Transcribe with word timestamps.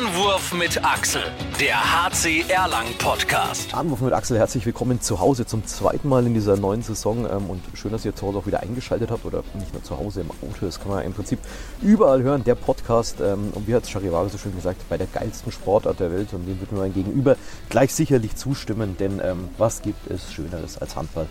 Anwurf 0.00 0.54
mit 0.54 0.82
Axel, 0.82 1.20
der 1.60 1.76
HC 1.76 2.46
Erlangen 2.48 2.94
Podcast. 2.96 3.74
Anwurf 3.74 4.00
mit 4.00 4.14
Axel, 4.14 4.38
herzlich 4.38 4.64
willkommen 4.64 5.02
zu 5.02 5.20
Hause 5.20 5.44
zum 5.44 5.66
zweiten 5.66 6.08
Mal 6.08 6.26
in 6.26 6.32
dieser 6.32 6.56
neuen 6.56 6.80
Saison. 6.80 7.26
Ähm, 7.30 7.50
und 7.50 7.62
schön, 7.74 7.92
dass 7.92 8.06
ihr 8.06 8.14
zu 8.14 8.26
Hause 8.26 8.38
auch 8.38 8.46
wieder 8.46 8.60
eingeschaltet 8.60 9.10
habt 9.10 9.26
oder 9.26 9.44
nicht 9.52 9.74
nur 9.74 9.82
zu 9.82 9.98
Hause 9.98 10.22
im 10.22 10.30
Auto, 10.30 10.64
das 10.64 10.80
kann 10.80 10.92
man 10.92 11.04
im 11.04 11.12
Prinzip 11.12 11.38
überall 11.82 12.22
hören. 12.22 12.44
Der 12.44 12.54
Podcast, 12.54 13.20
ähm, 13.20 13.50
und 13.52 13.68
wie 13.68 13.74
hat 13.74 13.86
Charivari 13.86 14.30
so 14.30 14.38
schön 14.38 14.56
gesagt, 14.56 14.88
bei 14.88 14.96
der 14.96 15.06
geilsten 15.06 15.52
Sportart 15.52 16.00
der 16.00 16.10
Welt 16.10 16.32
und 16.32 16.46
dem 16.46 16.58
wird 16.58 16.72
mir 16.72 16.78
mein 16.78 16.94
Gegenüber 16.94 17.36
gleich 17.68 17.92
sicherlich 17.92 18.36
zustimmen, 18.36 18.96
denn 18.98 19.20
ähm, 19.22 19.50
was 19.58 19.82
gibt 19.82 20.10
es 20.10 20.32
Schöneres 20.32 20.78
als 20.78 20.96
Handball? 20.96 21.26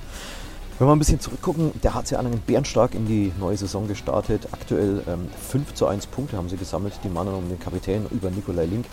Wenn 0.80 0.88
wir 0.88 0.94
ein 0.94 1.00
bisschen 1.00 1.20
zurückgucken, 1.20 1.74
der 1.84 1.94
HC 1.94 2.16
Erlangen 2.16 2.40
bärenstark 2.40 2.96
in 2.96 3.06
die 3.06 3.34
neue 3.38 3.58
Saison 3.58 3.90
gestartet. 3.90 4.48
Aktuell 4.54 5.04
ähm, 5.10 5.28
5 5.50 5.74
zu 5.74 5.88
1 5.88 6.08
Punkte 6.08 6.38
haben 6.38 6.48
sie 6.48 6.56
gesammelt, 6.56 6.94
die 7.04 7.10
Mannen 7.10 7.34
um 7.34 7.50
den 7.50 7.60
Kapitän 7.60 8.06
über 8.12 8.30
Nikolai 8.30 8.64
Link 8.64 8.86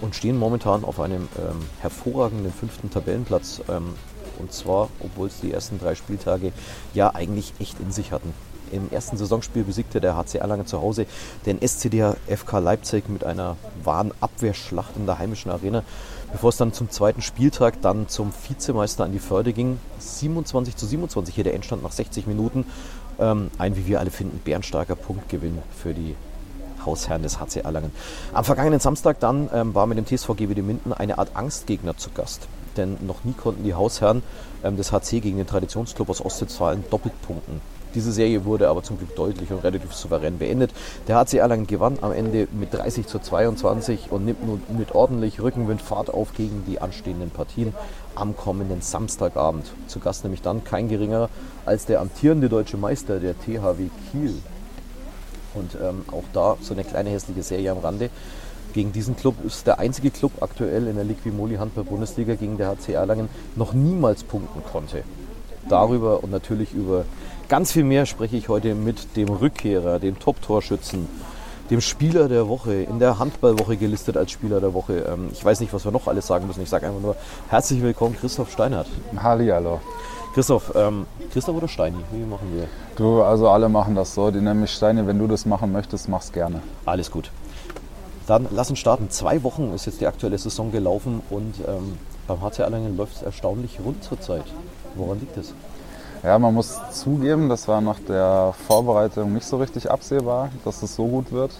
und 0.00 0.14
stehen 0.14 0.38
momentan 0.38 0.84
auf 0.84 1.00
einem 1.00 1.28
ähm, 1.38 1.60
hervorragenden 1.80 2.50
fünften 2.50 2.88
Tabellenplatz. 2.90 3.60
Ähm, 3.68 3.92
und 4.38 4.54
zwar, 4.54 4.88
obwohl 5.00 5.26
es 5.28 5.40
die 5.40 5.52
ersten 5.52 5.78
drei 5.78 5.94
Spieltage 5.94 6.50
ja 6.94 7.14
eigentlich 7.14 7.52
echt 7.60 7.78
in 7.78 7.92
sich 7.92 8.10
hatten. 8.10 8.32
Im 8.72 8.90
ersten 8.90 9.18
Saisonspiel 9.18 9.64
besiegte 9.64 10.00
der 10.00 10.16
HC 10.16 10.38
Erlangen 10.38 10.66
zu 10.66 10.80
Hause 10.80 11.04
den 11.44 11.60
SCDH 11.60 12.16
FK 12.26 12.58
Leipzig 12.58 13.10
mit 13.10 13.22
einer 13.22 13.58
wahren 13.82 14.12
Abwehrschlacht 14.20 14.96
in 14.96 15.04
der 15.04 15.18
heimischen 15.18 15.50
Arena 15.50 15.84
bevor 16.34 16.48
es 16.48 16.56
dann 16.56 16.72
zum 16.72 16.90
zweiten 16.90 17.22
Spieltag 17.22 17.80
dann 17.80 18.08
zum 18.08 18.32
Vizemeister 18.32 19.04
an 19.04 19.12
die 19.12 19.20
Förde 19.20 19.52
ging. 19.52 19.78
27 20.00 20.74
zu 20.74 20.84
27 20.84 21.32
hier 21.32 21.44
der 21.44 21.54
Endstand 21.54 21.84
nach 21.84 21.92
60 21.92 22.26
Minuten. 22.26 22.66
Ähm, 23.20 23.52
ein, 23.56 23.76
wie 23.76 23.86
wir 23.86 24.00
alle 24.00 24.10
finden, 24.10 24.40
bärenstarker 24.44 24.96
Punktgewinn 24.96 25.60
für 25.80 25.94
die 25.94 26.16
Hausherren 26.84 27.22
des 27.22 27.38
HC 27.38 27.60
Erlangen. 27.60 27.92
Am 28.32 28.44
vergangenen 28.44 28.80
Samstag 28.80 29.20
dann 29.20 29.48
ähm, 29.54 29.76
war 29.76 29.86
mit 29.86 29.96
dem 29.96 30.06
TSV 30.06 30.34
GWD 30.36 30.58
Minden 30.62 30.92
eine 30.92 31.18
Art 31.18 31.30
Angstgegner 31.34 31.96
zu 31.96 32.10
Gast. 32.10 32.48
Denn 32.76 32.98
noch 33.06 33.22
nie 33.22 33.34
konnten 33.34 33.62
die 33.62 33.74
Hausherren 33.74 34.24
ähm, 34.64 34.76
des 34.76 34.90
HC 34.90 35.20
gegen 35.20 35.36
den 35.36 35.46
Traditionsclub 35.46 36.10
aus 36.10 36.20
Ostwestfalen 36.20 36.82
doppelt 36.90 37.14
punkten. 37.22 37.60
Diese 37.94 38.12
Serie 38.12 38.44
wurde 38.44 38.68
aber 38.68 38.82
zum 38.82 38.98
Glück 38.98 39.14
deutlich 39.14 39.50
und 39.50 39.62
relativ 39.62 39.94
souverän 39.94 40.38
beendet. 40.38 40.72
Der 41.06 41.16
HC 41.16 41.38
Erlangen 41.38 41.66
gewann 41.66 41.98
am 42.00 42.12
Ende 42.12 42.48
mit 42.52 42.74
30 42.74 43.06
zu 43.06 43.20
22 43.20 44.10
und 44.10 44.24
nimmt 44.24 44.44
nun 44.44 44.60
mit 44.76 44.94
ordentlich 44.94 45.40
Rückenwind 45.40 45.80
Fahrt 45.80 46.12
auf 46.12 46.34
gegen 46.34 46.64
die 46.66 46.80
anstehenden 46.80 47.30
Partien 47.30 47.72
am 48.14 48.36
kommenden 48.36 48.80
Samstagabend. 48.80 49.66
Zu 49.86 50.00
Gast 50.00 50.24
nämlich 50.24 50.42
dann 50.42 50.64
kein 50.64 50.88
geringerer 50.88 51.28
als 51.66 51.86
der 51.86 52.00
amtierende 52.00 52.48
deutsche 52.48 52.76
Meister, 52.76 53.20
der 53.20 53.38
THW 53.38 53.88
Kiel. 54.10 54.34
Und 55.54 55.76
ähm, 55.80 56.04
auch 56.10 56.24
da 56.32 56.56
so 56.60 56.74
eine 56.74 56.82
kleine 56.82 57.10
hässliche 57.10 57.42
Serie 57.42 57.70
am 57.70 57.78
Rande. 57.78 58.10
Gegen 58.72 58.90
diesen 58.90 59.14
Club 59.14 59.36
ist 59.44 59.68
der 59.68 59.78
einzige 59.78 60.10
Club 60.10 60.32
aktuell 60.40 60.88
in 60.88 60.96
der 60.96 61.04
Liquimoli 61.04 61.56
Handball 61.56 61.84
Bundesliga, 61.84 62.34
gegen 62.34 62.58
der 62.58 62.68
HC 62.70 62.94
Erlangen 62.94 63.28
noch 63.54 63.72
niemals 63.72 64.24
punkten 64.24 64.64
konnte. 64.64 65.04
Darüber 65.68 66.22
und 66.22 66.30
natürlich 66.30 66.72
über 66.72 67.04
Ganz 67.48 67.72
viel 67.72 67.84
mehr 67.84 68.06
spreche 68.06 68.36
ich 68.36 68.48
heute 68.48 68.74
mit 68.74 69.16
dem 69.16 69.28
Rückkehrer, 69.28 69.98
dem 69.98 70.18
Top-Torschützen, 70.18 71.06
dem 71.68 71.82
Spieler 71.82 72.26
der 72.26 72.48
Woche, 72.48 72.72
in 72.72 72.98
der 72.98 73.18
Handballwoche 73.18 73.76
gelistet 73.76 74.16
als 74.16 74.32
Spieler 74.32 74.60
der 74.60 74.72
Woche. 74.72 75.00
Ähm, 75.00 75.28
ich 75.30 75.44
weiß 75.44 75.60
nicht, 75.60 75.72
was 75.74 75.84
wir 75.84 75.92
noch 75.92 76.08
alles 76.08 76.26
sagen 76.26 76.46
müssen. 76.46 76.62
Ich 76.62 76.70
sage 76.70 76.86
einfach 76.86 77.02
nur 77.02 77.16
herzlich 77.50 77.82
willkommen, 77.82 78.16
Christoph 78.18 78.50
Steinert. 78.50 78.86
Hallihallo. 79.16 79.80
Christoph, 80.32 80.72
ähm, 80.74 81.06
Christoph 81.32 81.56
oder 81.56 81.68
Steini? 81.68 81.98
Wie 82.12 82.24
machen 82.24 82.50
wir? 82.56 82.66
Du, 82.96 83.22
also 83.22 83.50
alle 83.50 83.68
machen 83.68 83.94
das 83.94 84.14
so. 84.14 84.30
Die 84.30 84.40
nennen 84.40 84.62
mich 84.62 84.72
Steini. 84.72 85.06
Wenn 85.06 85.18
du 85.18 85.26
das 85.26 85.44
machen 85.44 85.70
möchtest, 85.70 86.08
mach's 86.08 86.32
gerne. 86.32 86.62
Alles 86.86 87.10
gut. 87.10 87.30
Dann 88.26 88.48
lass 88.50 88.70
uns 88.70 88.78
starten. 88.78 89.10
Zwei 89.10 89.42
Wochen 89.42 89.72
ist 89.74 89.84
jetzt 89.84 90.00
die 90.00 90.06
aktuelle 90.06 90.38
Saison 90.38 90.72
gelaufen 90.72 91.20
und 91.28 91.54
ähm, 91.68 91.98
beim 92.26 92.40
HC 92.40 92.62
Erlangen 92.62 92.96
läuft 92.96 93.16
es 93.16 93.22
erstaunlich 93.22 93.78
rund 93.84 94.02
zurzeit. 94.02 94.46
Woran 94.96 95.20
liegt 95.20 95.36
es? 95.36 95.52
Ja, 96.22 96.38
man 96.38 96.54
muss 96.54 96.78
zugeben, 96.92 97.48
das 97.48 97.68
war 97.68 97.80
nach 97.80 97.98
der 98.00 98.54
Vorbereitung 98.66 99.34
nicht 99.34 99.46
so 99.46 99.58
richtig 99.58 99.90
absehbar, 99.90 100.48
dass 100.64 100.82
es 100.82 100.94
so 100.94 101.06
gut 101.06 101.32
wird. 101.32 101.50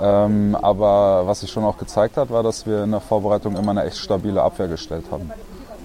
Ähm, 0.00 0.56
aber 0.60 1.26
was 1.26 1.40
sich 1.40 1.50
schon 1.50 1.64
auch 1.64 1.78
gezeigt 1.78 2.16
hat, 2.16 2.30
war, 2.30 2.42
dass 2.42 2.66
wir 2.66 2.84
in 2.84 2.90
der 2.90 3.00
Vorbereitung 3.00 3.56
immer 3.56 3.70
eine 3.70 3.84
echt 3.84 3.98
stabile 3.98 4.42
Abwehr 4.42 4.68
gestellt 4.68 5.04
haben. 5.10 5.30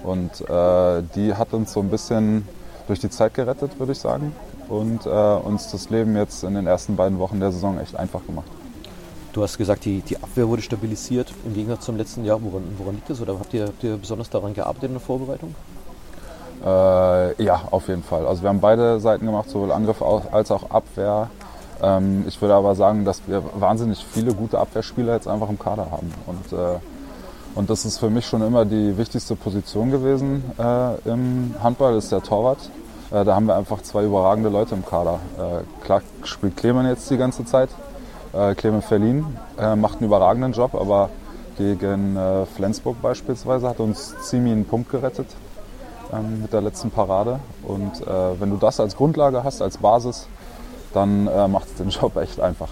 Und 0.04 0.42
äh, 0.50 1.04
die 1.16 1.36
hat 1.36 1.54
uns 1.54 1.74
so 1.74 1.80
ein 1.80 1.90
bisschen 1.90 2.48
durch 2.88 3.00
die 3.00 3.10
Zeit 3.10 3.34
gerettet, 3.36 3.80
würde 3.80 3.92
ich 3.92 4.00
sagen. 4.00 4.36
Und 4.68 5.06
äh, 5.06 5.10
uns 5.10 5.70
das 5.70 5.90
Leben 5.90 6.16
jetzt 6.16 6.44
in 6.44 6.56
den 6.56 6.66
ersten 6.66 6.96
beiden 6.96 7.20
Wochen 7.20 7.40
der 7.40 7.52
Saison 7.52 7.80
echt 7.80 7.96
einfach 7.96 8.26
gemacht. 8.26 8.48
Du 9.34 9.44
hast 9.44 9.58
gesagt, 9.58 9.86
die, 9.86 10.02
die 10.02 10.18
Abwehr 10.18 10.48
wurde 10.50 10.62
stabilisiert 10.62 11.34
im 11.46 11.54
Gegensatz 11.54 11.86
zum 11.86 11.96
letzten 11.96 12.26
Jahr. 12.26 12.42
Woran, 12.42 12.64
woran 12.78 12.96
liegt 12.96 13.10
das? 13.10 13.22
Oder 13.22 13.38
habt 13.38 13.54
ihr, 13.54 13.68
habt 13.68 13.84
ihr 13.84 13.96
besonders 13.96 14.30
daran 14.30 14.54
gearbeitet 14.54 14.90
in 14.90 14.94
der 14.94 15.02
Vorbereitung? 15.02 15.56
Äh, 16.64 17.44
ja, 17.44 17.62
auf 17.72 17.88
jeden 17.88 18.04
Fall. 18.04 18.28
Also 18.28 18.44
wir 18.44 18.50
haben 18.50 18.60
beide 18.60 19.00
Seiten 19.00 19.26
gemacht, 19.26 19.50
sowohl 19.50 19.72
Angriff 19.72 20.02
als 20.02 20.52
auch 20.52 20.70
Abwehr. 20.70 21.30
Ähm, 21.82 22.26
ich 22.28 22.40
würde 22.42 22.54
aber 22.54 22.76
sagen, 22.76 23.04
dass 23.04 23.22
wir 23.28 23.44
wahnsinnig 23.56 24.06
viele 24.06 24.34
gute 24.34 24.60
Abwehrspieler 24.60 25.14
jetzt 25.16 25.28
einfach 25.28 25.50
im 25.50 25.58
Kader 25.58 25.90
haben. 25.90 26.14
Und, 26.28 26.54
äh, 26.58 26.78
und 27.56 27.70
das 27.70 27.86
ist 27.86 27.98
für 27.98 28.10
mich 28.10 28.28
schon 28.28 28.42
immer 28.44 28.66
die 28.66 28.98
wichtigste 28.98 29.36
Position 29.36 29.90
gewesen 29.90 30.44
äh, 30.60 31.10
im 31.10 31.56
Handball, 31.62 31.96
ist 31.98 32.12
der 32.12 32.22
Torwart. 32.22 32.70
Äh, 33.10 33.26
da 33.26 33.34
haben 33.36 33.48
wir 33.48 33.56
einfach 33.56 33.82
zwei 33.82 34.06
überragende 34.06 34.50
Leute 34.50 34.76
im 34.76 34.86
Kader. 34.86 35.20
Äh, 35.38 35.84
klar 35.84 36.02
spielt 36.24 36.58
Clemen 36.58 36.86
jetzt 36.86 37.10
die 37.10 37.18
ganze 37.18 37.44
Zeit. 37.44 37.70
Äh, 38.34 38.54
Clemen 38.54 38.82
Verlin 38.82 39.26
macht 39.76 39.98
einen 39.98 40.06
überragenden 40.06 40.54
Job, 40.54 40.76
aber 40.76 41.10
gegen 41.58 42.18
Flensburg 42.56 43.02
beispielsweise 43.02 43.68
hat 43.68 43.80
uns 43.80 44.16
Zimi 44.22 44.52
einen 44.52 44.66
Punkt 44.66 44.90
gerettet 44.90 45.28
ähm, 46.12 46.42
mit 46.42 46.54
der 46.54 46.62
letzten 46.62 46.92
Parade. 46.92 47.40
Und 47.64 48.02
äh, 48.02 48.40
wenn 48.40 48.50
du 48.50 48.58
das 48.58 48.80
als 48.80 48.96
Grundlage 48.96 49.44
hast, 49.44 49.62
als 49.62 49.78
Basis, 49.78 50.28
dann 50.94 51.28
äh, 51.28 51.48
macht 51.48 51.68
es 51.68 51.76
den 51.76 51.90
Job 51.90 52.18
echt 52.18 52.40
einfach. 52.40 52.70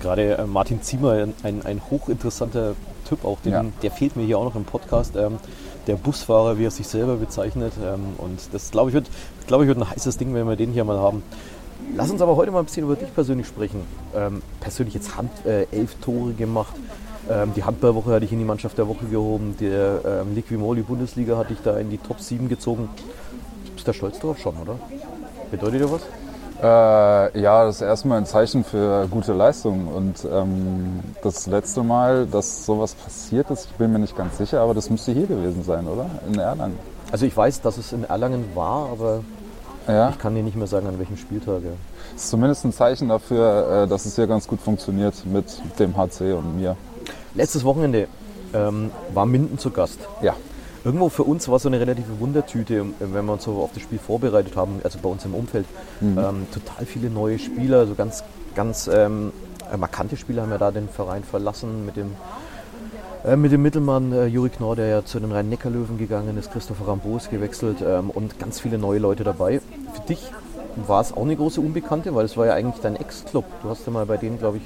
Gerade 0.00 0.38
äh, 0.38 0.46
Martin 0.46 0.82
Ziemer, 0.82 1.26
ein, 1.42 1.64
ein 1.64 1.80
hochinteressanter 1.90 2.74
Typ 3.08 3.24
auch, 3.24 3.38
den, 3.40 3.52
ja. 3.52 3.64
der 3.82 3.90
fehlt 3.90 4.16
mir 4.16 4.24
hier 4.24 4.38
auch 4.38 4.44
noch 4.44 4.56
im 4.56 4.64
Podcast. 4.64 5.16
Ähm, 5.16 5.38
der 5.86 5.96
Busfahrer, 5.96 6.58
wie 6.58 6.66
er 6.66 6.70
sich 6.70 6.86
selber 6.86 7.16
bezeichnet. 7.16 7.72
Ähm, 7.82 8.14
und 8.18 8.40
das, 8.52 8.70
glaube 8.70 8.90
ich, 8.90 8.94
wird, 8.94 9.10
glaub 9.46 9.62
ich, 9.62 9.68
wird 9.68 9.78
ein 9.78 9.88
heißes 9.88 10.16
Ding, 10.16 10.34
wenn 10.34 10.48
wir 10.48 10.56
den 10.56 10.72
hier 10.72 10.84
mal 10.84 10.98
haben. 10.98 11.22
Lass 11.96 12.10
uns 12.10 12.22
aber 12.22 12.36
heute 12.36 12.50
mal 12.52 12.60
ein 12.60 12.64
bisschen 12.64 12.84
über 12.84 12.96
dich 12.96 13.12
persönlich 13.12 13.46
sprechen. 13.46 13.82
Ähm, 14.14 14.42
persönlich 14.60 14.94
jetzt 14.94 15.16
Hand, 15.16 15.30
äh, 15.44 15.66
elf 15.72 15.96
Tore 15.96 16.32
gemacht, 16.32 16.74
ähm, 17.30 17.52
die 17.54 17.64
Handballwoche 17.64 18.12
hatte 18.12 18.24
ich 18.24 18.32
in 18.32 18.38
die 18.38 18.44
Mannschaft 18.44 18.78
der 18.78 18.88
Woche 18.88 19.06
gehoben. 19.06 19.56
Der 19.60 20.00
ähm, 20.04 20.34
Liquimoli 20.34 20.82
Bundesliga 20.82 21.36
hatte 21.36 21.52
ich 21.52 21.60
da 21.62 21.76
in 21.78 21.90
die 21.90 21.98
Top 21.98 22.20
7 22.20 22.48
gezogen. 22.48 22.88
Bist 23.74 23.80
du 23.80 23.84
da 23.84 23.92
stolz 23.92 24.18
drauf 24.18 24.38
schon, 24.38 24.56
oder? 24.56 24.78
Bedeutet 25.50 25.80
dir 25.80 25.92
was? 25.92 26.02
Äh, 26.62 27.40
ja, 27.40 27.64
das 27.64 27.76
ist 27.76 27.82
erstmal 27.82 28.18
ein 28.18 28.26
Zeichen 28.26 28.64
für 28.64 29.08
gute 29.08 29.32
Leistung. 29.32 29.88
Und 29.88 30.26
ähm, 30.30 31.00
das 31.22 31.46
letzte 31.46 31.82
Mal, 31.82 32.26
dass 32.26 32.66
sowas 32.66 32.94
passiert 32.94 33.50
ist, 33.50 33.66
ich 33.66 33.72
bin 33.72 33.92
mir 33.92 33.98
nicht 33.98 34.16
ganz 34.16 34.38
sicher, 34.38 34.60
aber 34.60 34.74
das 34.74 34.88
müsste 34.90 35.12
hier 35.12 35.26
gewesen 35.26 35.64
sein, 35.64 35.86
oder? 35.86 36.06
In 36.28 36.38
Erlangen. 36.38 36.78
Also 37.10 37.26
ich 37.26 37.36
weiß, 37.36 37.60
dass 37.62 37.78
es 37.78 37.92
in 37.92 38.04
Erlangen 38.04 38.44
war, 38.54 38.90
aber 38.90 39.20
ja. 39.88 40.10
ich 40.10 40.18
kann 40.18 40.34
dir 40.34 40.42
nicht 40.42 40.56
mehr 40.56 40.68
sagen, 40.68 40.86
an 40.86 40.98
welchem 40.98 41.16
Spieltag. 41.16 41.62
Ja. 41.64 41.70
Das 42.14 42.22
ist 42.22 42.30
zumindest 42.30 42.64
ein 42.64 42.72
Zeichen 42.72 43.08
dafür, 43.08 43.84
äh, 43.84 43.88
dass 43.88 44.06
es 44.06 44.14
hier 44.14 44.26
ganz 44.26 44.46
gut 44.46 44.60
funktioniert 44.60 45.14
mit 45.26 45.44
dem 45.78 45.96
HC 45.96 46.32
und 46.32 46.56
mir. 46.56 46.76
Letztes 47.34 47.64
Wochenende 47.64 48.08
ähm, 48.52 48.90
war 49.14 49.26
Minden 49.26 49.58
zu 49.58 49.70
Gast. 49.70 49.98
Ja. 50.22 50.34
Irgendwo 50.84 51.08
für 51.08 51.22
uns 51.22 51.48
war 51.48 51.60
so 51.60 51.68
eine 51.68 51.78
relative 51.78 52.18
Wundertüte, 52.18 52.84
wenn 52.98 53.24
wir 53.24 53.32
uns 53.32 53.44
so 53.44 53.62
auf 53.62 53.70
das 53.72 53.82
Spiel 53.82 54.00
vorbereitet 54.00 54.56
haben, 54.56 54.80
also 54.82 54.98
bei 55.00 55.08
uns 55.08 55.24
im 55.24 55.34
Umfeld. 55.34 55.64
Mhm. 56.00 56.18
Ähm, 56.18 56.46
total 56.52 56.86
viele 56.86 57.08
neue 57.08 57.38
Spieler, 57.38 57.86
so 57.86 57.94
ganz, 57.94 58.24
ganz 58.56 58.90
ähm, 58.92 59.32
markante 59.78 60.16
Spieler 60.16 60.42
haben 60.42 60.50
ja 60.50 60.58
da 60.58 60.72
den 60.72 60.88
Verein 60.88 61.22
verlassen 61.22 61.86
mit 61.86 61.96
dem 61.96 62.16
äh, 63.24 63.36
mit 63.36 63.52
dem 63.52 63.62
Mittelmann 63.62 64.12
äh, 64.12 64.26
Juri 64.26 64.50
Knorr, 64.50 64.74
der 64.74 64.86
ja 64.88 65.04
zu 65.04 65.20
den 65.20 65.30
Rhein-Neckar-Löwen 65.30 65.98
gegangen 65.98 66.36
ist, 66.36 66.52
Christopher 66.52 66.88
Rambos 66.88 67.30
gewechselt 67.30 67.78
ähm, 67.86 68.10
und 68.10 68.40
ganz 68.40 68.58
viele 68.58 68.78
neue 68.78 68.98
Leute 68.98 69.22
dabei. 69.22 69.60
Für 69.94 70.02
dich 70.08 70.32
war 70.88 71.00
es 71.00 71.12
auch 71.12 71.22
eine 71.22 71.36
große 71.36 71.60
Unbekannte, 71.60 72.14
weil 72.14 72.24
es 72.24 72.36
war 72.36 72.46
ja 72.46 72.54
eigentlich 72.54 72.82
dein 72.82 72.96
Ex-Club. 72.96 73.44
Du 73.62 73.68
hast 73.68 73.86
ja 73.86 73.92
mal 73.92 74.06
bei 74.06 74.16
denen, 74.16 74.38
glaube 74.38 74.56
ich, 74.56 74.64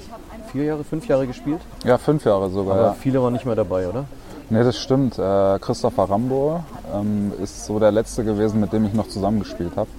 vier 0.57 0.65
Jahre, 0.65 0.85
fünf 0.85 1.07
Jahre 1.07 1.27
gespielt? 1.27 1.61
Ja, 1.85 1.99
fünf 1.99 2.25
Jahre 2.25 2.49
sogar. 2.49 2.77
Aber 2.77 2.87
ja. 2.87 2.93
viele 2.95 3.23
waren 3.23 3.35
nicht 3.35 3.45
mehr 3.45 3.55
dabei, 3.55 3.89
oder? 3.89 4.07
Ne, 4.49 4.65
das 4.65 4.79
stimmt. 4.79 5.19
Äh, 5.19 5.59
Christopher 5.59 6.05
Rambo 6.05 6.63
ähm, 6.95 7.33
ist 7.43 7.67
so 7.67 7.79
der 7.79 7.93
letzte 7.93 8.25
gewesen, 8.25 8.61
mit 8.61 8.73
dem 8.73 8.87
ich 8.87 8.95
noch 8.95 9.09
zusammengespielt 9.09 9.77
habe. 9.77 9.91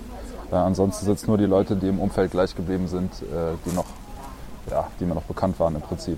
Äh, 0.52 0.56
ansonsten 0.56 1.06
sind 1.06 1.20
es 1.20 1.28
nur 1.28 1.38
die 1.38 1.46
Leute, 1.46 1.76
die 1.76 1.88
im 1.88 2.00
Umfeld 2.00 2.32
gleich 2.32 2.56
geblieben 2.56 2.88
sind, 2.88 3.12
äh, 3.22 3.56
die, 3.66 3.76
noch, 3.76 3.86
ja, 4.72 4.88
die 5.00 5.06
mir 5.06 5.14
noch 5.14 5.24
bekannt 5.24 5.60
waren 5.60 5.76
im 5.76 5.82
Prinzip. 5.82 6.18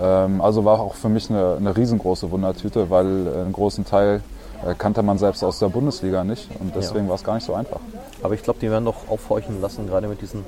Ähm, 0.00 0.40
also 0.40 0.64
war 0.64 0.78
auch 0.78 0.94
für 0.94 1.08
mich 1.08 1.28
eine, 1.30 1.56
eine 1.56 1.76
riesengroße 1.76 2.30
Wundertüte, 2.30 2.90
weil 2.90 3.06
einen 3.06 3.52
großen 3.52 3.84
Teil 3.84 4.22
äh, 4.64 4.74
kannte 4.74 5.02
man 5.02 5.18
selbst 5.18 5.42
aus 5.42 5.58
der 5.58 5.68
Bundesliga 5.68 6.22
nicht 6.22 6.48
und 6.60 6.76
deswegen 6.76 7.04
ja. 7.04 7.08
war 7.08 7.16
es 7.16 7.24
gar 7.24 7.34
nicht 7.34 7.44
so 7.44 7.54
einfach. 7.54 7.80
Aber 8.22 8.34
ich 8.34 8.42
glaube, 8.42 8.60
die 8.60 8.70
werden 8.70 8.84
noch 8.84 9.08
aufhorchen 9.08 9.60
lassen, 9.60 9.88
gerade 9.88 10.06
mit 10.06 10.20
diesen 10.20 10.44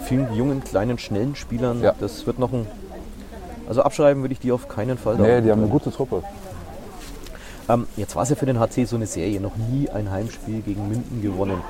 vielen 0.00 0.32
jungen, 0.34 0.62
kleinen, 0.64 0.98
schnellen 0.98 1.34
Spielern. 1.36 1.82
Ja. 1.82 1.94
Das 2.00 2.26
wird 2.26 2.38
noch 2.38 2.52
ein 2.52 2.66
Also 3.68 3.82
abschreiben 3.82 4.22
würde 4.22 4.32
ich 4.32 4.40
die 4.40 4.52
auf 4.52 4.68
keinen 4.68 4.98
Fall. 4.98 5.16
Nee, 5.16 5.40
die 5.40 5.50
haben 5.50 5.60
eine 5.62 5.70
gute 5.70 5.90
Truppe. 5.90 6.22
Ähm, 7.68 7.86
jetzt 7.96 8.14
war 8.14 8.24
es 8.24 8.28
ja 8.30 8.36
für 8.36 8.46
den 8.46 8.58
HC 8.60 8.84
so 8.84 8.96
eine 8.96 9.06
Serie, 9.06 9.40
noch 9.40 9.56
nie 9.56 9.88
ein 9.88 10.10
Heimspiel 10.10 10.60
gegen 10.60 10.88
Minden 10.88 11.22
gewonnen. 11.22 11.62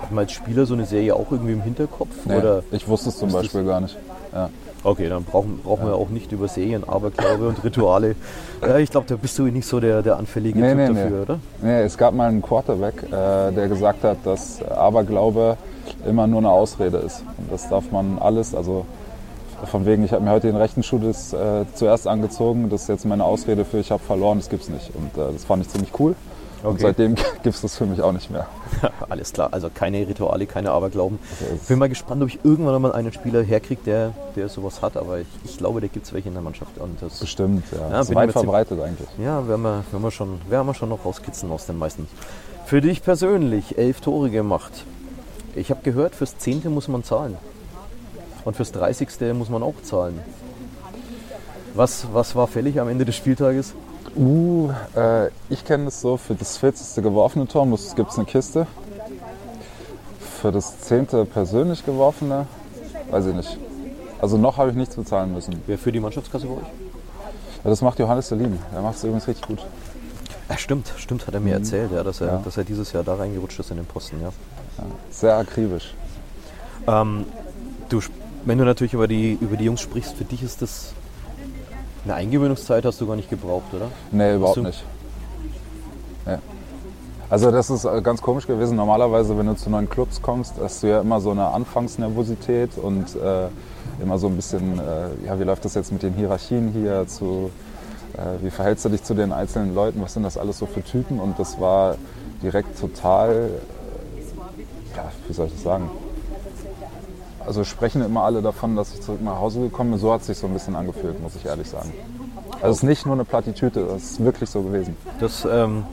Hat 0.00 0.10
man 0.10 0.20
als 0.24 0.32
Spieler 0.32 0.64
so 0.66 0.74
eine 0.74 0.86
Serie 0.86 1.14
auch 1.14 1.30
irgendwie 1.30 1.52
im 1.52 1.62
Hinterkopf? 1.62 2.10
Nee, 2.24 2.36
Oder? 2.36 2.62
ich 2.70 2.88
wusste 2.88 3.10
es 3.10 3.18
zum 3.18 3.28
Ist 3.28 3.34
das- 3.34 3.42
Beispiel 3.42 3.64
gar 3.64 3.80
nicht. 3.80 3.96
Ja. 4.32 4.48
Okay, 4.82 5.08
dann 5.08 5.24
brauchen, 5.24 5.60
brauchen 5.62 5.86
wir 5.86 5.94
auch 5.94 6.10
nicht 6.10 6.30
über 6.32 6.46
Serien, 6.46 6.86
Aberglaube 6.86 7.48
und 7.48 7.64
Rituale. 7.64 8.16
Ja, 8.66 8.78
ich 8.78 8.90
glaube, 8.90 9.06
da 9.06 9.16
bist 9.16 9.38
du 9.38 9.42
nicht 9.44 9.66
so 9.66 9.78
der, 9.80 10.00
der 10.02 10.16
anfällige 10.16 10.58
Nee, 10.58 10.68
Typ 10.70 10.76
nee, 10.76 10.86
dafür, 11.02 11.10
nee. 11.16 11.22
oder? 11.22 11.38
Nee, 11.62 11.82
es 11.82 11.98
gab 11.98 12.14
mal 12.14 12.28
einen 12.28 12.40
Quarterback, 12.40 13.02
äh, 13.04 13.52
der 13.52 13.68
gesagt 13.68 14.02
hat, 14.04 14.18
dass 14.24 14.62
Aberglaube 14.62 15.58
immer 16.06 16.26
nur 16.26 16.38
eine 16.38 16.50
Ausrede 16.50 16.98
ist. 16.98 17.22
Und 17.38 17.50
das 17.52 17.68
darf 17.68 17.90
man 17.90 18.18
alles, 18.18 18.54
also 18.54 18.86
von 19.70 19.86
wegen, 19.86 20.04
ich 20.04 20.12
habe 20.12 20.22
mir 20.24 20.30
heute 20.32 20.48
den 20.48 20.56
rechten 20.56 20.82
Schuh 20.82 20.98
des, 20.98 21.32
äh, 21.32 21.64
zuerst 21.74 22.06
angezogen, 22.06 22.68
das 22.70 22.82
ist 22.82 22.88
jetzt 22.88 23.06
meine 23.06 23.24
Ausrede 23.24 23.64
für 23.64 23.78
ich 23.78 23.90
habe 23.90 24.02
verloren, 24.02 24.38
das 24.38 24.48
gibt's 24.50 24.68
nicht. 24.68 24.90
Und 24.94 25.16
äh, 25.16 25.32
das 25.32 25.44
fand 25.44 25.62
ich 25.64 25.70
ziemlich 25.70 25.90
cool. 25.98 26.14
Und 26.62 26.70
Okay. 26.76 26.82
seitdem 26.82 27.14
gibt 27.42 27.54
es 27.54 27.60
das 27.60 27.76
für 27.76 27.84
mich 27.84 28.00
auch 28.00 28.12
nicht 28.12 28.30
mehr. 28.30 28.46
Alles 29.10 29.32
klar, 29.34 29.48
also 29.52 29.68
keine 29.72 30.06
Rituale, 30.08 30.46
keine 30.46 30.70
Aberglauben. 30.70 31.18
Es- 31.54 31.68
Bin 31.68 31.78
mal 31.78 31.90
gespannt, 31.90 32.22
ob 32.22 32.28
ich 32.28 32.38
irgendwann 32.42 32.80
mal 32.80 32.92
einen 32.92 33.12
Spieler 33.12 33.42
herkriege, 33.42 33.82
der, 33.84 34.12
der 34.34 34.48
sowas 34.48 34.80
hat, 34.80 34.96
aber 34.96 35.18
ich, 35.20 35.26
ich 35.44 35.58
glaube, 35.58 35.82
da 35.82 35.86
gibt 35.88 36.06
es 36.06 36.12
welche 36.14 36.28
in 36.28 36.34
der 36.34 36.42
Mannschaft. 36.42 36.78
Und 36.78 37.00
das, 37.02 37.20
Bestimmt, 37.20 37.64
ja. 37.72 37.78
Ja, 37.82 37.90
das 37.90 38.08
ist 38.08 38.14
weit 38.14 38.28
ich 38.30 38.32
verbreitet 38.32 38.80
eigentlich. 38.80 39.08
ja, 39.22 39.46
werden 39.46 39.60
wir, 39.62 39.84
werden, 39.92 40.02
wir 40.02 40.10
schon, 40.10 40.40
werden 40.48 40.66
wir 40.66 40.74
schon 40.74 40.88
noch 40.88 41.04
rauskitzeln 41.04 41.52
aus 41.52 41.66
den 41.66 41.76
meisten. 41.78 42.08
Für 42.64 42.80
dich 42.80 43.02
persönlich 43.02 43.76
elf 43.76 44.00
Tore 44.00 44.30
gemacht. 44.30 44.72
Ich 45.54 45.70
habe 45.70 45.80
gehört, 45.82 46.14
fürs 46.14 46.36
Zehnte 46.38 46.68
muss 46.68 46.88
man 46.88 47.04
zahlen. 47.04 47.36
Und 48.44 48.56
fürs 48.56 48.72
Dreißigste 48.72 49.32
muss 49.34 49.48
man 49.48 49.62
auch 49.62 49.74
zahlen. 49.82 50.20
Was, 51.74 52.06
was 52.12 52.36
war 52.36 52.46
fällig 52.46 52.80
am 52.80 52.88
Ende 52.88 53.04
des 53.04 53.16
Spieltages? 53.16 53.74
Uh, 54.16 54.70
äh, 54.94 55.28
ich 55.48 55.64
kenne 55.64 55.88
es 55.88 56.00
so, 56.00 56.16
für 56.16 56.34
das 56.34 56.56
40. 56.58 57.02
geworfene 57.02 57.48
Tor 57.48 57.66
gibt 57.96 58.10
es 58.10 58.16
eine 58.16 58.26
Kiste. 58.26 58.66
Für 60.40 60.52
das 60.52 60.78
10. 60.80 61.06
persönlich 61.32 61.84
geworfene, 61.84 62.46
weiß 63.10 63.26
ich 63.26 63.34
nicht. 63.34 63.58
Also 64.20 64.36
noch 64.36 64.56
habe 64.56 64.70
ich 64.70 64.76
nichts 64.76 64.94
bezahlen 64.94 65.32
müssen. 65.32 65.60
Wer 65.66 65.78
für 65.78 65.90
die 65.90 66.00
Mannschaftskasse 66.00 66.46
bei 66.46 66.54
euch? 66.54 66.68
Ja, 67.64 67.70
das 67.70 67.80
macht 67.80 67.98
Johannes 67.98 68.28
Selin. 68.28 68.58
Der 68.72 68.82
macht 68.82 68.96
es 68.96 69.04
übrigens 69.04 69.26
richtig 69.26 69.46
gut. 69.46 69.58
Ja, 70.48 70.58
stimmt, 70.58 70.92
stimmt, 70.98 71.26
hat 71.26 71.34
er 71.34 71.40
mir 71.40 71.54
erzählt, 71.54 71.90
ja, 71.90 72.04
dass, 72.04 72.20
er, 72.20 72.26
Mhm. 72.26 72.32
Ja. 72.34 72.42
dass 72.44 72.56
er 72.56 72.64
dieses 72.64 72.92
Jahr 72.92 73.02
da 73.02 73.14
reingerutscht 73.14 73.58
ist 73.58 73.70
in 73.70 73.78
den 73.78 73.86
Posten. 73.86 74.20
Ja. 74.20 74.28
Sehr 75.10 75.36
akribisch. 75.36 75.94
Ähm, 76.86 77.26
du, 77.88 78.00
wenn 78.44 78.58
du 78.58 78.64
natürlich 78.64 78.94
über 78.94 79.08
die, 79.08 79.38
über 79.40 79.56
die 79.56 79.64
Jungs 79.64 79.80
sprichst, 79.80 80.16
für 80.16 80.24
dich 80.24 80.42
ist 80.42 80.62
das 80.62 80.92
eine 82.04 82.14
Eingewöhnungszeit, 82.14 82.84
hast 82.84 83.00
du 83.00 83.06
gar 83.06 83.16
nicht 83.16 83.30
gebraucht, 83.30 83.72
oder? 83.72 83.88
Nee, 84.10 84.34
überhaupt 84.34 84.58
nicht. 84.58 84.84
Nee. 86.26 86.38
Also 87.30 87.50
das 87.50 87.70
ist 87.70 87.84
äh, 87.84 88.02
ganz 88.02 88.20
komisch 88.20 88.46
gewesen. 88.46 88.76
Normalerweise, 88.76 89.36
wenn 89.38 89.46
du 89.46 89.56
zu 89.56 89.70
neuen 89.70 89.88
Clubs 89.88 90.20
kommst, 90.20 90.54
hast 90.60 90.82
du 90.82 90.88
ja 90.88 91.00
immer 91.00 91.20
so 91.20 91.30
eine 91.30 91.46
Anfangsnervosität 91.48 92.76
und 92.76 93.16
äh, 93.16 93.48
immer 94.02 94.18
so 94.18 94.26
ein 94.26 94.36
bisschen, 94.36 94.78
äh, 94.78 95.26
ja, 95.26 95.38
wie 95.38 95.44
läuft 95.44 95.64
das 95.64 95.74
jetzt 95.74 95.90
mit 95.90 96.02
den 96.02 96.14
Hierarchien 96.14 96.68
hier, 96.68 97.06
zu, 97.06 97.50
äh, 98.14 98.44
wie 98.44 98.50
verhältst 98.50 98.84
du 98.84 98.90
dich 98.90 99.02
zu 99.02 99.14
den 99.14 99.32
einzelnen 99.32 99.74
Leuten, 99.74 100.02
was 100.02 100.14
sind 100.14 100.22
das 100.22 100.36
alles 100.36 100.58
so 100.58 100.66
für 100.66 100.82
Typen? 100.82 101.18
Und 101.18 101.38
das 101.38 101.58
war 101.58 101.96
direkt 102.42 102.78
total, 102.78 103.50
ja, 104.96 105.10
wie 105.28 105.32
soll 105.32 105.46
ich 105.46 105.52
das 105.52 105.62
sagen? 105.62 105.90
Also 107.46 107.64
sprechen 107.64 108.02
immer 108.02 108.22
alle 108.22 108.40
davon, 108.40 108.74
dass 108.74 108.94
ich 108.94 109.02
zurück 109.02 109.22
nach 109.22 109.38
Hause 109.38 109.60
gekommen 109.60 109.90
bin. 109.90 110.00
So 110.00 110.12
hat 110.12 110.22
es 110.22 110.28
sich 110.28 110.38
so 110.38 110.46
ein 110.46 110.54
bisschen 110.54 110.74
angefühlt, 110.76 111.20
muss 111.22 111.36
ich 111.36 111.44
ehrlich 111.44 111.68
sagen. 111.68 111.92
Also 112.62 112.68
es 112.70 112.76
ist 112.78 112.82
nicht 112.84 113.04
nur 113.04 113.14
eine 113.14 113.24
Plattitüte, 113.24 113.84
das 113.84 114.02
ist 114.02 114.24
wirklich 114.24 114.48
so 114.48 114.62
gewesen. 114.62 114.96
Das, 115.20 115.46
ähm, 115.50 115.84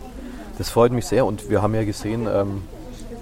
das 0.58 0.70
freut 0.70 0.94
mich 0.94 1.06
sehr 1.06 1.26
und 1.26 1.50
wir 1.50 1.62
haben 1.62 1.76
ja 1.76 1.84
gesehen, 1.84 2.28
ähm, 2.32 2.62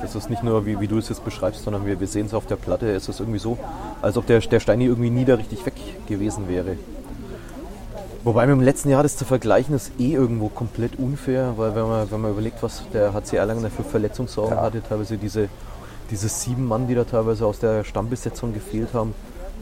das 0.01 0.15
ist 0.15 0.29
nicht 0.29 0.43
nur, 0.43 0.65
wie, 0.65 0.79
wie 0.79 0.87
du 0.87 0.97
es 0.99 1.09
jetzt 1.09 1.25
beschreibst, 1.25 1.63
sondern 1.63 1.85
wir, 1.85 1.99
wir 1.99 2.07
sehen 2.07 2.27
es 2.27 2.33
auf 2.33 2.45
der 2.45 2.55
Platte, 2.57 2.91
es 2.91 3.09
ist 3.09 3.19
irgendwie 3.19 3.39
so, 3.39 3.57
als 4.01 4.15
ob 4.17 4.27
der, 4.27 4.39
der 4.39 4.59
Steini 4.59 4.85
irgendwie 4.85 5.09
nie 5.09 5.25
da 5.25 5.35
richtig 5.35 5.65
weg 5.65 5.73
gewesen 6.07 6.47
wäre. 6.47 6.77
Wobei 8.23 8.45
mit 8.45 8.55
dem 8.57 8.61
letzten 8.61 8.89
Jahr 8.89 9.01
das 9.01 9.17
zu 9.17 9.25
vergleichen 9.25 9.73
ist 9.75 9.91
eh 9.97 10.13
irgendwo 10.13 10.49
komplett 10.49 10.99
unfair, 10.99 11.53
weil 11.55 11.73
wenn 11.73 11.87
man, 11.87 12.11
wenn 12.11 12.21
man 12.21 12.31
überlegt, 12.31 12.61
was 12.61 12.83
der 12.93 13.13
HC 13.13 13.37
Erlangen 13.37 13.63
da 13.63 13.69
für 13.69 13.83
Verletzungssorgen 13.83 14.55
Ja. 14.57 14.61
hatte, 14.63 14.83
teilweise 14.83 15.17
diese, 15.17 15.47
diese 16.11 16.29
sieben 16.29 16.67
Mann, 16.67 16.87
die 16.87 16.95
da 16.95 17.03
teilweise 17.03 17.45
aus 17.45 17.59
der 17.59 17.83
Stammbesetzung 17.83 18.53
gefehlt 18.53 18.93
haben. 18.93 19.13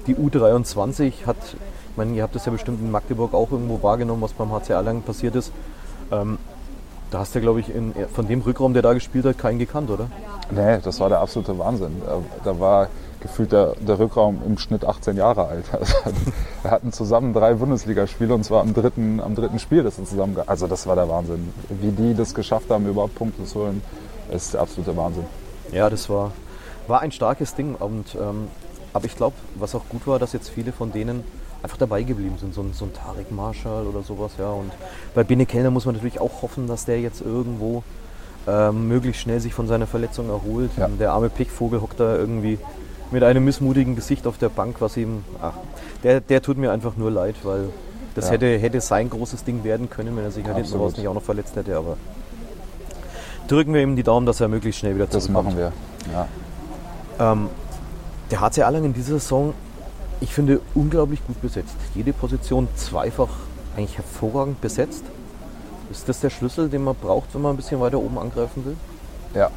Die 0.07 0.15
U23 0.15 1.25
hat, 1.25 1.37
ich 1.43 1.97
meine, 1.97 2.13
ihr 2.13 2.23
habt 2.23 2.35
das 2.35 2.45
ja 2.45 2.51
bestimmt 2.51 2.81
in 2.81 2.91
Magdeburg 2.91 3.33
auch 3.33 3.51
irgendwo 3.51 3.81
wahrgenommen, 3.83 4.21
was 4.21 4.33
beim 4.33 4.51
HC 4.51 4.73
Erlangen 4.73 5.01
passiert 5.01 5.35
ist. 5.35 5.51
Ähm, 6.11 6.37
da 7.11 7.19
hast 7.19 7.35
du, 7.35 7.41
glaube 7.41 7.59
ich, 7.59 7.73
in, 7.73 7.93
von 8.13 8.27
dem 8.27 8.41
Rückraum, 8.41 8.73
der 8.73 8.81
da 8.81 8.93
gespielt 8.93 9.25
hat, 9.25 9.37
keinen 9.37 9.59
gekannt, 9.59 9.89
oder? 9.89 10.07
Nee, 10.51 10.79
das 10.83 10.99
war 10.99 11.09
der 11.09 11.19
absolute 11.19 11.57
Wahnsinn. 11.57 12.01
Da, 12.05 12.19
da 12.43 12.59
war 12.59 12.87
gefühlt 13.21 13.51
der, 13.51 13.75
der 13.79 13.97
Rückraum 13.97 14.41
im 14.45 14.57
Schnitt 14.57 14.85
18 14.85 15.15
Jahre 15.15 15.47
alt. 15.47 15.65
Also, 15.71 16.15
wir 16.61 16.71
hatten 16.71 16.91
zusammen 16.91 17.33
drei 17.33 17.53
Bundesligaspiele 17.53 18.33
und 18.33 18.43
zwar 18.43 18.61
am 18.61 18.73
dritten, 18.73 19.21
am 19.21 19.35
dritten 19.35 19.59
Spiel, 19.59 19.83
das 19.83 19.97
wir 19.97 20.05
zusammen. 20.05 20.37
Also 20.45 20.67
das 20.67 20.85
war 20.85 20.95
der 20.95 21.07
Wahnsinn. 21.07 21.53
Wie 21.69 21.91
die 21.91 22.13
das 22.13 22.33
geschafft 22.33 22.69
haben, 22.69 22.85
überhaupt 22.87 23.15
Punkte 23.15 23.45
zu 23.45 23.59
holen, 23.61 23.81
ist 24.31 24.53
der 24.53 24.61
absolute 24.61 24.95
Wahnsinn. 24.97 25.25
Ja, 25.71 25.89
das 25.89 26.09
war, 26.09 26.31
war 26.87 27.01
ein 27.01 27.11
starkes 27.11 27.55
Ding. 27.55 27.75
Und, 27.75 28.15
ähm, 28.15 28.47
aber 28.93 29.05
ich 29.05 29.15
glaube, 29.15 29.35
was 29.55 29.75
auch 29.75 29.87
gut 29.89 30.07
war, 30.07 30.19
dass 30.19 30.33
jetzt 30.33 30.49
viele 30.49 30.71
von 30.71 30.91
denen 30.91 31.23
einfach 31.63 31.77
dabei 31.77 32.03
geblieben 32.03 32.37
sind. 32.39 32.53
So 32.53 32.61
ein, 32.61 32.73
so 32.73 32.85
ein 32.85 32.93
Tarek 32.93 33.31
Marshall 33.31 33.85
oder 33.87 34.03
sowas. 34.03 34.31
Ja. 34.37 34.49
Und 34.51 34.71
bei 35.15 35.23
Bene 35.23 35.45
Kellner 35.45 35.71
muss 35.71 35.85
man 35.85 35.95
natürlich 35.95 36.19
auch 36.19 36.41
hoffen, 36.41 36.67
dass 36.67 36.85
der 36.85 36.99
jetzt 37.01 37.21
irgendwo 37.21 37.83
ähm, 38.47 38.87
möglichst 38.87 39.21
schnell 39.21 39.39
sich 39.39 39.53
von 39.53 39.67
seiner 39.67 39.87
Verletzung 39.87 40.29
erholt. 40.29 40.71
Ja. 40.77 40.87
Der 40.87 41.11
arme 41.11 41.29
Pickvogel 41.29 41.81
hockt 41.81 41.99
da 41.99 42.15
irgendwie 42.15 42.59
mit 43.11 43.23
einem 43.23 43.43
missmutigen 43.45 43.95
Gesicht 43.95 44.27
auf 44.27 44.37
der 44.37 44.49
Bank, 44.49 44.77
was 44.79 44.97
ihm. 44.97 45.23
Ach, 45.41 45.53
der, 46.03 46.21
der 46.21 46.41
tut 46.41 46.57
mir 46.57 46.71
einfach 46.71 46.95
nur 46.95 47.09
leid, 47.11 47.35
weil 47.43 47.69
das 48.15 48.25
Ja. 48.25 48.31
hätte, 48.33 48.57
hätte 48.57 48.81
sein 48.81 49.09
großes 49.09 49.43
Ding 49.43 49.63
werden 49.63 49.89
können, 49.89 50.15
wenn 50.15 50.23
er 50.23 50.31
sich 50.31 50.45
halt 50.45 50.57
hinten 50.57 50.77
raus 50.77 50.95
nicht 50.97 51.07
auch 51.07 51.13
noch 51.13 51.23
verletzt 51.23 51.55
hätte. 51.55 51.77
Aber 51.77 51.97
drücken 53.47 53.73
wir 53.73 53.81
ihm 53.81 53.95
die 53.95 54.03
Daumen, 54.03 54.25
dass 54.25 54.39
er 54.41 54.47
möglichst 54.47 54.79
schnell 54.79 54.95
wieder 54.95 55.05
Das 55.07 55.23
zurückkommt. 55.25 55.55
machen 55.55 55.57
wir. 55.57 55.71
Ja. 56.13 57.31
Ähm, 57.31 57.49
der 58.31 58.41
HC 58.41 58.61
Erlangen 58.61 58.85
in 58.87 58.93
dieser 58.93 59.19
Saison, 59.19 59.53
ich 60.19 60.33
finde, 60.33 60.59
unglaublich 60.75 61.25
gut 61.25 61.41
besetzt. 61.41 61.75
Jede 61.95 62.13
Position 62.13 62.67
zweifach 62.75 63.29
eigentlich 63.75 63.97
hervorragend 63.97 64.59
besetzt. 64.61 65.03
Ist 65.91 66.09
das 66.09 66.19
der 66.19 66.29
Schlüssel, 66.29 66.69
den 66.69 66.83
man 66.83 66.95
braucht, 66.95 67.33
wenn 67.33 67.41
man 67.41 67.53
ein 67.53 67.57
bisschen 67.57 67.79
weiter 67.79 67.99
oben 67.99 68.17
angreifen 68.17 68.65
will? 68.65 68.75
Ja, 69.33 69.49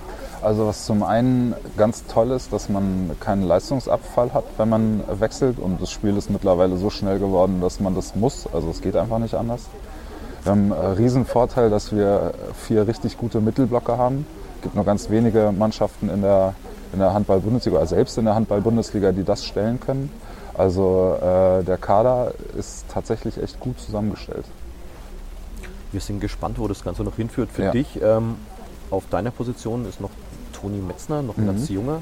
also 0.42 0.66
was 0.66 0.85
zum 0.87 1.02
einen 1.02 1.54
ganz 1.76 2.04
toll 2.06 2.30
ist, 2.30 2.52
dass 2.52 2.68
man 2.68 3.11
keinen 3.20 3.42
Leistungsabfall 3.42 4.32
hat, 4.32 4.44
wenn 4.56 4.68
man 4.68 5.02
wechselt. 5.18 5.59
Und 5.59 5.80
das 5.82 5.90
Spiel 5.90 6.16
ist 6.16 6.30
mittlerweile 6.30 6.76
so 6.76 6.90
schnell 6.90 7.18
geworden, 7.18 7.61
dass 7.61 7.80
man 7.80 7.94
das 7.94 8.14
muss. 8.14 8.47
Also 8.52 8.70
es 8.70 8.80
geht 8.80 8.97
einfach 8.97 9.18
nicht 9.18 9.35
anders. 9.35 9.62
Wir 10.42 10.52
haben 10.52 10.73
einen 10.73 10.92
Riesenvorteil, 10.94 11.70
dass 11.70 11.94
wir 11.94 12.32
vier 12.66 12.87
richtig 12.87 13.18
gute 13.18 13.40
Mittelblocker 13.40 13.99
haben. 13.99 14.26
Es 14.56 14.62
gibt 14.62 14.75
nur 14.75 14.85
ganz 14.85 15.11
wenige 15.11 15.52
Mannschaften 15.56 16.09
in 16.09 16.23
der, 16.23 16.54
in 16.92 16.99
der 16.99 17.12
Handball-Bundesliga, 17.12 17.76
oder 17.78 17.87
selbst 17.87 18.16
in 18.18 18.25
der 18.25 18.35
Handball-Bundesliga, 18.35 19.12
die 19.12 19.25
das 19.25 19.44
stellen 19.44 19.80
können. 19.80 20.11
Also 20.54 21.16
äh, 21.20 21.62
der 21.64 21.78
Kader 21.78 22.32
ist 22.59 22.85
tatsächlich 22.92 23.40
echt 23.42 23.61
gut 23.61 23.78
zusammengestellt. 23.80 24.44
Wir 25.92 26.00
sind 26.00 26.20
gespannt, 26.20 26.59
wo 26.59 26.68
das 26.68 26.82
Ganze 26.85 27.02
noch 27.02 27.16
hinführt. 27.16 27.50
Für 27.52 27.64
Ja. 27.64 27.70
dich 27.73 28.00
ähm, 28.02 28.37
auf 28.90 29.04
deiner 29.11 29.30
Position 29.30 29.87
ist 29.88 30.00
noch 30.00 30.11
Toni 30.52 30.78
Metzner, 30.78 31.23
noch 31.23 31.37
ein 31.37 31.44
Mhm. 31.44 31.47
ganz 31.49 31.68
junger. 31.68 32.00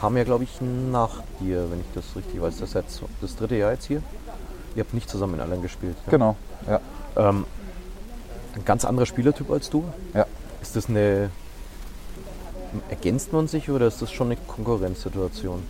Kam 0.00 0.16
ja, 0.16 0.24
glaube 0.24 0.44
ich, 0.44 0.60
nach 0.60 1.22
dir, 1.40 1.70
wenn 1.70 1.80
ich 1.80 1.86
das 1.94 2.04
richtig 2.16 2.40
weiß. 2.40 2.58
Das 2.58 2.70
ist 2.70 2.74
jetzt 2.74 3.02
das 3.20 3.36
dritte 3.36 3.56
Jahr 3.56 3.72
jetzt 3.72 3.86
hier. 3.86 4.02
Ihr 4.74 4.82
habt 4.82 4.92
nicht 4.92 5.08
zusammen 5.08 5.34
in 5.34 5.40
Erlangen 5.40 5.62
gespielt. 5.62 5.96
Ja? 6.06 6.10
Genau, 6.10 6.36
ja. 6.68 6.80
Ähm, 7.16 7.44
ein 8.56 8.64
ganz 8.64 8.84
anderer 8.84 9.06
Spielertyp 9.06 9.50
als 9.50 9.70
du. 9.70 9.84
ja. 10.14 10.26
Ist 10.62 10.76
das 10.76 10.88
eine. 10.88 11.28
Ergänzt 12.88 13.32
man 13.32 13.46
sich 13.48 13.70
oder 13.70 13.86
ist 13.86 14.00
das 14.00 14.10
schon 14.10 14.28
eine 14.28 14.36
Konkurrenzsituation? 14.36 15.62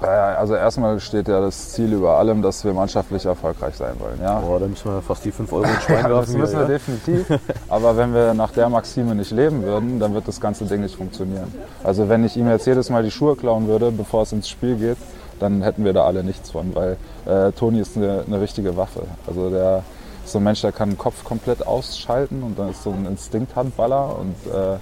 Also 0.00 0.54
erstmal 0.54 1.00
steht 1.00 1.26
ja 1.26 1.40
das 1.40 1.70
Ziel 1.70 1.92
über 1.92 2.18
allem, 2.18 2.40
dass 2.40 2.64
wir 2.64 2.72
mannschaftlich 2.72 3.24
erfolgreich 3.24 3.74
sein 3.74 3.94
wollen. 3.98 4.18
Ja? 4.22 4.38
Boah, 4.38 4.60
da 4.60 4.66
müssen 4.66 4.92
wir 4.92 5.02
fast 5.02 5.24
die 5.24 5.32
5 5.32 5.52
Euro 5.52 5.64
ins 5.64 5.82
Schwein 5.82 6.02
Ja, 6.02 6.08
das 6.08 6.28
müssen 6.28 6.54
wir 6.54 6.62
ja. 6.62 6.66
definitiv. 6.68 7.26
Aber 7.68 7.96
wenn 7.96 8.14
wir 8.14 8.34
nach 8.34 8.52
der 8.52 8.68
Maxime 8.68 9.14
nicht 9.14 9.32
leben 9.32 9.62
würden, 9.62 9.98
dann 9.98 10.14
wird 10.14 10.28
das 10.28 10.40
ganze 10.40 10.66
Ding 10.66 10.82
nicht 10.82 10.94
funktionieren. 10.94 11.52
Also 11.82 12.08
wenn 12.08 12.24
ich 12.24 12.36
ihm 12.36 12.48
jetzt 12.48 12.66
jedes 12.66 12.90
Mal 12.90 13.02
die 13.02 13.10
Schuhe 13.10 13.34
klauen 13.34 13.66
würde, 13.66 13.90
bevor 13.90 14.22
es 14.22 14.32
ins 14.32 14.48
Spiel 14.48 14.76
geht, 14.76 14.98
dann 15.38 15.62
hätten 15.62 15.84
wir 15.84 15.92
da 15.92 16.04
alle 16.04 16.24
nichts 16.24 16.50
von, 16.50 16.74
weil 16.74 16.96
äh, 17.26 17.52
Toni 17.52 17.80
ist 17.80 17.96
eine, 17.96 18.24
eine 18.26 18.40
richtige 18.40 18.76
Waffe. 18.76 19.02
Also 19.26 19.50
der 19.50 19.82
ist 20.24 20.32
so 20.32 20.38
ein 20.38 20.44
Mensch, 20.44 20.60
der 20.60 20.72
kann 20.72 20.90
den 20.90 20.98
Kopf 20.98 21.24
komplett 21.24 21.66
ausschalten 21.66 22.42
und 22.42 22.58
dann 22.58 22.70
ist 22.70 22.82
so 22.82 22.90
ein 22.90 23.06
Instinkt-Handballer. 23.06 24.16
Und 24.18 24.34
äh, 24.52 24.78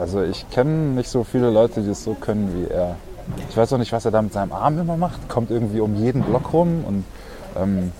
also 0.00 0.22
ich 0.22 0.48
kenne 0.50 0.70
nicht 0.94 1.08
so 1.10 1.24
viele 1.24 1.50
Leute, 1.50 1.80
die 1.82 1.90
es 1.90 2.04
so 2.04 2.14
können 2.14 2.52
wie 2.54 2.72
er. 2.72 2.96
Ich 3.48 3.56
weiß 3.56 3.72
auch 3.72 3.78
nicht, 3.78 3.92
was 3.92 4.04
er 4.04 4.10
da 4.10 4.20
mit 4.20 4.32
seinem 4.32 4.52
Arm 4.52 4.78
immer 4.78 4.96
macht. 4.96 5.28
Kommt 5.28 5.50
irgendwie 5.50 5.80
um 5.80 5.94
jeden 5.94 6.22
Block 6.22 6.52
rum 6.52 6.84
und 6.86 7.04
ähm, 7.56 7.92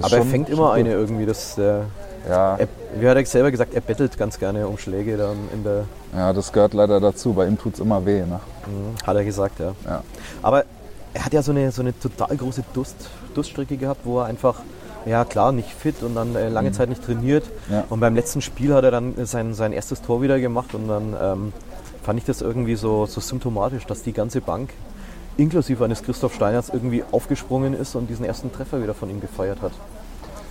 Aber 0.00 0.16
er 0.16 0.24
fängt 0.24 0.48
immer 0.48 0.72
eine 0.72 0.92
irgendwie. 0.92 1.26
Das, 1.26 1.58
äh, 1.58 1.80
Ja, 2.28 2.56
er, 2.56 2.68
wie 2.98 3.08
hat 3.08 3.16
er 3.16 3.26
selber 3.26 3.50
gesagt, 3.50 3.74
er 3.74 3.80
bettelt 3.80 4.16
ganz 4.18 4.38
gerne 4.38 4.66
um 4.66 4.78
Schläge 4.78 5.16
dann 5.16 5.36
in 5.52 5.62
der. 5.64 5.84
ja, 6.16 6.32
das 6.32 6.52
gehört 6.52 6.74
leider 6.74 7.00
dazu. 7.00 7.34
Bei 7.34 7.46
ihm 7.46 7.58
tut 7.58 7.74
es 7.74 7.80
immer 7.80 8.04
weh. 8.04 8.20
Ne? 8.20 8.40
Mhm, 8.66 9.06
Hat 9.06 9.16
er 9.16 9.24
gesagt, 9.24 9.60
ja. 9.60 9.72
Ja. 9.84 10.02
Aber 10.42 10.64
er 11.16 11.24
hat 11.24 11.32
ja 11.32 11.42
so 11.42 11.50
eine, 11.52 11.72
so 11.72 11.80
eine 11.80 11.98
total 11.98 12.36
große 12.36 12.62
Durst, 12.74 12.94
Durststrecke 13.34 13.78
gehabt, 13.78 14.02
wo 14.04 14.20
er 14.20 14.26
einfach, 14.26 14.56
ja 15.06 15.24
klar, 15.24 15.50
nicht 15.50 15.70
fit 15.70 16.02
und 16.02 16.14
dann 16.14 16.36
äh, 16.36 16.50
lange 16.50 16.72
Zeit 16.72 16.90
nicht 16.90 17.02
trainiert. 17.02 17.44
Ja. 17.70 17.84
Und 17.88 18.00
beim 18.00 18.14
letzten 18.14 18.42
Spiel 18.42 18.74
hat 18.74 18.84
er 18.84 18.90
dann 18.90 19.14
sein, 19.24 19.54
sein 19.54 19.72
erstes 19.72 20.02
Tor 20.02 20.20
wieder 20.20 20.38
gemacht 20.38 20.74
und 20.74 20.88
dann 20.88 21.16
ähm, 21.20 21.52
fand 22.02 22.18
ich 22.18 22.26
das 22.26 22.42
irgendwie 22.42 22.76
so, 22.76 23.06
so 23.06 23.22
symptomatisch, 23.22 23.86
dass 23.86 24.02
die 24.02 24.12
ganze 24.12 24.42
Bank, 24.42 24.74
inklusive 25.38 25.82
eines 25.82 26.02
Christoph 26.02 26.34
Steiners, 26.34 26.68
irgendwie 26.68 27.02
aufgesprungen 27.12 27.72
ist 27.72 27.94
und 27.94 28.10
diesen 28.10 28.26
ersten 28.26 28.52
Treffer 28.52 28.82
wieder 28.82 28.94
von 28.94 29.08
ihm 29.08 29.22
gefeiert 29.22 29.62
hat. 29.62 29.72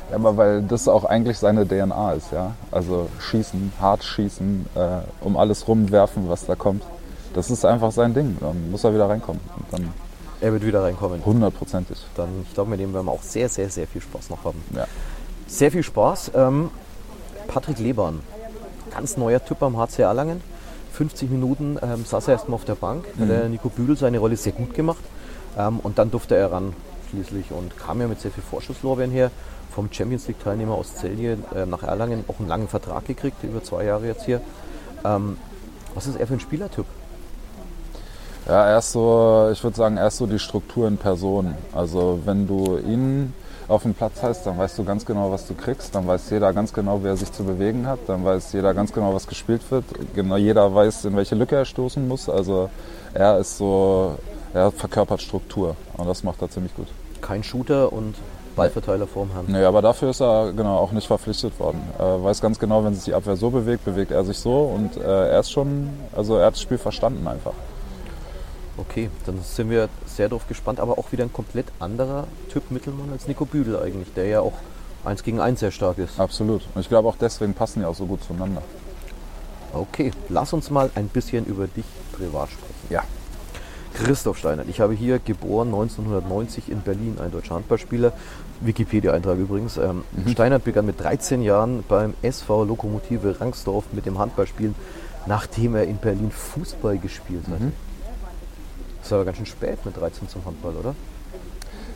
Ja, 0.10 0.16
aber 0.16 0.36
weil 0.36 0.64
das 0.64 0.88
auch 0.88 1.06
eigentlich 1.06 1.38
seine 1.38 1.68
DNA 1.68 2.14
ist, 2.14 2.32
ja. 2.32 2.56
Also 2.72 3.08
schießen, 3.20 3.72
hart 3.80 4.04
schießen, 4.04 4.66
äh, 4.74 4.80
um 5.22 5.38
alles 5.38 5.68
rumwerfen, 5.68 6.28
was 6.28 6.48
da 6.48 6.56
kommt. 6.56 6.82
Das 7.36 7.52
ist 7.52 7.66
einfach 7.66 7.92
sein 7.92 8.16
Ding. 8.16 8.38
Dann 8.40 8.72
muss 8.72 8.84
er 8.84 8.96
wieder 8.96 9.10
reinkommen. 9.10 9.42
Und 9.58 9.66
dann 9.72 9.94
Er 10.46 10.54
wird 10.54 10.64
wieder 10.64 10.84
reinkommen. 10.84 11.25
hundertprozentig. 11.25 11.98
Dann, 12.16 12.30
ich 12.48 12.54
glaube, 12.54 12.70
mit 12.70 12.80
dem 12.80 12.94
werden 12.94 13.08
wir 13.08 13.12
auch 13.12 13.24
sehr, 13.24 13.50
sehr, 13.50 13.68
sehr 13.68 13.88
viel 13.88 14.00
Spaß 14.00 14.30
noch 14.30 14.44
haben. 14.44 14.64
Ja. 14.75 14.86
Sehr 15.48 15.72
viel 15.72 15.82
Spaß. 15.82 16.34
Ähm, 16.36 16.70
Patrick 17.48 17.80
Lebahn, 17.80 18.20
ganz 18.92 19.18
neuer 19.18 19.44
Typ 19.44 19.64
am 19.64 19.75
HC 19.75 20.04
Erlangen. 20.04 20.42
50 20.94 21.32
Minuten 21.32 21.80
ähm, 21.82 22.06
saß 22.06 22.28
er 22.28 22.36
erstmal 22.36 22.58
auf 22.58 22.66
der 22.66 22.75
Bank. 22.75 23.06
Hat 23.20 23.28
der 23.28 23.50
Nico 23.50 23.70
Büdel 23.70 23.98
seine 23.98 24.20
Rolle 24.20 24.38
sehr 24.38 24.52
gut 24.52 24.75
gemacht. 24.75 25.04
Ähm, 25.58 25.80
und 25.80 25.98
dann 25.98 26.12
durfte 26.12 26.36
er 26.36 26.52
ran 26.52 26.74
schließlich 27.10 27.50
und 27.50 27.75
kam 27.80 28.00
ja 28.00 28.08
mit 28.08 28.22
sehr 28.22 28.30
viel 28.30 28.44
Vorschusslorbeeren 28.44 29.12
her. 29.12 29.32
Vom 29.72 29.92
Champions 29.92 30.28
League 30.28 30.44
Teilnehmer 30.44 30.75
aus 30.75 30.94
Celje 30.94 31.40
äh, 31.56 31.66
nach 31.66 31.82
Erlangen 31.82 32.24
auch 32.28 32.38
einen 32.38 32.50
langen 32.50 32.68
Vertrag 32.68 33.06
gekriegt, 33.06 33.44
über 33.44 33.64
zwei 33.64 33.86
Jahre 33.86 34.06
jetzt 34.06 34.25
hier. 34.25 34.42
Ähm, 35.04 35.38
was 35.96 36.06
ist 36.06 36.20
er 36.20 36.28
für 36.28 36.36
ein 36.36 36.40
Spielertyp? 36.40 36.86
Ja, 38.48 38.68
er 38.68 38.78
ist 38.78 38.92
so, 38.92 39.50
ich 39.52 39.64
würde 39.64 39.75
sagen, 39.75 39.98
er 39.98 40.08
ist 40.08 40.18
so 40.18 40.28
die 40.28 40.38
Struktur 40.38 40.88
in 40.88 40.98
Person. 40.98 41.56
Also 41.74 42.20
wenn 42.25 42.48
du 42.48 42.78
ihn 42.78 43.34
auf 43.68 43.82
dem 43.82 43.96
Platz 43.96 44.22
hast, 44.22 44.46
dann 44.46 44.58
weißt 44.60 44.78
du 44.78 44.84
ganz 44.84 45.04
genau, 45.04 45.32
was 45.32 45.48
du 45.48 45.56
kriegst. 45.56 45.96
Dann 45.96 46.06
weiß 46.06 46.30
jeder 46.30 46.54
ganz 46.54 46.72
genau, 46.72 47.04
wie 47.04 47.08
er 47.08 47.18
sich 47.18 47.32
zu 47.32 47.44
bewegen 47.44 47.88
hat. 47.88 48.00
Dann 48.06 48.24
weiß 48.24 48.54
jeder 48.54 48.75
ganz 48.75 48.94
genau, 48.94 49.16
was 49.16 49.25
gespielt 49.25 49.62
wird. 49.72 49.86
Genau, 50.14 50.38
jeder 50.38 50.74
weiß, 50.74 51.06
in 51.06 51.16
welche 51.16 51.34
Lücke 51.34 51.56
er 51.56 51.66
stoßen 51.66 52.08
muss. 52.08 52.30
Also 52.30 52.70
er 53.16 53.40
ist 53.40 53.58
so, 53.58 54.16
er 54.54 54.72
verkörpert 54.72 55.24
Struktur. 55.24 55.75
Und 55.98 56.08
das 56.08 56.24
macht 56.24 56.40
er 56.44 56.50
ziemlich 56.50 56.75
gut. 56.75 56.88
Kein 57.22 57.44
Shooter 57.44 57.92
und 57.92 58.14
Ballverteiler 58.56 59.08
vorm 59.08 59.32
Herrn. 59.34 59.46
Nee, 59.48 59.64
aber 59.64 59.82
dafür 59.82 60.12
ist 60.12 60.22
er 60.22 60.54
genau 60.54 60.78
auch 60.78 60.92
nicht 60.92 61.08
verpflichtet 61.08 61.60
worden. 61.60 61.82
Er 61.98 62.24
weiß 62.24 62.42
ganz 62.42 62.60
genau, 62.60 62.84
wenn 62.86 62.94
sich 62.94 63.06
die 63.06 63.14
Abwehr 63.16 63.36
so 63.36 63.50
bewegt, 63.50 63.86
bewegt 63.86 64.12
er 64.12 64.24
sich 64.24 64.38
so. 64.38 64.72
Und 64.75 64.98
äh, 64.98 65.30
er 65.30 65.40
ist 65.40 65.52
schon, 65.52 65.90
also 66.16 66.38
er 66.38 66.46
hat 66.46 66.54
das 66.54 66.62
Spiel 66.62 66.78
verstanden 66.78 67.28
einfach. 67.28 67.54
Okay, 68.77 69.10
dann 69.25 69.41
sind 69.41 69.70
wir 69.70 69.88
sehr 70.05 70.27
darauf 70.27 70.48
gespannt, 70.48 70.79
aber 70.79 70.98
auch 70.98 71.12
wieder 71.12 71.24
ein 71.24 71.32
komplett 71.32 71.67
anderer 71.79 72.27
Typ 72.51 72.72
Mittelmann 72.72 73.10
als 73.12 73.27
Nico 73.27 73.46
Büdel 73.46 73.79
eigentlich, 73.79 74.13
der 74.13 74.25
ja 74.25 74.41
auch 74.41 74.53
eins 75.05 75.24
gegen 75.24 75.39
eins 75.39 75.62
sehr 75.62 75.72
stark 75.72 75.98
ist. 75.98 76.20
Absolut. 76.20 76.63
Und 76.75 76.82
ich 76.82 76.89
glaube 76.89 77.08
auch 77.08 77.15
deswegen 77.15 77.53
passen 77.53 77.79
die 77.79 77.86
auch 77.86 77.96
so 77.96 78.05
gut 78.05 78.24
zueinander. 78.24 78.62
Okay, 79.74 80.12
lass 80.29 80.53
uns 80.53 80.70
mal 80.70 80.89
ein 80.96 81.08
bisschen 81.08 81.46
über 81.46 81.67
dich 81.67 81.86
privat 82.13 82.50
sprechen. 82.50 82.74
Ja. 82.89 83.03
Christoph 83.94 84.38
Steinert, 84.38 84.67
ich 84.67 84.82
habe 84.82 84.94
hier 84.94 85.20
geboren 85.20 85.70
1990 85.70 86.70
in 86.70 86.82
Berlin, 86.82 87.17
ein 87.22 87.32
deutscher 87.32 87.55
Handballspieler. 87.55 88.12
Wikipedia-Eintrag 88.60 89.38
übrigens. 89.38 89.77
Ähm, 89.77 90.03
Steinert 90.29 90.65
begann 90.65 90.86
mit 90.86 91.00
13 91.00 91.41
Jahren 91.41 91.84
beim 91.88 92.13
SV 92.22 92.65
Lokomotive 92.65 93.39
Rangsdorf 93.39 93.86
mit 93.94 94.05
dem 94.05 94.20
Handballspielen, 94.20 94.75
nachdem 95.27 95.75
er 95.75 95.86
in 95.86 95.98
Berlin 95.98 96.32
Fußball 96.32 96.98
gespielt 96.98 97.46
hatte. 97.48 97.72
Das 99.06 99.12
ist 99.12 99.14
aber 99.14 99.26
ganz 99.26 99.38
schön 99.38 99.46
spät 99.46 99.86
mit 99.86 99.96
13 99.96 100.28
zum 100.30 100.44
Handball, 100.46 100.74
oder? 100.78 100.96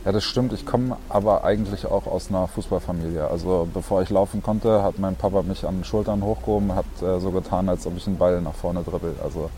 Ja, 0.04 0.12
das 0.12 0.22
stimmt. 0.22 0.52
Ich 0.52 0.64
komme 0.64 0.96
aber 1.08 1.42
eigentlich 1.42 1.84
auch 1.84 2.06
aus 2.06 2.28
einer 2.28 2.46
Fußballfamilie. 2.46 3.26
Also 3.26 3.66
bevor 3.74 4.00
ich 4.02 4.10
laufen 4.10 4.44
konnte, 4.44 4.84
hat 4.84 5.00
mein 5.00 5.16
Papa 5.16 5.42
mich 5.42 5.66
an 5.66 5.78
den 5.78 5.84
Schultern 5.84 6.22
hochgehoben, 6.22 6.72
hat 6.76 6.84
äh, 7.02 7.18
so 7.18 7.32
getan, 7.32 7.68
als 7.68 7.84
ob 7.84 7.96
ich 7.96 8.06
einen 8.06 8.16
Ball 8.16 8.40
nach 8.40 8.54
vorne 8.54 8.84
dribbel. 8.84 9.16
Also 9.24 9.50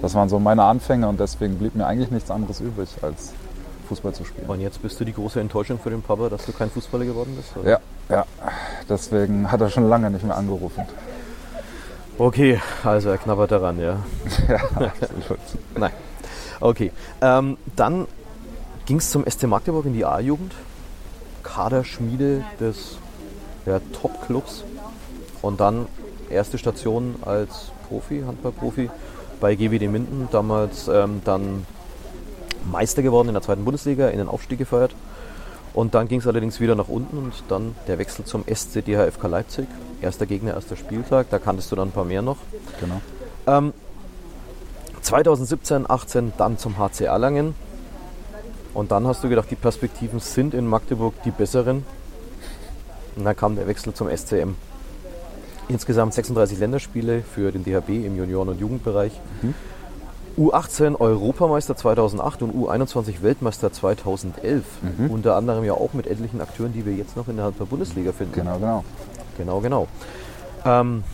das 0.00 0.14
waren 0.14 0.28
so 0.28 0.38
meine 0.38 0.62
Anfänge 0.62 1.08
und 1.08 1.18
deswegen 1.18 1.58
blieb 1.58 1.74
mir 1.74 1.84
eigentlich 1.84 2.12
nichts 2.12 2.30
anderes 2.30 2.60
übrig, 2.60 2.88
als 3.02 3.32
Fußball 3.88 4.14
zu 4.14 4.24
spielen. 4.24 4.48
Und 4.48 4.60
jetzt 4.60 4.80
bist 4.80 5.00
du 5.00 5.04
die 5.04 5.12
große 5.12 5.40
Enttäuschung 5.40 5.80
für 5.80 5.90
den 5.90 6.02
Papa, 6.02 6.28
dass 6.28 6.46
du 6.46 6.52
kein 6.52 6.70
Fußballer 6.70 7.06
geworden 7.06 7.34
bist? 7.34 7.56
Oder? 7.56 7.70
Ja, 7.70 7.80
ja. 8.08 8.26
Deswegen 8.88 9.50
hat 9.50 9.60
er 9.60 9.68
schon 9.68 9.88
lange 9.88 10.12
nicht 10.12 10.24
mehr 10.24 10.36
angerufen. 10.36 10.84
Okay, 12.18 12.60
also 12.84 13.08
er 13.08 13.18
knabbert 13.18 13.50
daran, 13.50 13.80
ja. 13.80 13.96
ja, 14.48 14.60
absolut. 14.78 15.40
Nein. 15.76 15.90
Okay. 16.60 16.92
Ähm, 17.20 17.56
dann 17.76 18.06
ging 18.86 18.98
es 18.98 19.10
zum 19.10 19.24
SC 19.28 19.44
Magdeburg 19.44 19.86
in 19.86 19.94
die 19.94 20.04
A-Jugend. 20.04 20.52
Kaderschmiede 21.42 22.44
des 22.60 22.98
ja, 23.66 23.80
Top-Clubs. 24.00 24.64
Und 25.42 25.60
dann 25.60 25.86
erste 26.28 26.58
Station 26.58 27.16
als 27.22 27.72
Profi, 27.88 28.22
Handballprofi 28.26 28.90
bei 29.40 29.54
GWD 29.54 29.88
Minden. 29.88 30.28
Damals 30.30 30.88
ähm, 30.88 31.22
dann 31.24 31.66
Meister 32.70 33.02
geworden 33.02 33.28
in 33.28 33.34
der 33.34 33.42
zweiten 33.42 33.64
Bundesliga, 33.64 34.08
in 34.08 34.18
den 34.18 34.28
Aufstieg 34.28 34.58
gefeiert. 34.58 34.94
Und 35.72 35.94
dann 35.94 36.08
ging 36.08 36.20
es 36.20 36.26
allerdings 36.26 36.60
wieder 36.60 36.74
nach 36.74 36.88
unten 36.88 37.16
und 37.16 37.32
dann 37.48 37.76
der 37.86 37.98
Wechsel 37.98 38.24
zum 38.24 38.44
SC 38.52 38.84
DHFK 38.84 39.28
Leipzig. 39.28 39.66
Erster 40.02 40.26
Gegner, 40.26 40.54
erster 40.54 40.76
Spieltag. 40.76 41.30
Da 41.30 41.38
kanntest 41.38 41.70
du 41.70 41.76
dann 41.76 41.88
ein 41.88 41.92
paar 41.92 42.04
mehr 42.04 42.22
noch. 42.22 42.38
Genau. 42.80 43.00
Ähm, 43.46 43.72
2017, 45.02 45.88
18 45.88 46.32
dann 46.36 46.58
zum 46.58 46.78
HC 46.78 47.04
Erlangen. 47.04 47.54
Und 48.74 48.92
dann 48.92 49.06
hast 49.06 49.24
du 49.24 49.28
gedacht, 49.28 49.50
die 49.50 49.56
Perspektiven 49.56 50.20
sind 50.20 50.54
in 50.54 50.66
Magdeburg 50.66 51.14
die 51.24 51.30
besseren. 51.30 51.84
Und 53.16 53.24
dann 53.24 53.36
kam 53.36 53.56
der 53.56 53.66
Wechsel 53.66 53.92
zum 53.92 54.08
SCM. 54.08 54.54
Insgesamt 55.68 56.14
36 56.14 56.58
Länderspiele 56.58 57.22
für 57.22 57.52
den 57.52 57.64
DHB 57.64 58.04
im 58.04 58.16
Junioren- 58.16 58.48
und 58.48 58.60
Jugendbereich. 58.60 59.12
U18 60.38 60.98
Europameister 60.98 61.76
2008 61.76 62.42
und 62.42 62.54
U21 62.54 63.22
Weltmeister 63.22 63.72
2011. 63.72 64.64
Unter 65.10 65.36
anderem 65.36 65.64
ja 65.64 65.74
auch 65.74 65.92
mit 65.92 66.06
etlichen 66.06 66.40
Akteuren, 66.40 66.72
die 66.72 66.86
wir 66.86 66.94
jetzt 66.94 67.16
noch 67.16 67.28
in 67.28 67.36
der 67.36 67.46
Handball-Bundesliga 67.46 68.12
finden. 68.12 68.34
Genau, 68.34 68.58
genau. 68.58 68.84
Genau, 69.36 69.60
genau. 69.60 69.88
Ähm, 70.64 71.04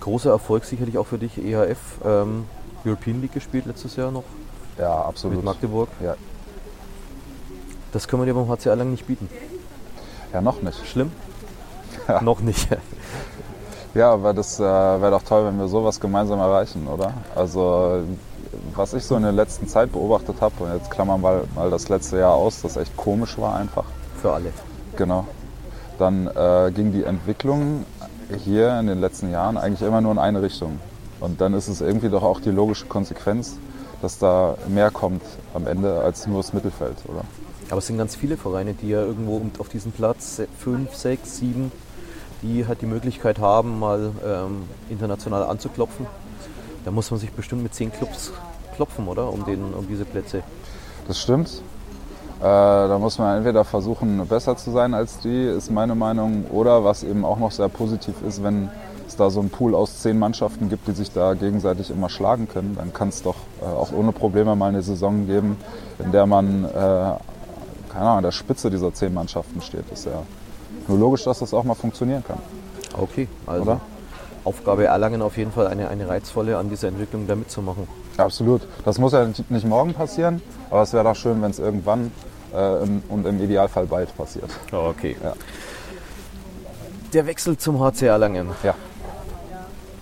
großer 0.00 0.30
Erfolg 0.30 0.64
sicherlich 0.64 0.98
auch 0.98 1.06
für 1.06 1.18
dich, 1.18 1.38
EHF. 1.38 1.78
Ähm, 2.04 2.44
European 2.86 3.20
League 3.20 3.32
gespielt 3.34 3.66
letztes 3.66 3.96
Jahr 3.96 4.10
noch 4.10 4.24
Ja, 4.78 4.94
absolut. 5.02 5.36
mit 5.36 5.44
Magdeburg. 5.44 5.88
Ja. 6.02 6.14
Das 7.92 8.06
können 8.08 8.22
wir 8.22 8.26
dir 8.26 8.34
beim 8.34 8.48
HC 8.48 8.68
Erlangen 8.68 8.92
nicht 8.92 9.06
bieten. 9.06 9.28
ja, 10.32 10.40
noch 10.40 10.62
nicht. 10.62 10.86
Schlimm? 10.86 11.12
Ja. 12.08 12.20
Noch 12.22 12.38
nicht. 12.40 12.68
Ja, 13.94 14.12
aber 14.12 14.32
das 14.32 14.60
äh, 14.60 14.62
wäre 14.62 15.10
doch 15.10 15.22
toll, 15.24 15.46
wenn 15.46 15.58
wir 15.58 15.66
sowas 15.66 15.98
gemeinsam 15.98 16.38
erreichen, 16.38 16.86
oder? 16.86 17.14
Also, 17.34 18.02
was 18.76 18.94
ich 18.94 19.02
so 19.04 19.16
in 19.16 19.22
der 19.22 19.32
letzten 19.32 19.66
Zeit 19.66 19.90
beobachtet 19.90 20.36
habe, 20.40 20.62
und 20.62 20.72
jetzt 20.74 20.88
klammern 20.90 21.20
wir 21.20 21.28
mal, 21.30 21.44
mal 21.56 21.70
das 21.70 21.88
letzte 21.88 22.18
Jahr 22.18 22.34
aus, 22.34 22.62
das 22.62 22.76
echt 22.76 22.96
komisch 22.96 23.38
war 23.38 23.56
einfach. 23.56 23.86
Für 24.22 24.34
alle. 24.34 24.52
Genau. 24.96 25.26
Dann 25.98 26.28
äh, 26.28 26.70
ging 26.72 26.92
die 26.92 27.02
Entwicklung 27.02 27.84
hier 28.44 28.78
in 28.78 28.86
den 28.86 29.00
letzten 29.00 29.32
Jahren 29.32 29.56
eigentlich 29.56 29.82
immer 29.82 30.00
nur 30.00 30.12
in 30.12 30.18
eine 30.18 30.42
Richtung. 30.42 30.78
Und 31.20 31.40
dann 31.40 31.54
ist 31.54 31.68
es 31.68 31.80
irgendwie 31.80 32.08
doch 32.08 32.22
auch 32.22 32.40
die 32.40 32.50
logische 32.50 32.86
Konsequenz, 32.86 33.56
dass 34.02 34.18
da 34.18 34.56
mehr 34.68 34.90
kommt 34.90 35.22
am 35.54 35.66
Ende 35.66 36.00
als 36.00 36.26
nur 36.26 36.38
das 36.38 36.52
Mittelfeld, 36.52 36.96
oder? 37.06 37.22
Aber 37.68 37.78
es 37.78 37.86
sind 37.86 37.98
ganz 37.98 38.14
viele 38.14 38.36
Vereine, 38.36 38.74
die 38.74 38.90
ja 38.90 39.00
irgendwo 39.00 39.42
auf 39.58 39.68
diesem 39.68 39.92
Platz 39.92 40.40
5, 40.58 40.94
6, 40.94 41.36
7, 41.38 41.72
die 42.42 42.66
halt 42.66 42.80
die 42.82 42.86
Möglichkeit 42.86 43.40
haben, 43.40 43.80
mal 43.80 44.12
ähm, 44.24 44.64
international 44.88 45.44
anzuklopfen. 45.44 46.06
Da 46.84 46.90
muss 46.92 47.10
man 47.10 47.18
sich 47.18 47.32
bestimmt 47.32 47.64
mit 47.64 47.74
10 47.74 47.92
Clubs 47.92 48.32
klopfen, 48.76 49.08
oder? 49.08 49.32
Um, 49.32 49.44
den, 49.44 49.74
um 49.74 49.88
diese 49.88 50.04
Plätze. 50.04 50.42
Das 51.08 51.20
stimmt. 51.20 51.62
Äh, 52.38 52.42
da 52.42 52.98
muss 53.00 53.18
man 53.18 53.38
entweder 53.38 53.64
versuchen, 53.64 54.24
besser 54.28 54.56
zu 54.56 54.70
sein 54.70 54.94
als 54.94 55.18
die, 55.18 55.46
ist 55.46 55.70
meine 55.70 55.94
Meinung. 55.94 56.44
Oder 56.50 56.84
was 56.84 57.02
eben 57.02 57.24
auch 57.24 57.38
noch 57.38 57.50
sehr 57.50 57.68
positiv 57.68 58.14
ist, 58.26 58.44
wenn 58.44 58.70
es 59.08 59.16
da 59.16 59.30
so 59.30 59.40
einen 59.40 59.50
Pool 59.50 59.74
aus 59.74 60.00
zehn 60.00 60.18
Mannschaften 60.18 60.68
gibt, 60.68 60.88
die 60.88 60.92
sich 60.92 61.12
da 61.12 61.34
gegenseitig 61.34 61.90
immer 61.90 62.08
schlagen 62.08 62.48
können, 62.48 62.74
dann 62.76 62.92
kann 62.92 63.08
es 63.08 63.22
doch 63.22 63.36
äh, 63.60 63.64
auch 63.64 63.92
ohne 63.92 64.12
Probleme 64.12 64.56
mal 64.56 64.68
eine 64.68 64.82
Saison 64.82 65.26
geben, 65.26 65.56
in 65.98 66.12
der 66.12 66.26
man 66.26 66.64
äh, 66.64 67.14
keine 67.96 68.08
Ahnung, 68.08 68.18
an 68.18 68.24
der 68.24 68.32
Spitze 68.32 68.70
dieser 68.70 68.92
zehn 68.92 69.14
Mannschaften 69.14 69.62
steht. 69.62 69.90
Ist 69.90 70.04
ja 70.04 70.22
nur 70.86 70.98
logisch, 70.98 71.24
dass 71.24 71.38
das 71.38 71.54
auch 71.54 71.64
mal 71.64 71.74
funktionieren 71.74 72.22
kann. 72.26 72.38
Okay, 72.92 73.26
also 73.46 73.62
Oder? 73.62 73.80
Aufgabe 74.44 74.84
Erlangen 74.84 75.22
auf 75.22 75.36
jeden 75.38 75.50
Fall 75.50 75.66
eine, 75.66 75.88
eine 75.88 76.06
reizvolle, 76.06 76.58
an 76.58 76.68
dieser 76.68 76.88
Entwicklung 76.88 77.26
da 77.26 77.34
mitzumachen. 77.34 77.88
Absolut. 78.16 78.62
Das 78.84 78.98
muss 78.98 79.12
ja 79.12 79.26
nicht 79.48 79.66
morgen 79.66 79.94
passieren, 79.94 80.42
aber 80.70 80.82
es 80.82 80.92
wäre 80.92 81.04
doch 81.04 81.16
schön, 81.16 81.40
wenn 81.42 81.50
es 81.50 81.58
irgendwann 81.58 82.12
äh, 82.54 82.82
im, 82.82 83.02
und 83.08 83.26
im 83.26 83.42
Idealfall 83.42 83.86
bald 83.86 84.14
passiert. 84.16 84.50
Okay. 84.70 85.16
Ja. 85.22 85.32
Der 87.12 87.26
Wechsel 87.26 87.56
zum 87.56 87.80
HC 87.80 88.06
Erlangen. 88.06 88.50
Ja, 88.62 88.74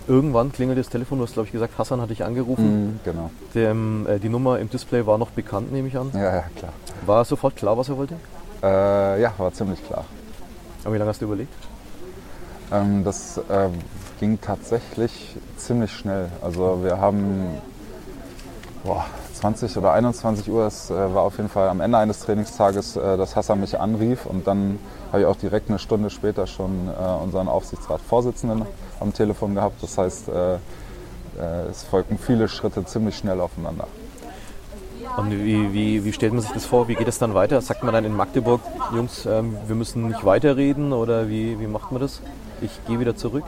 Irgendwann 0.07 0.51
klingelt 0.51 0.77
das 0.77 0.89
Telefon, 0.89 1.17
du 1.17 1.23
hast 1.25 1.33
glaube 1.33 1.47
ich 1.47 1.51
gesagt, 1.51 1.77
Hassan 1.77 1.99
hat 1.99 2.09
dich 2.09 2.23
angerufen. 2.23 2.85
mhm, 2.85 2.99
genau. 3.03 3.31
Dem, 3.53 4.05
äh, 4.07 4.19
die 4.19 4.29
Nummer 4.29 4.59
im 4.59 4.69
Display 4.69 5.05
war 5.05 5.17
noch 5.17 5.31
bekannt, 5.31 5.71
nehme 5.71 5.87
ich 5.87 5.97
an. 5.97 6.11
Ja, 6.13 6.35
ja, 6.35 6.43
klar. 6.55 6.73
War 7.05 7.25
sofort 7.25 7.55
klar, 7.55 7.77
was 7.77 7.89
er 7.89 7.97
wollte? 7.97 8.15
Äh, 8.63 9.21
ja, 9.21 9.33
war 9.37 9.51
ziemlich 9.53 9.83
klar. 9.85 10.05
Aber 10.83 10.93
wie 10.93 10.97
lange 10.99 11.09
hast 11.09 11.21
du 11.21 11.25
überlegt? 11.25 11.53
Ähm, 12.71 13.03
das 13.03 13.41
ähm, 13.49 13.73
ging 14.19 14.39
tatsächlich 14.39 15.35
ziemlich 15.57 15.91
schnell. 15.91 16.29
Also 16.41 16.83
wir 16.83 16.99
haben 16.99 17.57
boah, 18.83 19.05
20 19.35 19.77
oder 19.77 19.93
21 19.93 20.49
Uhr, 20.49 20.65
es 20.65 20.89
äh, 20.89 20.93
war 20.93 21.23
auf 21.23 21.37
jeden 21.37 21.49
Fall 21.49 21.69
am 21.69 21.81
Ende 21.81 21.97
eines 21.97 22.19
Trainingstages, 22.19 22.95
äh, 22.95 23.17
dass 23.17 23.35
Hassan 23.35 23.59
mich 23.59 23.79
anrief 23.79 24.25
und 24.25 24.47
dann 24.47 24.79
habe 25.11 25.21
ich 25.21 25.27
auch 25.27 25.35
direkt 25.35 25.69
eine 25.69 25.79
Stunde 25.79 26.09
später 26.09 26.47
schon 26.47 26.89
äh, 26.89 27.23
unseren 27.23 27.47
Aufsichtsratsvorsitzenden 27.47 28.65
am 28.99 29.13
Telefon 29.13 29.55
gehabt. 29.55 29.83
Das 29.83 29.97
heißt, 29.97 30.29
es 31.69 31.83
folgten 31.83 32.17
viele 32.17 32.47
Schritte 32.47 32.85
ziemlich 32.85 33.17
schnell 33.17 33.41
aufeinander. 33.41 33.87
Und 35.17 35.31
wie, 35.31 35.73
wie, 35.73 36.05
wie 36.05 36.13
stellt 36.13 36.33
man 36.33 36.41
sich 36.41 36.51
das 36.51 36.65
vor? 36.65 36.87
Wie 36.87 36.95
geht 36.95 37.07
es 37.07 37.19
dann 37.19 37.33
weiter? 37.33 37.61
Sagt 37.61 37.83
man 37.83 37.93
dann 37.93 38.05
in 38.05 38.15
Magdeburg, 38.15 38.61
Jungs, 38.93 39.25
ähm, 39.25 39.57
wir 39.67 39.75
müssen 39.75 40.07
nicht 40.07 40.25
weiterreden 40.25 40.93
oder 40.93 41.29
wie, 41.29 41.59
wie 41.59 41.67
macht 41.67 41.91
man 41.91 42.01
das? 42.01 42.21
Ich 42.61 42.71
gehe 42.87 42.99
wieder 42.99 43.15
zurück. 43.15 43.43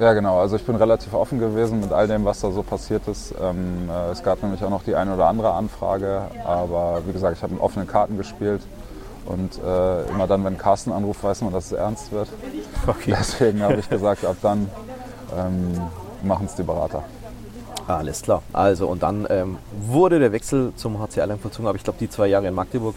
Ja, 0.00 0.14
genau. 0.14 0.40
Also 0.40 0.56
ich 0.56 0.64
bin 0.64 0.76
relativ 0.76 1.12
offen 1.12 1.38
gewesen 1.38 1.80
mit 1.80 1.92
all 1.92 2.08
dem, 2.08 2.24
was 2.24 2.40
da 2.40 2.50
so 2.50 2.62
passiert 2.62 3.06
ist. 3.06 3.34
Ähm, 3.38 3.90
äh, 3.90 4.10
es 4.10 4.22
gab 4.22 4.42
nämlich 4.42 4.64
auch 4.64 4.70
noch 4.70 4.82
die 4.82 4.94
eine 4.94 5.14
oder 5.14 5.26
andere 5.26 5.52
Anfrage, 5.52 6.22
aber 6.42 7.02
wie 7.06 7.12
gesagt, 7.12 7.36
ich 7.36 7.42
habe 7.42 7.52
mit 7.52 7.62
offenen 7.62 7.86
Karten 7.86 8.16
gespielt. 8.16 8.62
Und 9.26 9.58
äh, 9.58 10.08
immer 10.08 10.26
dann, 10.26 10.42
wenn 10.44 10.56
Carsten 10.56 10.90
anruft, 10.90 11.22
weiß 11.22 11.42
man, 11.42 11.52
dass 11.52 11.66
es 11.66 11.72
ernst 11.72 12.12
wird. 12.12 12.28
Okay. 12.86 13.14
Deswegen 13.18 13.62
habe 13.62 13.76
ich 13.76 13.90
gesagt, 13.90 14.24
ab 14.24 14.36
dann 14.40 14.70
ähm, 15.36 15.78
machen 16.22 16.46
es 16.46 16.54
die 16.54 16.62
Berater. 16.62 17.02
Alles 17.86 18.22
klar. 18.22 18.42
Also 18.54 18.86
und 18.86 19.02
dann 19.02 19.26
ähm, 19.28 19.58
wurde 19.86 20.18
der 20.18 20.32
Wechsel 20.32 20.72
zum 20.76 20.98
HC 20.98 21.20
Erlangen 21.20 21.40
vollzogen, 21.40 21.68
aber 21.68 21.76
ich 21.76 21.84
glaube, 21.84 21.98
die 21.98 22.08
zwei 22.08 22.28
Jahre 22.28 22.46
in 22.46 22.54
Magdeburg 22.54 22.94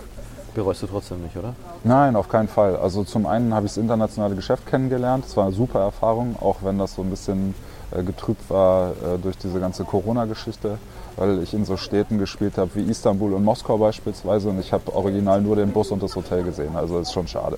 bereust 0.53 0.81
du 0.83 0.87
trotzdem 0.87 1.21
nicht, 1.21 1.35
oder? 1.37 1.53
Nein, 1.83 2.15
auf 2.15 2.29
keinen 2.29 2.47
Fall. 2.47 2.75
Also 2.75 3.03
zum 3.03 3.25
einen 3.25 3.53
habe 3.53 3.65
ich 3.65 3.71
das 3.73 3.77
internationale 3.77 4.35
Geschäft 4.35 4.65
kennengelernt. 4.67 5.25
Es 5.27 5.35
war 5.37 5.45
eine 5.45 5.53
super 5.53 5.79
Erfahrung, 5.81 6.35
auch 6.41 6.57
wenn 6.61 6.77
das 6.77 6.95
so 6.95 7.01
ein 7.01 7.09
bisschen 7.09 7.53
äh, 7.91 8.03
getrübt 8.03 8.49
war 8.49 8.91
äh, 8.91 9.17
durch 9.21 9.37
diese 9.37 9.59
ganze 9.59 9.83
Corona-Geschichte, 9.83 10.77
weil 11.17 11.43
ich 11.43 11.53
in 11.53 11.65
so 11.65 11.77
Städten 11.77 12.17
gespielt 12.19 12.57
habe 12.57 12.71
wie 12.75 12.81
Istanbul 12.83 13.33
und 13.33 13.43
Moskau 13.43 13.77
beispielsweise 13.77 14.49
und 14.49 14.59
ich 14.59 14.73
habe 14.73 14.93
original 14.95 15.41
nur 15.41 15.55
den 15.55 15.71
Bus 15.71 15.91
und 15.91 16.01
das 16.01 16.15
Hotel 16.15 16.43
gesehen. 16.43 16.75
Also 16.75 16.99
ist 16.99 17.13
schon 17.13 17.27
schade. 17.27 17.57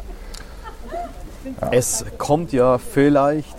Es 1.71 2.05
kommt 2.17 2.51
ja 2.53 2.77
vielleicht, 2.77 3.55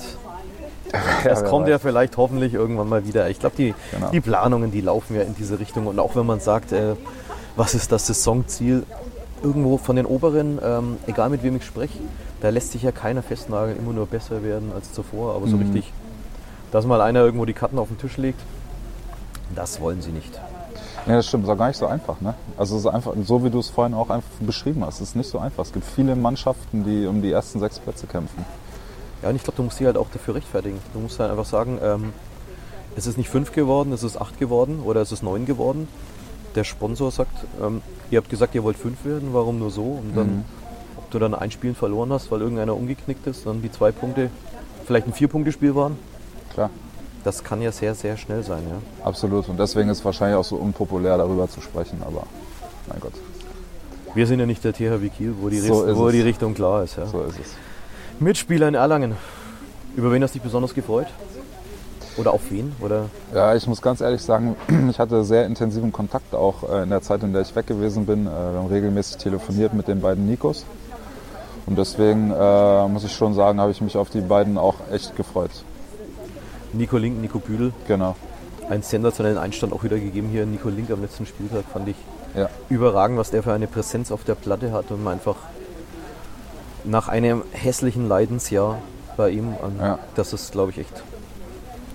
es 1.25 1.45
kommt 1.45 1.65
weiß. 1.67 1.71
ja 1.71 1.79
vielleicht 1.79 2.17
hoffentlich 2.17 2.55
irgendwann 2.55 2.89
mal 2.89 3.07
wieder. 3.07 3.29
Ich 3.31 3.39
glaube, 3.39 3.57
die, 3.57 3.75
Genau. 3.93 4.11
die 4.11 4.21
Planungen, 4.21 4.71
die 4.71 4.81
laufen 4.81 5.15
ja 5.17 5.23
in 5.23 5.35
diese 5.35 5.59
Richtung. 5.59 5.87
Und 5.87 5.99
auch 5.99 6.17
wenn 6.17 6.27
man 6.27 6.41
sagt, 6.41 6.73
äh, 6.73 6.95
was 7.55 7.75
ist 7.75 7.93
das 7.93 8.07
Saisonziel, 8.07 8.83
irgendwo 9.43 9.77
von 9.79 9.97
den 9.97 10.07
Oberen, 10.07 10.59
ähm, 10.63 10.97
egal 11.07 11.31
mit 11.31 11.43
wem 11.43 11.57
ich 11.57 11.65
spreche, 11.65 11.99
da 12.41 12.49
lässt 12.51 12.73
sich 12.73 12.83
ja 12.83 12.93
keiner 12.93 13.23
festnageln, 13.23 13.79
immer 13.79 13.93
nur 13.93 14.07
besser 14.07 14.43
werden 14.43 14.73
als 14.75 14.93
zuvor. 14.93 15.35
Aber 15.35 15.47
so 15.47 15.57
Mhm. 15.57 15.63
richtig, 15.63 15.93
dass 16.73 16.85
mal 16.87 17.01
einer 17.01 17.21
irgendwo 17.21 17.45
die 17.45 17.53
Karten 17.53 17.79
auf 17.79 17.89
den 17.89 17.99
Tisch 17.99 18.17
legt, 18.17 18.41
das 19.55 19.81
wollen 19.81 20.03
sie 20.03 20.11
nicht. 20.11 20.33
Ja, 21.07 21.15
das 21.17 21.29
stimmt, 21.29 21.45
ist 21.45 21.51
auch 21.51 21.57
gar 21.59 21.69
nicht 21.69 21.77
so 21.77 21.87
einfach. 21.87 22.21
Ne? 22.21 22.35
Also 22.57 22.77
es 22.77 22.85
ist 22.85 22.91
einfach, 22.91 23.13
so 23.25 23.45
wie 23.45 23.51
du 23.51 23.61
es 23.61 23.71
vorhin 23.71 23.95
auch 23.95 24.11
einfach 24.11 24.29
beschrieben 24.41 24.85
hast, 24.85 24.97
es 25.01 25.11
ist 25.11 25.17
nicht 25.17 25.31
so 25.31 25.39
einfach. 25.39 25.65
Es 25.65 25.73
gibt 25.73 25.87
viele 25.87 26.17
Mannschaften, 26.17 26.85
die 26.85 27.07
um 27.07 27.23
die 27.23 27.31
ersten 27.31 27.61
sechs 27.61 27.79
Plätze 27.79 28.07
kämpfen. 28.09 28.45
Ja, 29.23 29.29
und 29.31 29.37
ich 29.37 29.45
glaube, 29.45 29.57
du 29.57 29.63
musst 29.63 29.79
dich 29.79 29.87
halt 29.87 29.97
auch 29.97 30.09
dafür 30.13 30.35
rechtfertigen. 30.35 30.79
Du 30.93 30.99
musst 30.99 31.21
halt 31.21 31.31
einfach 31.31 31.45
sagen, 31.47 31.79
ähm, 31.83 32.13
es 32.97 33.07
ist 33.07 33.19
nicht 33.19 33.29
fünf 33.31 33.53
geworden, 33.53 33.93
es 33.93 34.03
ist 34.03 34.21
acht 34.21 34.39
geworden 34.41 34.81
oder 34.85 35.01
es 35.01 35.13
ist 35.13 35.23
neun 35.23 35.47
geworden. 35.47 35.87
Der 36.57 36.65
Sponsor 36.65 37.11
sagt, 37.11 37.37
ähm, 37.63 37.83
ihr 38.11 38.19
habt 38.19 38.29
gesagt, 38.31 38.55
ihr 38.55 38.65
wollt 38.65 38.77
fünf 38.77 39.05
werden, 39.05 39.29
warum 39.33 39.59
nur 39.59 39.71
so? 39.71 39.83
Und 39.83 40.17
dann, 40.17 40.27
Mhm. 40.39 40.45
ob 40.97 41.11
du 41.11 41.19
dann 41.19 41.35
ein 41.35 41.51
Spiel 41.51 41.75
verloren 41.75 42.13
hast, 42.13 42.31
weil 42.31 42.41
irgendeiner 42.41 42.75
umgeknickt 42.75 43.27
ist, 43.27 43.47
dann 43.47 43.63
die 43.63 43.71
zwei 43.71 43.93
Punkte 43.93 44.31
vielleicht 44.87 45.07
ein 45.07 45.13
Vier-Punkte-Spiel 45.13 45.75
waren. 45.75 45.99
Klar, 46.53 46.71
Das 47.25 47.43
kann 47.43 47.61
ja 47.61 47.73
sehr, 47.73 47.95
sehr 47.97 48.17
schnell 48.17 48.43
sein, 48.45 48.63
ja. 48.71 49.05
absolut. 49.05 49.49
Und 49.49 49.59
deswegen 49.59 49.89
ist 49.89 49.99
es 49.99 50.05
wahrscheinlich 50.05 50.37
auch 50.39 50.45
so 50.45 50.57
unpopulär, 50.57 51.19
darüber 51.19 51.49
zu 51.51 51.61
sprechen. 51.61 52.01
Aber 52.07 52.23
mein 52.89 53.01
Gott, 53.01 53.13
Wir 54.15 54.27
sind 54.29 54.39
ja 54.41 54.47
nicht 54.47 54.63
der 54.65 54.73
THW 54.73 55.09
Kiel, 55.11 55.35
wo 55.41 55.49
die, 55.51 55.59
So 55.59 55.81
Richt- 55.81 55.99
wo 55.99 56.09
die 56.09 56.21
Richtung 56.23 56.55
klar 56.55 56.85
ist. 56.85 56.97
Ja. 56.97 57.05
so 57.07 57.21
ist 57.25 57.39
es. 57.39 57.53
Mitspieler 58.21 58.69
in 58.69 58.75
Erlangen. 58.75 59.15
Über 59.97 60.11
wen 60.13 60.23
hast 60.23 60.35
du 60.35 60.39
dich 60.39 60.45
besonders 60.45 60.73
gefreut? 60.73 61.09
Oder 62.17 62.33
auf 62.33 62.51
wen? 62.51 62.73
Oder 62.81 63.07
Ja, 63.35 63.55
ich 63.55 63.67
muss 63.67 63.83
ganz 63.83 64.01
ehrlich 64.01 64.23
sagen, 64.23 64.57
ich 64.91 64.99
hatte 64.99 65.23
sehr 65.25 65.45
intensiven 65.47 65.93
Kontakt 65.93 66.35
auch 66.35 66.69
äh, 66.69 66.83
in 66.85 66.89
der 66.91 67.03
Zeit, 67.03 67.23
in 67.23 67.33
der 67.33 67.43
ich 67.43 67.55
weg 67.55 67.67
gewesen 67.67 68.07
bin. 68.07 68.27
Äh, 68.27 68.31
Wir 68.31 68.59
haben 68.59 68.67
regelmäßig 68.69 69.19
telefoniert 69.19 69.75
mit 69.75 69.87
den 69.89 70.01
beiden 70.01 70.27
Nikos. 70.27 70.65
Und 71.67 71.77
deswegen 71.79 72.31
äh, 72.31 72.89
muss 72.89 73.05
ich 73.05 73.13
schon 73.13 73.35
sagen, 73.35 73.61
habe 73.61 73.71
ich 73.73 73.81
mich 73.81 73.97
auf 73.97 74.09
die 74.09 74.21
beiden 74.21 74.57
auch 74.57 74.77
echt 74.91 75.17
gefreut. 75.17 75.51
Nico 76.73 76.97
Link, 76.97 77.21
Nico 77.21 77.39
Büdel. 77.39 77.73
Genau. 77.89 78.15
einen 78.71 78.83
sensationellen 78.83 79.39
Einstand 79.39 79.73
auch 79.73 79.83
wieder 79.85 79.99
gegeben 79.99 80.29
hier. 80.29 80.47
Nico 80.47 80.69
Link 80.69 80.91
am 80.91 81.03
letzten 81.03 81.27
Spieltag 81.27 81.65
fand 81.73 81.89
ich 81.89 81.97
Ja, 82.37 82.49
überragend, 82.69 83.19
was 83.19 83.31
der 83.31 83.43
für 83.43 83.53
eine 83.53 83.67
Präsenz 83.67 84.11
auf 84.13 84.25
der 84.25 84.35
Platte 84.37 84.73
hat 84.73 84.91
und 84.91 85.07
einfach 85.07 85.37
nach 86.85 87.09
einem 87.09 87.43
hässlichen 87.53 88.09
Leidensjahr 88.09 88.79
bei 89.17 89.31
ihm, 89.31 89.55
an, 89.63 89.73
Ja. 89.81 89.99
das 90.15 90.33
ist 90.33 90.53
glaube 90.53 90.71
ich 90.71 90.79
echt 90.79 91.03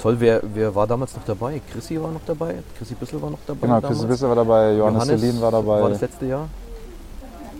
toll. 0.02 0.16
Wer, 0.20 0.42
wer 0.54 0.74
war 0.74 0.88
damals 0.88 1.16
noch 1.16 1.24
dabei? 1.26 1.62
Chrissy 1.72 2.02
war 2.02 2.12
noch 2.12 2.22
dabei, 2.26 2.56
Chrissy 2.78 2.96
Bissel 2.96 3.22
war 3.22 3.30
noch 3.30 3.40
dabei. 3.46 3.62
genau. 3.62 3.80
damals. 3.80 4.00
Chris 4.00 4.10
Wisse 4.10 4.28
war 4.28 4.36
dabei, 4.36 4.74
Johannes, 4.76 5.06
Selin 5.06 5.42
war 5.42 5.52
dabei. 5.52 5.82
War 5.82 5.90
das 5.90 6.02
letzte 6.02 6.26
Jahr? 6.26 6.48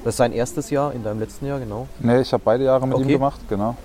Das 0.04 0.14
ist 0.14 0.18
sein 0.18 0.34
erstes 0.34 0.70
Jahr 0.72 0.94
in 0.94 1.04
deinem 1.04 1.20
letzten 1.20 1.46
Jahr, 1.46 1.60
genau. 1.60 1.88
Nee, 2.00 2.22
ich 2.22 2.34
habe 2.34 2.42
beide 2.44 2.64
Jahre 2.64 2.88
mit 2.88 2.98
ihm 2.98 3.04
Okay. 3.04 3.14
gemacht, 3.14 3.40
genau. 3.48 3.76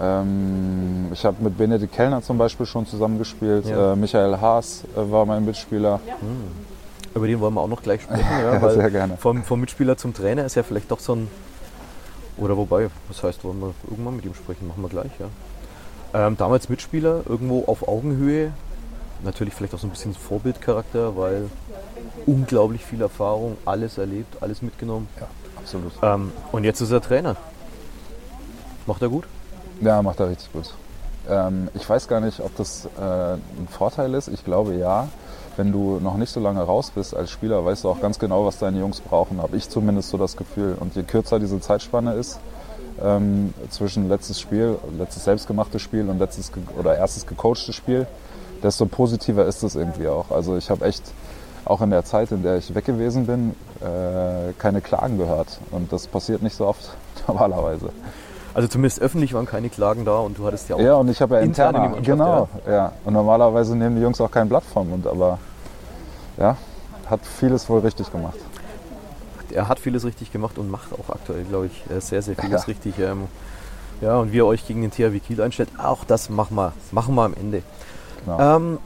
Ähm, 0.00 1.08
ich 1.12 1.24
habe 1.24 1.42
mit 1.42 1.58
Benedikt 1.58 1.92
Kellner 1.92 2.22
zum 2.22 2.38
Beispiel 2.38 2.66
schon 2.66 2.86
zusammengespielt. 2.86 3.66
Ja. 3.66 3.94
Äh, 3.94 3.96
Michael 3.96 4.40
Haas 4.40 4.84
äh, 4.96 5.10
war 5.10 5.26
mein 5.26 5.44
Mitspieler. 5.44 5.98
Über 7.14 7.26
den 7.26 7.40
wollen 7.40 7.54
wir 7.54 7.62
auch 7.62 7.68
noch 7.68 7.82
gleich 7.82 8.02
sprechen, 8.02 8.24
ja, 8.30 8.54
Ja, 8.54 8.62
weil 8.62 8.74
sehr 8.74 8.90
gerne. 8.90 9.16
Vom, 9.16 9.42
vom 9.42 9.58
Mitspieler 9.60 9.96
zum 9.96 10.14
Trainer 10.14 10.44
ist 10.44 10.54
ja 10.54 10.62
vielleicht 10.62 10.88
doch 10.90 11.00
so 11.00 11.14
ein. 11.16 11.28
Oder 12.36 12.56
wobei, 12.56 12.88
was 13.08 13.20
heißt, 13.24 13.42
wollen 13.42 13.58
wir 13.60 13.74
irgendwann 13.90 14.14
mit 14.14 14.24
ihm 14.24 14.34
sprechen? 14.34 14.68
Machen 14.68 14.82
wir 14.82 14.88
gleich, 14.88 15.10
ja. 15.18 15.26
Ähm, 16.14 16.36
damals 16.36 16.68
Mitspieler, 16.68 17.22
irgendwo 17.28 17.64
auf 17.64 17.86
Augenhöhe. 17.86 18.52
Natürlich 19.22 19.54
vielleicht 19.54 19.74
auch 19.74 19.78
so 19.78 19.86
ein 19.86 19.90
bisschen 19.90 20.14
Vorbildcharakter, 20.14 21.16
weil 21.16 21.50
unglaublich 22.26 22.84
viel 22.84 23.00
Erfahrung, 23.00 23.56
alles 23.64 23.98
erlebt, 23.98 24.42
alles 24.42 24.62
mitgenommen. 24.62 25.08
Ja, 25.20 25.26
absolut. 25.56 25.92
Ähm, 26.02 26.32
und 26.52 26.64
jetzt 26.64 26.80
ist 26.80 26.90
er 26.90 27.00
Trainer. 27.00 27.36
Macht 28.86 29.02
er 29.02 29.08
gut? 29.08 29.24
Ja, 29.80 30.00
macht 30.02 30.20
er 30.20 30.30
richtig 30.30 30.52
gut. 30.52 30.72
Ähm, 31.28 31.68
ich 31.74 31.88
weiß 31.88 32.08
gar 32.08 32.20
nicht, 32.20 32.40
ob 32.40 32.56
das 32.56 32.86
äh, 32.98 33.34
ein 33.34 33.68
Vorteil 33.70 34.14
ist. 34.14 34.28
Ich 34.28 34.44
glaube 34.44 34.74
ja. 34.74 35.08
Wenn 35.56 35.72
du 35.72 35.98
noch 36.00 36.16
nicht 36.16 36.30
so 36.30 36.38
lange 36.38 36.62
raus 36.62 36.92
bist 36.94 37.16
als 37.16 37.32
Spieler, 37.32 37.64
weißt 37.64 37.82
du 37.82 37.88
auch 37.88 38.00
ganz 38.00 38.20
genau, 38.20 38.46
was 38.46 38.58
deine 38.58 38.78
Jungs 38.78 39.00
brauchen. 39.00 39.42
Habe 39.42 39.56
ich 39.56 39.68
zumindest 39.68 40.10
so 40.10 40.16
das 40.16 40.36
Gefühl. 40.36 40.76
Und 40.78 40.94
je 40.94 41.02
kürzer 41.02 41.40
diese 41.40 41.60
Zeitspanne 41.60 42.12
ist 42.14 42.38
ähm, 43.02 43.54
zwischen 43.70 44.08
letztes 44.08 44.40
Spiel, 44.40 44.78
letztes 44.96 45.24
selbstgemachtes 45.24 45.82
Spiel 45.82 46.08
und 46.08 46.18
letztes 46.18 46.50
oder 46.78 46.96
erstes 46.96 47.26
gecoachtes 47.26 47.74
Spiel, 47.74 48.06
desto 48.62 48.86
positiver 48.86 49.46
ist 49.46 49.62
es 49.62 49.74
irgendwie 49.74 50.08
auch. 50.08 50.30
Also 50.30 50.56
ich 50.56 50.70
habe 50.70 50.84
echt 50.84 51.02
auch 51.64 51.80
in 51.80 51.90
der 51.90 52.04
Zeit, 52.04 52.32
in 52.32 52.42
der 52.42 52.56
ich 52.56 52.74
weg 52.74 52.84
gewesen 52.84 53.26
bin, 53.26 53.54
äh, 53.80 54.52
keine 54.58 54.80
Klagen 54.80 55.18
gehört. 55.18 55.60
Und 55.70 55.92
das 55.92 56.06
passiert 56.06 56.42
nicht 56.42 56.56
so 56.56 56.66
oft 56.66 56.96
normalerweise. 57.28 57.90
Also 58.54 58.68
zumindest 58.68 59.00
öffentlich 59.00 59.34
waren 59.34 59.46
keine 59.46 59.68
Klagen 59.68 60.04
da 60.04 60.18
und 60.18 60.38
du 60.38 60.46
hattest 60.46 60.68
ja 60.68 60.76
auch. 60.76 60.80
Ja, 60.80 60.94
und 60.94 61.08
ich 61.08 61.20
habe 61.20 61.36
ja 61.36 61.40
intern 61.42 61.94
in 61.94 62.02
genau, 62.02 62.48
ja. 62.66 62.92
Und 63.04 63.12
normalerweise 63.12 63.76
nehmen 63.76 63.96
die 63.96 64.02
Jungs 64.02 64.20
auch 64.20 64.30
kein 64.30 64.48
Blatt 64.48 64.64
vom 64.64 64.90
Mund, 64.90 65.06
aber 65.06 65.38
ja, 66.38 66.56
hat 67.08 67.20
vieles 67.24 67.68
wohl 67.68 67.80
richtig 67.80 68.10
gemacht. 68.10 68.38
Er 69.52 69.68
hat 69.68 69.78
vieles 69.78 70.04
richtig 70.04 70.32
gemacht 70.32 70.58
und 70.58 70.70
macht 70.70 70.88
auch 70.92 71.08
aktuell, 71.12 71.44
glaube 71.44 71.66
ich, 71.66 71.94
äh, 71.94 72.00
sehr, 72.00 72.22
sehr 72.22 72.36
vieles 72.36 72.62
Ja. 72.62 72.66
richtig. 72.66 72.98
Ähm, 72.98 73.24
ja, 74.00 74.16
und 74.18 74.32
wie 74.32 74.38
er 74.40 74.46
euch 74.46 74.66
gegen 74.66 74.82
den 74.82 74.90
THW 74.90 75.18
Kiel 75.20 75.40
einstellt, 75.40 75.70
auch 75.82 76.04
das 76.04 76.30
machen 76.30 76.54
wir, 76.56 76.72
machen 76.92 77.14
wir 77.14 77.22
am 77.24 77.34
Ende. 77.34 77.62
Genau. 78.24 78.56
Ähm, 78.56 78.78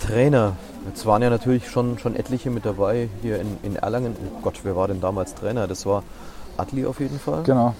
Trainer, 0.00 0.56
jetzt 0.88 1.06
waren 1.06 1.22
ja 1.22 1.30
natürlich 1.30 1.68
schon, 1.70 1.98
schon 1.98 2.14
etliche 2.16 2.50
mit 2.50 2.64
dabei 2.66 3.08
hier 3.22 3.40
in, 3.40 3.56
in 3.62 3.76
Erlangen. 3.76 4.16
Oh 4.36 4.40
Gott, 4.42 4.60
wer 4.62 4.76
war 4.76 4.88
denn 4.88 5.00
damals 5.00 5.34
Trainer? 5.34 5.66
Das 5.66 5.86
war 5.86 6.02
Adli 6.56 6.84
auf 6.86 7.00
jeden 7.00 7.18
Fall. 7.18 7.42
Genau. 7.44 7.74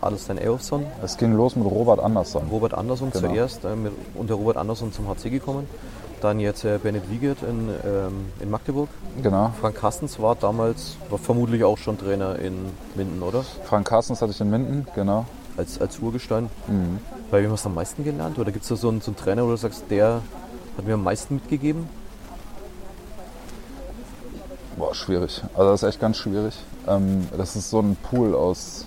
Adelstein 0.00 0.36
Eofsson. 0.38 0.84
Es 1.02 1.16
ging 1.16 1.32
los 1.34 1.54
mit 1.56 1.64
Robert 1.64 2.00
Andersson. 2.00 2.42
Robert 2.50 2.74
Andersson 2.74 3.10
Genau. 3.12 3.28
zuerst, 3.28 3.64
äh, 3.64 3.76
mit, 3.76 3.92
unter 4.14 4.34
Robert 4.34 4.56
Andersson 4.56 4.92
zum 4.92 5.06
HC 5.08 5.30
gekommen. 5.30 5.66
Dann 6.20 6.38
jetzt 6.38 6.64
äh, 6.64 6.78
Bennett 6.78 7.10
Wiegert 7.10 7.42
in, 7.42 7.70
ähm, 7.84 8.26
in 8.40 8.50
Magdeburg. 8.50 8.88
Genau. 9.22 9.52
Frank 9.60 9.76
Carstens 9.76 10.20
war 10.20 10.34
damals, 10.34 10.96
war 11.08 11.18
vermutlich 11.18 11.64
auch 11.64 11.78
schon 11.78 11.96
Trainer 11.96 12.38
in 12.38 12.66
Minden, 12.94 13.22
oder? 13.22 13.42
Frank 13.64 13.88
Carstens 13.88 14.20
hatte 14.20 14.32
ich 14.32 14.40
in 14.40 14.50
Minden, 14.50 14.86
genau. 14.94 15.24
Als, 15.56 15.80
als 15.80 15.98
Urgestein. 15.98 16.50
Bei 17.30 17.42
wem 17.42 17.50
hast 17.50 17.64
du 17.64 17.70
am 17.70 17.74
meisten 17.74 18.04
gelernt? 18.04 18.38
Oder 18.38 18.52
gibt 18.52 18.64
es 18.64 18.68
da 18.68 18.76
so 18.76 18.88
einen, 18.88 19.00
so 19.00 19.10
einen 19.10 19.16
Trainer, 19.16 19.44
wo 19.44 19.50
du 19.50 19.56
sagst, 19.56 19.84
der 19.88 20.20
hat 20.76 20.86
mir 20.86 20.94
am 20.94 21.04
meisten 21.04 21.34
mitgegeben? 21.34 21.88
Boah, 24.76 24.94
schwierig. 24.94 25.42
Also 25.54 25.70
das 25.70 25.82
ist 25.82 25.88
echt 25.88 26.00
ganz 26.00 26.16
schwierig. 26.18 26.54
Ähm, 26.86 27.28
das 27.36 27.56
ist 27.56 27.70
so 27.70 27.80
ein 27.80 27.96
Pool 27.96 28.34
aus, 28.34 28.84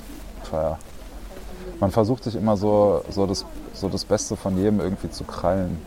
tja, 0.50 0.78
man 1.80 1.92
versucht 1.92 2.24
sich 2.24 2.36
immer 2.36 2.58
so, 2.58 3.04
so, 3.10 3.26
das, 3.26 3.46
so 3.74 3.90
das 3.90 4.06
Beste 4.06 4.36
von 4.36 4.58
jedem 4.58 4.80
irgendwie 4.80 5.10
zu 5.10 5.24
krallen. 5.24 5.80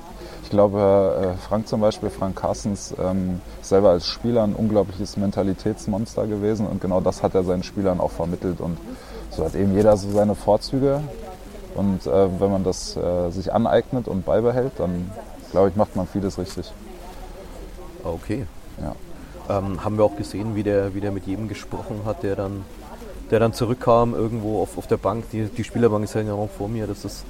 Ich 0.47 0.51
glaube, 0.51 1.35
äh, 1.35 1.37
Frank 1.49 1.67
zum 1.67 1.81
Beispiel, 1.81 2.09
Frank 2.09 2.37
Carstens, 2.37 2.95
ähm, 3.03 3.41
selber 3.63 3.91
als 3.91 4.07
Spieler 4.07 4.45
ein 4.45 4.55
unglaubliches 4.55 5.17
Mentalitätsmonster 5.17 6.29
gewesen 6.29 6.69
und 6.69 6.81
genau 6.81 7.01
das 7.01 7.25
hat 7.25 7.35
er 7.35 7.43
seinen 7.43 7.65
Spielern 7.65 7.99
auch 7.99 8.13
vermittelt 8.13 8.61
und 8.61 8.79
so 9.31 9.45
hat 9.45 9.57
eben 9.57 9.75
jeder 9.75 9.97
so 9.97 10.09
seine 10.09 10.37
Vorzüge 10.37 11.01
und 11.75 12.07
äh, 12.07 12.41
wenn 12.41 12.53
man 12.53 12.63
das 12.63 12.97
äh, 12.97 13.29
sich 13.31 13.53
aneignet 13.53 14.07
und 14.07 14.25
beibehält, 14.25 14.75
dann 14.79 15.11
glaube 15.51 15.71
ich, 15.71 15.75
macht 15.75 15.97
man 15.97 16.07
vieles 16.07 16.39
richtig. 16.39 16.73
Okay. 18.05 18.47
Ja. 18.81 19.59
Ähm, 19.59 19.85
haben 19.85 19.99
wir 19.99 20.05
auch 20.05 20.15
gesehen, 20.15 20.55
wie 20.55 20.63
der, 20.63 20.95
wie 20.95 21.01
der 21.01 21.11
mit 21.11 21.27
jedem 21.27 21.49
gesprochen 21.49 22.03
hat, 22.05 22.23
der 22.23 22.37
dann, 22.37 22.65
der 23.33 23.41
dann 23.41 23.53
zurückkam 23.53 24.15
irgendwo 24.15 24.63
auf, 24.63 24.79
auf 24.79 24.87
der 24.87 24.97
Bank. 24.97 25.25
Die, 25.33 25.47
die 25.47 25.65
Spielerbank 25.65 26.05
ist 26.05 26.15
ja 26.15 26.23
genau 26.23 26.49
vor 26.57 26.69
mir. 26.69 26.87
Das 26.87 27.05
ist 27.05 27.25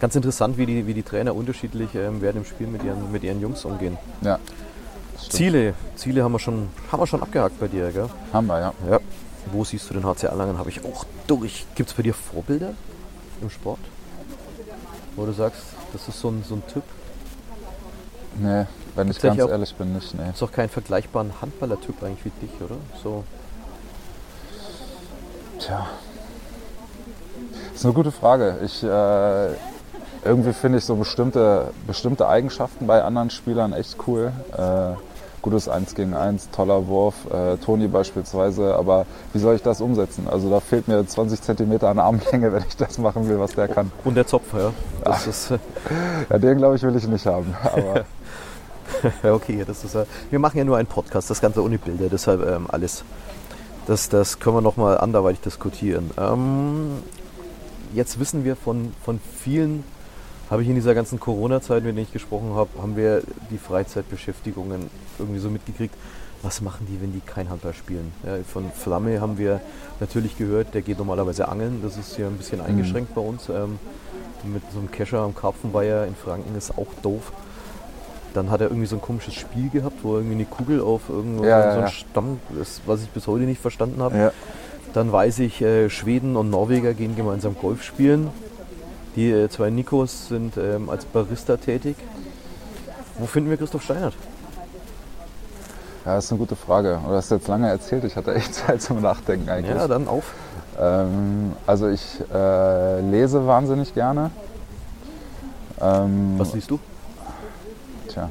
ganz 0.00 0.14
interessant, 0.16 0.56
wie 0.58 0.66
die, 0.66 0.86
wie 0.86 0.94
die 0.94 1.02
Trainer 1.02 1.34
unterschiedlich 1.34 1.94
ähm, 1.94 2.20
während 2.20 2.36
dem 2.38 2.44
Spiel 2.44 2.66
mit 2.66 2.82
ihren, 2.82 3.10
mit 3.10 3.22
ihren 3.22 3.40
Jungs 3.40 3.64
umgehen. 3.64 3.96
Ja, 4.22 4.38
Ziele, 5.28 5.74
Ziele 5.96 6.22
haben 6.22 6.32
wir 6.32 6.38
schon, 6.38 6.68
haben 6.92 7.00
wir 7.00 7.06
schon 7.06 7.22
abgehakt 7.22 7.58
bei 7.58 7.68
dir, 7.68 7.90
gell? 7.90 8.08
haben 8.32 8.46
wir, 8.46 8.60
ja. 8.60 8.72
Ja. 8.88 9.00
Wo 9.52 9.64
siehst 9.64 9.88
du 9.90 9.94
den 9.94 10.04
HC 10.04 10.26
Erlangen? 10.26 10.58
Habe 10.58 10.68
ich 10.70 10.84
auch 10.84 11.04
durch. 11.26 11.66
Gibt 11.74 11.90
es 11.90 11.94
bei 11.96 12.02
dir 12.02 12.14
Vorbilder 12.14 12.72
im 13.40 13.50
Sport? 13.50 13.78
Wo 15.16 15.24
du 15.26 15.32
sagst, 15.32 15.62
das 15.92 16.06
ist 16.08 16.20
so 16.20 16.28
ein, 16.28 16.44
so 16.46 16.54
ein 16.56 16.62
Typ? 16.72 16.82
Nee, 18.36 18.66
wenn 18.94 19.10
ich 19.10 19.18
ganz 19.20 19.40
auch- 19.40 19.48
ehrlich 19.48 19.74
bin, 19.74 19.94
nicht. 19.94 20.14
Nee. 20.14 20.30
Ist 20.30 20.42
doch 20.42 20.52
kein 20.52 20.68
vergleichbaren 20.68 21.32
Handballer-Typ 21.40 22.02
eigentlich 22.02 22.24
wie 22.26 22.46
dich, 22.46 22.50
oder? 22.60 22.76
So. 23.02 23.24
Tja. 25.58 25.88
Das 27.72 27.80
ist 27.80 27.84
eine 27.84 27.94
gute 27.94 28.12
Frage. 28.12 28.58
Ich, 28.64 28.82
äh, 28.82 29.48
irgendwie 30.24 30.52
finde 30.52 30.78
ich 30.78 30.84
so 30.84 30.96
bestimmte, 30.96 31.70
bestimmte 31.86 32.28
Eigenschaften 32.28 32.86
bei 32.86 33.02
anderen 33.02 33.30
Spielern 33.30 33.72
echt 33.72 33.96
cool. 34.06 34.32
Äh, 34.56 34.96
gutes 35.40 35.68
1 35.68 35.94
gegen 35.94 36.14
1, 36.14 36.50
toller 36.50 36.88
Wurf, 36.88 37.14
äh, 37.32 37.56
Toni 37.58 37.88
beispielsweise. 37.88 38.74
Aber 38.74 39.06
wie 39.32 39.38
soll 39.38 39.54
ich 39.54 39.62
das 39.62 39.80
umsetzen? 39.80 40.26
Also 40.28 40.50
da 40.50 40.60
fehlt 40.60 40.88
mir 40.88 41.06
20 41.06 41.40
Zentimeter 41.40 41.88
an 41.88 41.98
Armlänge, 41.98 42.52
wenn 42.52 42.64
ich 42.68 42.76
das 42.76 42.98
machen 42.98 43.28
will, 43.28 43.38
was 43.38 43.54
der 43.54 43.68
kann. 43.68 43.90
Und 44.04 44.14
der 44.16 44.26
Zopf, 44.26 44.52
ja. 44.54 44.72
Das 45.04 45.26
ist, 45.26 45.50
äh, 45.52 45.58
Ja, 46.28 46.38
den 46.38 46.58
glaube 46.58 46.76
ich 46.76 46.82
will 46.82 46.96
ich 46.96 47.06
nicht 47.06 47.26
haben. 47.26 47.54
Ja, 49.22 49.34
okay, 49.34 49.64
das 49.66 49.84
ist, 49.84 49.94
äh, 49.94 50.06
wir 50.30 50.38
machen 50.38 50.56
ja 50.56 50.64
nur 50.64 50.78
einen 50.78 50.86
Podcast, 50.86 51.28
das 51.28 51.42
Ganze 51.42 51.62
ohne 51.62 51.76
Bilder, 51.76 52.06
deshalb 52.10 52.44
ähm, 52.44 52.66
alles. 52.68 53.04
Das, 53.86 54.08
das 54.08 54.40
können 54.40 54.56
wir 54.56 54.60
nochmal 54.60 54.98
anderweitig 54.98 55.40
diskutieren. 55.40 56.10
Ähm, 56.18 57.02
jetzt 57.94 58.18
wissen 58.18 58.44
wir 58.44 58.56
von, 58.56 58.92
von 59.04 59.20
vielen, 59.42 59.84
habe 60.50 60.62
ich 60.62 60.68
in 60.68 60.74
dieser 60.74 60.94
ganzen 60.94 61.20
Corona-Zeit, 61.20 61.82
mit 61.84 61.96
denen 61.96 62.04
ich 62.04 62.12
gesprochen 62.12 62.54
habe, 62.54 62.70
haben 62.80 62.96
wir 62.96 63.22
die 63.50 63.58
Freizeitbeschäftigungen 63.58 64.88
irgendwie 65.18 65.40
so 65.40 65.50
mitgekriegt. 65.50 65.94
Was 66.42 66.60
machen 66.60 66.86
die, 66.88 67.00
wenn 67.02 67.12
die 67.12 67.20
kein 67.20 67.50
Handball 67.50 67.74
spielen? 67.74 68.12
Ja, 68.24 68.36
von 68.50 68.70
Flamme 68.72 69.20
haben 69.20 69.38
wir 69.38 69.60
natürlich 69.98 70.38
gehört, 70.38 70.72
der 70.72 70.82
geht 70.82 70.98
normalerweise 70.98 71.48
angeln. 71.48 71.80
Das 71.82 71.96
ist 71.96 72.14
hier 72.14 72.26
ein 72.26 72.36
bisschen 72.36 72.60
eingeschränkt 72.60 73.14
bei 73.14 73.20
uns. 73.20 73.48
Ähm, 73.48 73.78
mit 74.44 74.62
so 74.72 74.78
einem 74.78 74.90
Kescher 74.90 75.18
am 75.18 75.34
Karpfenweiher 75.34 76.06
in 76.06 76.14
Franken 76.14 76.56
ist 76.56 76.70
auch 76.78 76.86
doof. 77.02 77.32
Dann 78.34 78.50
hat 78.50 78.60
er 78.60 78.68
irgendwie 78.68 78.86
so 78.86 78.96
ein 78.96 79.02
komisches 79.02 79.34
Spiel 79.34 79.68
gehabt, 79.68 80.04
wo 80.04 80.12
er 80.14 80.18
irgendwie 80.18 80.36
eine 80.36 80.44
Kugel 80.44 80.80
auf 80.80 81.08
irgendwo 81.08 81.44
Ja, 81.44 81.62
so, 81.62 81.68
einen 81.70 81.80
ja. 81.80 81.88
Stamm, 81.88 82.40
das, 82.56 82.82
was 82.86 83.02
ich 83.02 83.08
bis 83.08 83.26
heute 83.26 83.44
nicht 83.44 83.60
verstanden 83.60 84.00
habe. 84.00 84.32
Dann 84.94 85.10
weiß 85.10 85.40
ich, 85.40 85.60
äh, 85.60 85.90
Schweden 85.90 86.36
und 86.36 86.50
Norweger 86.50 86.94
gehen 86.94 87.16
gemeinsam 87.16 87.56
Golf 87.60 87.82
spielen. 87.82 88.28
Die 89.16 89.30
äh, 89.30 89.48
zwei 89.48 89.70
Nikos 89.70 90.28
sind 90.28 90.56
ähm, 90.56 90.88
als 90.90 91.04
Barista 91.04 91.56
tätig. 91.56 91.96
Wo 93.18 93.26
finden 93.26 93.50
wir 93.50 93.56
Christoph 93.56 93.82
Steinert? 93.82 94.14
ja, 96.08 96.14
das 96.14 96.24
ist 96.24 96.32
eine 96.32 96.38
gute 96.38 96.56
Frage. 96.56 97.00
Du 97.04 97.12
hast 97.12 97.30
jetzt 97.30 97.48
lange 97.48 97.68
erzählt, 97.68 98.02
ich 98.04 98.16
hatte 98.16 98.34
echt 98.34 98.54
Zeit 98.66 98.80
zum 98.80 99.02
Nachdenken 99.02 99.48
eigentlich. 99.50 99.76
Ja, 99.76 99.86
dann 99.86 100.08
auf. 100.08 100.32
Ähm, 100.80 101.52
also 101.66 101.88
ich 101.88 102.02
äh, 102.32 103.00
lese 103.00 103.46
wahnsinnig 103.46 103.92
gerne. 103.92 104.30
Ähm, 105.80 106.34
Was 106.38 106.54
liest 106.54 106.70
du? 106.70 106.78
Tja. 108.08 108.30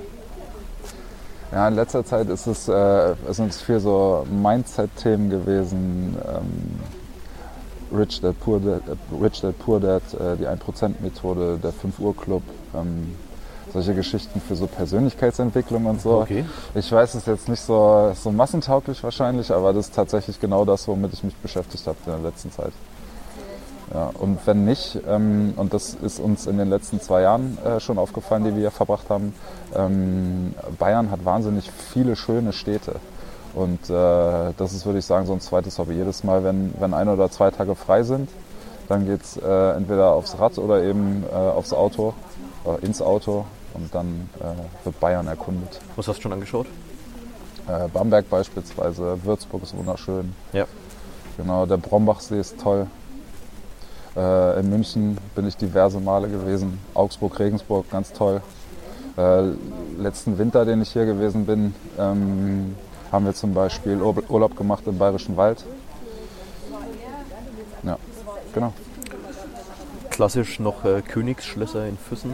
Ja, 1.52 1.68
in 1.68 1.76
letzter 1.76 2.04
Zeit 2.04 2.30
ist 2.30 2.48
es, 2.48 2.68
äh, 2.68 3.14
es 3.30 3.38
sind 3.38 3.54
viel 3.54 3.80
so 3.80 4.26
Mindset-Themen 4.30 5.30
gewesen. 5.30 6.18
Ähm, 6.28 6.80
Rich 7.92 8.22
Dad 8.22 8.40
Poor 8.40 8.60
Dad, 8.60 8.82
äh, 8.88 9.24
Rich 9.24 9.42
Dad, 9.42 9.58
Poor 9.60 9.80
Dad 9.80 10.02
äh, 10.14 10.36
die 10.38 10.48
1%-Methode, 10.48 11.60
der 11.62 11.72
5-Uhr-Club. 11.72 12.44
Ähm, 12.76 13.16
solche 13.74 13.94
Geschichten 13.94 14.42
für 14.42 14.56
so 14.56 14.68
Persönlichkeitsentwicklung 14.68 15.86
und 15.86 16.02
so. 16.02 16.22
Okay. 16.22 16.46
Ich 16.74 16.92
weiß, 16.92 17.10
es 17.10 17.22
ist 17.22 17.28
jetzt 17.28 17.50
nicht 17.50 17.62
so, 17.62 18.12
so 18.16 18.32
massentauglich 18.32 19.04
wahrscheinlich, 19.04 19.52
aber 19.52 19.74
das 19.74 19.88
ist 19.88 19.96
tatsächlich 19.96 20.40
genau 20.40 20.66
das, 20.66 20.88
womit 20.88 21.14
ich 21.14 21.24
mich 21.24 21.36
beschäftigt 21.36 21.86
habe 21.86 21.98
in 22.06 22.12
der 22.12 22.32
letzten 22.32 22.52
Zeit. 22.52 22.72
Ja, 23.94 24.12
und 24.20 24.46
wenn 24.46 24.66
nicht, 24.66 25.00
ähm, 25.08 25.54
und 25.56 25.74
das 25.74 25.94
ist 25.94 26.20
uns 26.20 26.46
in 26.46 26.58
den 26.58 26.70
letzten 26.70 27.00
zwei 27.00 27.22
Jahren 27.22 27.58
äh, 27.64 27.80
schon 27.80 27.98
aufgefallen, 27.98 28.44
die 28.44 28.52
wir 28.52 28.60
hier 28.60 28.72
verbracht 28.72 29.10
haben, 29.10 29.34
ähm, 29.76 30.54
Bayern 30.78 31.10
hat 31.10 31.24
wahnsinnig 31.24 31.72
viele 31.72 32.16
schöne 32.18 32.52
Städte. 32.52 32.96
Und 33.54 33.90
äh, 33.90 34.54
das 34.58 34.74
ist, 34.74 34.86
würde 34.86 35.00
ich 35.00 35.06
sagen, 35.06 35.26
so 35.26 35.34
ein 35.34 35.42
zweites 35.42 35.80
Hobby. 35.80 35.94
Jedes 35.94 36.24
Mal, 36.24 36.44
wenn, 36.44 36.74
wenn 36.80 36.94
ein 36.94 37.10
oder 37.10 37.32
zwei 37.32 37.50
Tage 37.52 37.76
frei 37.76 38.04
sind, 38.04 38.30
dann 38.88 39.06
geht 39.06 39.24
es 39.24 39.38
äh, 39.38 39.72
entweder 39.72 40.12
aufs 40.12 40.40
Rad 40.40 40.58
oder 40.58 40.84
eben 40.84 41.24
äh, 41.30 41.36
aufs 41.36 41.74
Auto, 41.74 42.14
äh, 42.66 42.86
ins 42.86 43.02
Auto 43.02 43.46
und 43.74 43.94
dann 43.94 44.30
äh, 44.40 44.86
wird 44.86 45.00
Bayern 45.00 45.28
erkundet. 45.28 45.80
Was 45.96 46.08
hast 46.08 46.18
du 46.18 46.24
schon 46.24 46.34
angeschaut? 46.34 46.68
Äh, 47.68 47.88
Bamberg 47.90 48.30
beispielsweise, 48.30 49.18
Würzburg 49.24 49.64
ist 49.64 49.76
wunderschön. 49.76 50.34
Ja. 50.54 50.66
Genau, 51.38 51.66
der 51.66 51.78
Brombachsee 51.78 52.40
ist 52.40 52.60
toll. 52.60 52.88
Äh, 54.16 54.60
in 54.60 54.70
München 54.70 55.18
bin 55.36 55.48
ich 55.48 55.58
diverse 55.58 56.00
Male 56.00 56.30
gewesen. 56.30 56.80
Augsburg, 56.94 57.40
Regensburg, 57.40 57.90
ganz 57.90 58.14
toll. 58.14 58.42
Letzten 59.98 60.38
Winter, 60.38 60.64
den 60.64 60.84
ich 60.84 60.90
hier 60.90 61.08
gewesen 61.08 61.48
bin, 61.48 61.74
ähm, 61.98 62.76
haben 63.12 63.26
wir 63.26 63.34
zum 63.34 63.54
Beispiel 63.54 64.02
Ur- 64.02 64.24
Urlaub 64.30 64.56
gemacht 64.58 64.84
im 64.86 64.98
Bayerischen 64.98 65.38
Wald. 65.38 65.64
Ja, 67.84 67.98
genau. 68.54 68.74
Klassisch 70.10 70.60
noch 70.60 70.84
äh, 70.84 71.02
Königsschlösser 71.02 71.86
in 71.86 71.98
Füssen. 71.98 72.34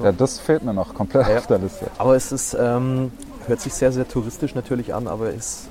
Ja. 0.00 0.06
Ja, 0.06 0.12
das 0.12 0.40
fehlt 0.40 0.64
mir 0.64 0.74
noch 0.74 0.94
komplett 0.94 1.28
Ja. 1.28 1.38
auf 1.38 1.46
der 1.46 1.58
Liste. 1.58 1.86
Aber 1.98 2.16
es 2.16 2.32
ist, 2.32 2.56
ähm, 2.58 3.12
hört 3.46 3.60
sich 3.60 3.72
sehr, 3.72 3.92
sehr 3.92 4.08
touristisch 4.08 4.54
natürlich 4.54 4.92
an, 4.94 5.06
aber 5.06 5.30
ist 5.30 5.66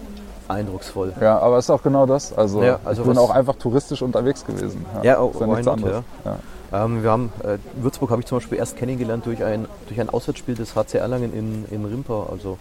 eindrucksvoll. 0.47 1.13
Ja, 1.19 1.39
aber 1.39 1.57
ist 1.57 1.69
auch 1.69 1.83
genau 1.83 2.05
das. 2.05 2.31
Also, 2.37 2.63
Ja, 2.63 2.79
also 2.85 3.01
ich 3.03 3.07
bin 3.09 3.17
auch 3.17 3.29
einfach 3.29 3.55
touristisch 3.55 4.01
unterwegs 4.01 4.45
gewesen. 4.45 4.85
Ja, 5.01 5.19
oh, 5.19 5.31
ist 5.31 5.39
ja 5.41 5.47
nichts 5.47 5.65
not, 5.65 5.73
anderes. 5.75 6.03
Ja. 6.23 6.85
Ähm, 6.85 7.03
wir 7.03 7.11
haben, 7.11 7.33
äh, 7.43 7.57
Würzburg 7.81 8.09
habe 8.11 8.21
ich 8.21 8.25
zum 8.27 8.37
Beispiel 8.37 8.57
erst 8.57 8.77
kennengelernt 8.77 9.25
durch 9.25 9.43
ein, 9.43 9.67
durch 9.89 9.99
ein 9.99 10.09
Auswärtsspiel 10.09 10.55
des 10.55 10.75
HC 10.75 10.97
Erlangen 10.97 11.33
in, 11.33 11.65
in 11.71 11.85
Rimpa. 11.85 12.27
Also 12.31 12.57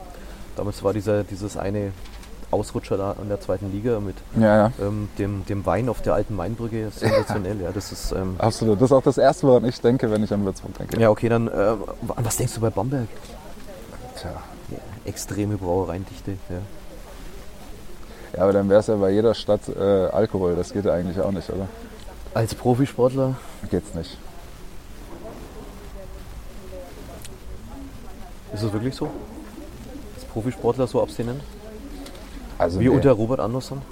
damals 0.56 0.82
war 0.82 0.92
dieser, 0.92 1.24
dieses 1.24 1.56
eine 1.56 1.92
Ausrutscher 2.50 2.98
da 2.98 3.12
an 3.12 3.28
der 3.28 3.40
zweiten 3.40 3.72
Liga 3.72 3.98
mit 4.00 4.16
Ja, 4.38 4.56
ja. 4.68 4.72
ähm, 4.80 5.08
dem, 5.18 5.44
dem 5.46 5.64
Wein 5.64 5.88
auf 5.88 6.02
der 6.02 6.14
alten 6.14 6.36
Mainbrücke. 6.36 6.90
Sensationell, 6.94 7.60
ja. 7.62 7.70
Das 7.72 7.92
ist, 7.92 8.12
ähm, 8.12 8.34
Absolut. 8.38 8.78
Das 8.80 8.90
ist 8.90 8.92
auch 8.92 9.02
das 9.02 9.16
Erste, 9.18 9.46
woran 9.46 9.64
ich 9.64 9.80
denke, 9.80 10.10
wenn 10.10 10.22
ich 10.22 10.32
an 10.32 10.44
Würzburg 10.44 10.76
denke. 10.76 11.00
ja, 11.00 11.08
okay, 11.10 11.28
dann, 11.30 11.48
äh, 11.48 11.50
an 11.52 11.78
was 12.24 12.36
denkst 12.36 12.54
du 12.54 12.60
bei 12.60 12.68
Bamberg? 12.70 13.08
Tja. 14.20 14.30
Ja, 14.70 14.78
extreme 15.06 15.56
Brauereiendichte, 15.56 16.32
ja. 16.50 16.56
Ja, 18.36 18.42
aber 18.44 18.52
dann 18.52 18.68
wäre 18.68 18.80
es 18.80 18.86
ja 18.86 18.96
bei 18.96 19.10
jeder 19.10 19.34
Stadt 19.34 19.60
äh, 19.68 19.80
Alkohol. 19.80 20.54
Das 20.56 20.72
geht 20.72 20.84
ja 20.86 20.92
eigentlich 20.92 21.20
auch 21.20 21.32
nicht, 21.32 21.48
oder? 21.50 21.68
Als 22.34 22.54
Profisportler, 22.54 23.34
Geht's 23.70 23.94
nicht. 23.94 24.16
ist 28.54 28.62
es 28.62 28.72
wirklich 28.72 28.94
so? 28.94 29.08
Profisportler 30.33 30.87
so 30.87 31.03
abstinent? 31.03 31.40
Also 32.59 32.81
Wie 32.81 32.85
nee. 32.85 32.90
unter 32.90 33.12
Robert 33.12 33.40
Andersson? 33.40 33.83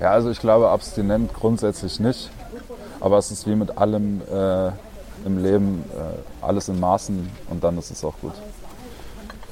Ja, 0.00 0.12
also 0.12 0.30
ich 0.30 0.40
glaube 0.40 0.68
abstinent 0.70 1.32
grundsätzlich 1.34 2.00
nicht. 2.00 2.30
Aber 3.00 3.18
es 3.18 3.30
ist 3.30 3.46
wie 3.46 3.54
mit 3.54 3.78
allem 3.78 4.20
äh, 4.30 4.70
im 5.24 5.42
Leben, 5.42 5.84
äh, 5.94 6.44
alles 6.44 6.68
in 6.68 6.80
Maßen 6.80 7.30
und 7.48 7.64
dann 7.64 7.78
ist 7.78 7.90
es 7.90 8.04
auch 8.04 8.14
gut. 8.20 8.32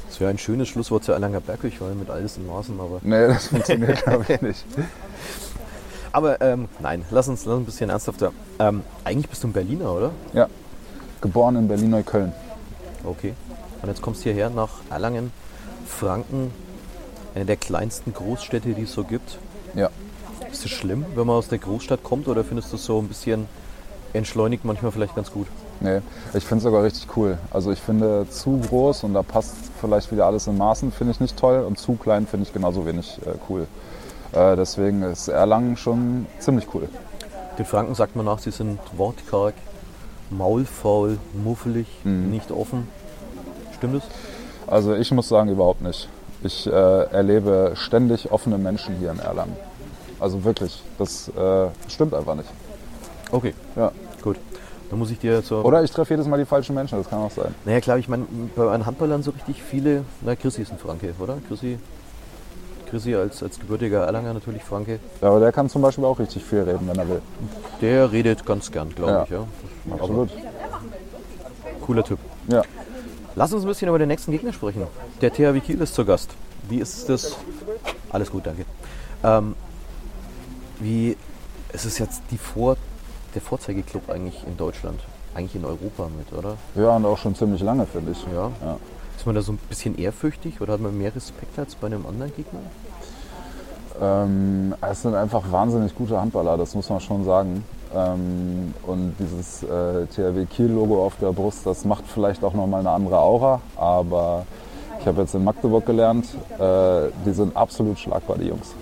Das 0.09 0.21
wäre 0.21 0.31
ein 0.31 0.39
schönes 0.39 0.69
Schlusswort 0.69 1.05
zu 1.05 1.13
Erlanger 1.13 1.41
Bergkirch, 1.41 1.81
mit 1.99 2.11
alles 2.11 2.37
in 2.37 2.47
Maßen, 2.47 2.79
aber. 2.81 3.01
Nee, 3.03 3.29
das 3.29 3.47
funktioniert 3.49 4.03
glaube 4.05 4.25
ich 4.29 4.41
nicht. 4.41 4.65
Aber 6.13 6.41
ähm, 6.41 6.69
nein, 6.81 7.05
lass 7.11 7.29
uns, 7.29 7.45
lass 7.45 7.55
uns 7.55 7.63
ein 7.63 7.67
bisschen 7.67 7.91
ernsthafter. 7.91 8.33
Ähm, 8.59 8.83
eigentlich 9.05 9.29
bist 9.29 9.45
du 9.45 9.49
ein 9.49 9.53
Berliner, 9.53 9.93
oder? 9.93 10.11
Ja, 10.33 10.49
geboren 11.21 11.57
in 11.57 11.69
Berlin-Neukölln. 11.69 12.33
Okay. 13.05 13.35
Und 13.83 13.89
jetzt 13.89 14.03
kommst 14.03 14.21
du 14.21 14.25
hierher 14.25 14.51
nach 14.51 14.71
Erlangen, 14.91 15.31
Franken, 15.89 16.53
eine 17.35 17.45
der 17.45 17.57
kleinsten 17.57 18.13
Großstädte, 18.13 18.75
die 18.75 18.83
es 18.83 18.93
so 18.93 19.05
gibt. 19.05 19.39
Ja. 19.75 19.91
Ist 20.51 20.65
es 20.65 20.71
schlimm, 20.71 21.05
wenn 21.15 21.27
man 21.27 21.37
aus 21.37 21.49
der 21.49 21.59
Großstadt 21.59 22.03
kommt 22.03 22.29
oder 22.29 22.45
findest 22.45 22.73
du 22.73 22.77
es 22.77 22.85
so 22.85 22.99
ein 22.99 23.09
bisschen 23.09 23.47
entschleunigt 24.13 24.65
manchmal 24.65 24.93
vielleicht 24.93 25.15
ganz 25.15 25.31
gut? 25.31 25.47
Nee, 25.81 26.01
ich 26.35 26.45
finde 26.45 26.59
es 26.59 26.63
sogar 26.65 26.83
richtig 26.83 27.17
cool. 27.17 27.39
Also 27.51 27.71
ich 27.71 27.81
finde 27.81 28.27
zu 28.31 28.59
groß 28.59 29.05
und 29.05 29.15
da 29.15 29.23
passt 29.23 29.55
vielleicht 29.81 30.11
wieder 30.11 30.27
alles 30.27 30.47
in 30.47 30.57
Maßen, 30.57 30.91
finde 30.91 31.13
ich 31.13 31.21
nicht 31.21 31.37
toll 31.37 31.61
und 31.61 31.79
zu 31.79 31.95
klein 31.95 32.27
finde 32.27 32.47
ich 32.47 32.53
genauso 32.53 32.87
wenig 32.87 33.19
äh, 33.27 33.35
cool. 33.49 33.67
Äh, 34.33 34.57
deswegen 34.57 35.03
ist 35.03 35.29
Erlangen 35.29 35.77
schon 35.77 36.27
ziemlich 36.39 36.67
cool. 36.75 36.89
Den 37.59 37.67
Franken 37.67 37.95
sagt 37.95 38.17
man 38.17 38.25
nach, 38.25 38.39
sie 38.39 38.51
sind 38.51 38.79
wortkarg, 38.97 39.55
maulfaul, 40.31 41.19
muffelig, 41.33 41.87
nicht 42.05 42.51
offen. 42.53 42.89
Stimmt 43.77 43.97
es? 43.97 44.03
Also 44.71 44.95
ich 44.95 45.11
muss 45.13 45.29
sagen, 45.29 45.49
überhaupt 45.51 45.83
nicht. 45.83 46.09
Ich 46.43 46.67
äh, 46.67 46.71
erlebe 46.71 47.73
ständig 47.75 48.31
offene 48.31 48.59
Menschen 48.59 48.97
hier 48.97 49.11
in 49.11 49.19
Erlangen. 49.19 49.57
Also 50.21 50.45
wirklich, 50.45 50.83
das 50.99 51.29
äh, 51.29 51.67
stimmt 51.89 52.15
einfach 52.15 52.35
nicht. 52.35 52.49
Okay, 53.33 53.55
Ja. 53.77 53.93
gut. 54.23 54.37
Dann 54.91 54.99
muss 54.99 55.11
ich 55.11 55.19
dir 55.19 55.45
zur. 55.45 55.65
Oder 55.67 55.83
ich 55.85 55.91
treffe 55.91 56.15
jedes 56.15 56.27
Mal 56.27 56.39
die 56.39 56.47
falschen 56.47 56.75
Menschen, 56.75 56.97
das 56.99 57.11
kann 57.11 57.19
auch 57.21 57.31
sein. 57.31 57.55
Naja, 57.67 57.81
klar, 57.81 57.99
ich 57.99 58.09
meine, 58.09 58.25
bei 58.57 58.73
den 58.75 58.87
Handballern 58.87 59.23
so 59.23 59.33
richtig 59.33 59.63
viele. 59.63 60.05
Na, 60.23 60.35
Chrissy 60.35 60.63
ist 60.63 60.73
ein 60.73 60.79
Franke, 60.79 61.13
oder? 61.19 61.37
Chrissy, 61.47 61.79
Chrissy 62.89 63.15
als, 63.15 63.43
als 63.43 63.59
gebürtiger 63.61 64.05
Erlanger 64.07 64.33
natürlich 64.33 64.65
Franke. 64.65 64.99
Ja, 65.21 65.29
aber 65.29 65.41
der 65.41 65.53
kann 65.53 65.69
zum 65.69 65.83
Beispiel 65.83 66.07
auch 66.07 66.19
richtig 66.19 66.43
viel 66.43 66.61
reden, 66.61 66.89
wenn 66.89 66.97
er 66.99 67.07
will. 67.09 67.21
Der 67.83 68.11
redet 68.13 68.47
ganz 68.47 68.73
gern, 68.73 68.95
glaube 68.95 69.13
Ja. 69.13 69.23
ich. 69.25 69.31
Ja. 69.31 69.45
Absolut. 69.93 70.31
Aber 70.31 71.85
cooler 71.85 72.05
Typ. 72.05 72.19
Ja. 72.49 72.63
Lass 73.39 73.53
uns 73.53 73.63
ein 73.63 73.69
bisschen 73.69 73.87
über 73.87 74.01
den 74.01 74.09
nächsten 74.09 74.33
Gegner 74.33 74.53
sprechen. 74.53 74.83
Der 75.21 75.33
THW 75.33 75.61
Kiel 75.61 75.81
ist 75.81 75.95
zu 75.95 76.05
Gast. 76.05 76.29
Wie 76.69 76.79
ist 76.79 77.09
das? 77.09 77.37
Alles 78.11 78.33
gut, 78.33 78.45
danke. 78.45 78.65
Ähm, 79.23 79.55
wie 80.81 81.17
es 81.73 81.85
ist 81.85 81.99
jetzt 81.99 82.21
die 82.33 82.37
Vor 82.37 82.77
der 83.37 83.41
Vorzeigeklub 83.41 84.11
eigentlich 84.11 84.43
in 84.45 84.57
Deutschland, 84.57 84.99
eigentlich 85.37 85.55
in 85.55 85.65
Europa 85.65 86.09
mit, 86.19 86.37
oder? 86.37 86.57
Ja, 86.75 86.97
und 86.97 87.07
auch 87.07 87.17
schon 87.17 87.37
ziemlich 87.37 87.63
lange, 87.63 87.87
finde 87.87 88.11
ich. 88.11 88.27
Ja. 88.35 88.51
Ja. 88.61 88.77
Ist 89.17 89.25
man 89.25 89.37
da 89.37 89.43
so 89.43 89.53
ein 89.53 89.59
bisschen 89.69 89.97
ehrfürchtig 89.97 90.61
oder 90.61 90.73
hat 90.73 90.81
man 90.81 90.99
mehr 90.99 91.15
Respekt 91.15 91.57
als 91.61 91.77
bei 91.77 91.87
einem 91.87 92.07
anderen 92.07 92.35
Gegner? 92.35 92.59
Ähm, 94.01 94.75
es 94.81 95.03
sind 95.03 95.15
einfach 95.15 95.45
wahnsinnig 95.53 95.95
gute 95.95 96.21
Handballer, 96.21 96.57
das 96.57 96.75
muss 96.75 96.91
man 96.91 96.99
schon 96.99 97.25
sagen. 97.25 97.65
Ähm, 97.95 98.75
und 98.87 99.15
dieses 99.19 99.63
äh, 99.63 100.07
THW 100.07 100.45
Kiel-Logo 100.47 101.05
auf 101.05 101.15
der 101.21 101.33
Brust, 101.33 101.67
das 101.67 101.85
macht 101.85 102.05
vielleicht 102.07 102.45
auch 102.45 102.55
nochmal 102.55 102.81
eine 102.81 102.91
andere 102.91 103.19
Aura. 103.19 103.61
Aber 103.77 104.47
ich 105.01 105.07
habe 105.07 105.23
jetzt 105.23 105.35
in 105.35 105.45
Magdeburg 105.45 105.87
gelernt, 105.87 106.27
äh, 106.59 107.11
die 107.25 107.33
sind 107.33 107.57
absolut 107.57 107.99
schlagbar, 107.99 108.37
die 108.39 108.49
Jungs. 108.49 108.75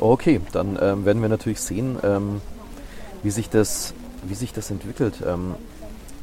Okay, 0.00 0.40
dann 0.52 0.78
ähm, 0.80 1.04
werden 1.04 1.22
wir 1.22 1.28
natürlich 1.28 1.60
sehen, 1.60 1.98
ähm, 2.02 2.40
wie, 3.22 3.30
sich 3.30 3.48
das, 3.50 3.94
wie 4.24 4.34
sich 4.34 4.52
das 4.52 4.70
entwickelt. 4.70 5.22
Ähm, 5.26 5.54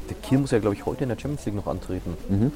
der 0.08 0.16
Kiel 0.16 0.38
muss 0.38 0.50
ja, 0.50 0.58
glaube 0.58 0.74
ich, 0.74 0.86
heute 0.86 1.04
in 1.04 1.08
der 1.08 1.18
Champions 1.18 1.46
League 1.46 1.54
noch 1.54 1.66
antreten. 1.66 2.16
Mhm. 2.28 2.52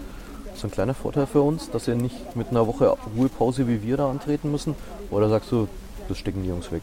Ist 0.47 0.63
das 0.63 0.65
ein 0.65 0.71
kleiner 0.71 0.95
Vorteil 0.95 1.27
für 1.27 1.43
uns, 1.43 1.71
dass 1.71 1.87
wir 1.87 1.95
nicht 1.95 2.37
mit 2.37 2.51
einer 2.51 2.67
Woche 2.67 2.97
Ruhepause 3.17 3.67
wie 3.69 3.83
wir 3.83 3.97
da 3.97 4.11
antreten 4.11 4.51
müssen? 4.51 4.75
Oder 5.11 5.29
sagst 5.29 5.51
du, 5.51 5.69
das 6.09 6.19
stecken 6.19 6.43
die 6.43 6.49
Jungs 6.49 6.71
weg? 6.71 6.83